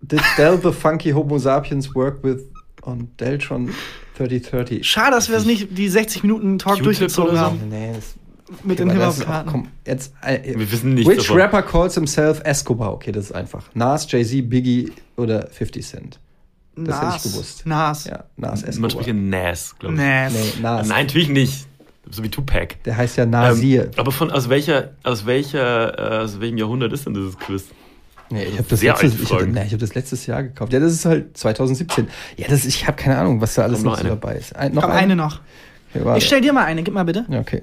[0.00, 2.40] did Del the Funky Homo Sapiens work with
[2.82, 3.70] on Deltron
[4.16, 4.82] 3030?
[4.84, 7.68] Schade, dass wir es nicht die 60 Minuten Talk durchgezogen haben.
[7.68, 8.14] Nee, das
[8.62, 9.68] mit den Hip-Hop-Karten.
[9.84, 11.08] Jetzt, äh, Wir wissen nicht.
[11.08, 11.36] Which davon.
[11.36, 12.92] rapper calls himself Escobar?
[12.92, 13.64] Okay, das ist einfach.
[13.74, 16.20] Nas, Jay-Z, Biggie oder 50 Cent?
[16.76, 17.00] Das Nas.
[17.14, 17.66] hätte ich gewusst.
[17.66, 18.04] Nas.
[18.04, 18.80] Ja, Nas Escobar.
[18.82, 20.00] Man spricht Nas, glaube ich.
[20.00, 20.32] Nas.
[20.32, 20.88] Nee, Nas.
[20.88, 21.66] Nein, natürlich nicht.
[22.10, 22.76] So wie Tupac.
[22.84, 23.84] Der heißt ja Nasir.
[23.84, 27.64] Ähm, aber von aus welcher, aus welcher, äh, aus welchem Jahrhundert ist denn dieses Quiz?
[28.30, 30.72] Nee, ich habe das, letztes, ich hab, nee, hab das letztes Jahr gekauft.
[30.72, 32.08] Ja, das ist halt 2017.
[32.36, 34.54] Ja, das, ich habe keine Ahnung, was da alles noch, noch dabei ist.
[34.56, 35.40] Ein, noch Komm, eine, eine noch.
[35.94, 37.24] Okay, ich stell dir mal eine, gib mal bitte.
[37.28, 37.62] Ja, okay.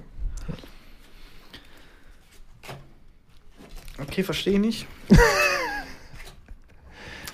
[4.02, 4.88] Okay, verstehe ich nicht.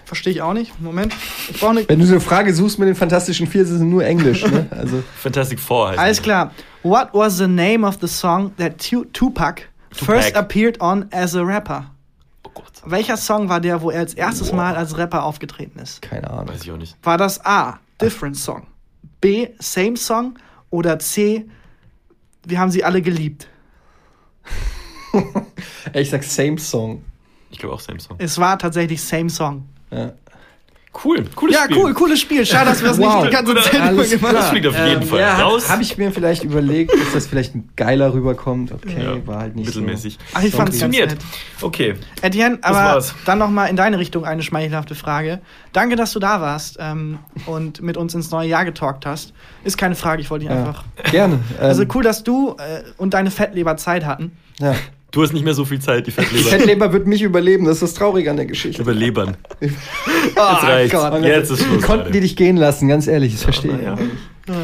[0.10, 0.82] verstehe ich auch nicht.
[0.82, 1.16] Moment.
[1.50, 4.04] Ich eine Wenn du so eine Frage suchst mit den Fantastischen Vier, ist es nur
[4.04, 4.44] Englisch.
[4.46, 4.68] Ne?
[4.72, 6.52] Also Fantastic Four heißt Alles klar.
[6.84, 9.62] What was the name of the song that Tupac, Tupac.
[9.94, 11.86] first appeared on as a rapper?
[12.44, 12.82] Oh Gott.
[12.86, 16.02] Welcher Song war der, wo er als erstes Mal als Rapper aufgetreten ist?
[16.02, 16.50] Keine Ahnung.
[16.50, 16.98] Weiß ich auch nicht.
[17.04, 18.66] War das A, Different Song,
[19.22, 20.40] B, Same Song
[20.72, 21.46] oder C,
[22.46, 23.48] Wir haben sie alle geliebt?
[25.94, 27.04] ich sag Same Song.
[27.52, 28.16] Ich glaube auch Same Song.
[28.20, 29.66] Es war tatsächlich Same Song.
[29.92, 30.14] Ja.
[31.04, 31.78] Cool, cooles ja, Spiel.
[31.78, 32.46] Ja, cool, cooles Spiel.
[32.46, 33.22] Schade, dass wir das wow.
[33.22, 34.34] nicht die ganze Zeit über gemacht haben.
[34.34, 35.70] Das fliegt auf jeden ähm, Fall ja, raus.
[35.70, 38.72] Habe ich mir vielleicht überlegt, dass das vielleicht geiler rüberkommt.
[38.72, 40.14] Okay, ja, war halt nicht mittelmäßig.
[40.14, 40.20] So.
[40.34, 41.16] Ach, ich fand es funktioniert.
[41.62, 41.94] Okay.
[42.24, 45.40] Etienne, aber dann nochmal in deine Richtung eine schmeichelhafte Frage.
[45.74, 49.34] Danke, dass du da warst ähm, und mit uns ins neue Jahr getalkt hast.
[49.64, 50.84] Ist keine Frage, ich wollte dich ja, einfach.
[51.12, 51.40] Gerne.
[51.60, 54.36] Also cool, dass du äh, und deine Fettleber Zeit hatten.
[54.60, 54.76] Ja.
[55.12, 56.44] Du hast nicht mehr so viel Zeit, die Fettleber.
[56.44, 58.82] Die Fettleber wird mich überleben, das ist das Traurige an der Geschichte.
[58.82, 59.38] Überlebern.
[59.62, 60.94] oh, Jetzt reicht's.
[60.94, 61.24] Gott.
[61.24, 61.82] Jetzt ist Schluss.
[61.84, 63.82] Konnten die dich gehen lassen, ganz ehrlich, das verstehe ich.
[63.82, 63.96] Ja.
[64.48, 64.56] Ja.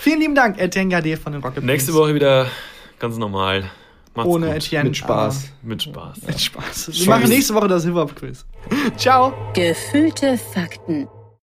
[0.00, 2.46] Vielen lieben Dank, Etienne Gade von den Rocket Nächste Woche wieder
[2.98, 3.70] ganz normal.
[4.14, 4.56] Macht's Ohne gut.
[4.56, 4.84] Etienne.
[4.84, 5.50] Mit Spaß.
[5.62, 6.22] Mit Spaß.
[6.26, 6.90] Mit Spaß.
[6.92, 8.44] Wir machen nächste Woche das Hip-Hop-Quiz.
[8.96, 9.32] Ciao.
[9.54, 11.08] Gefühlte Fakten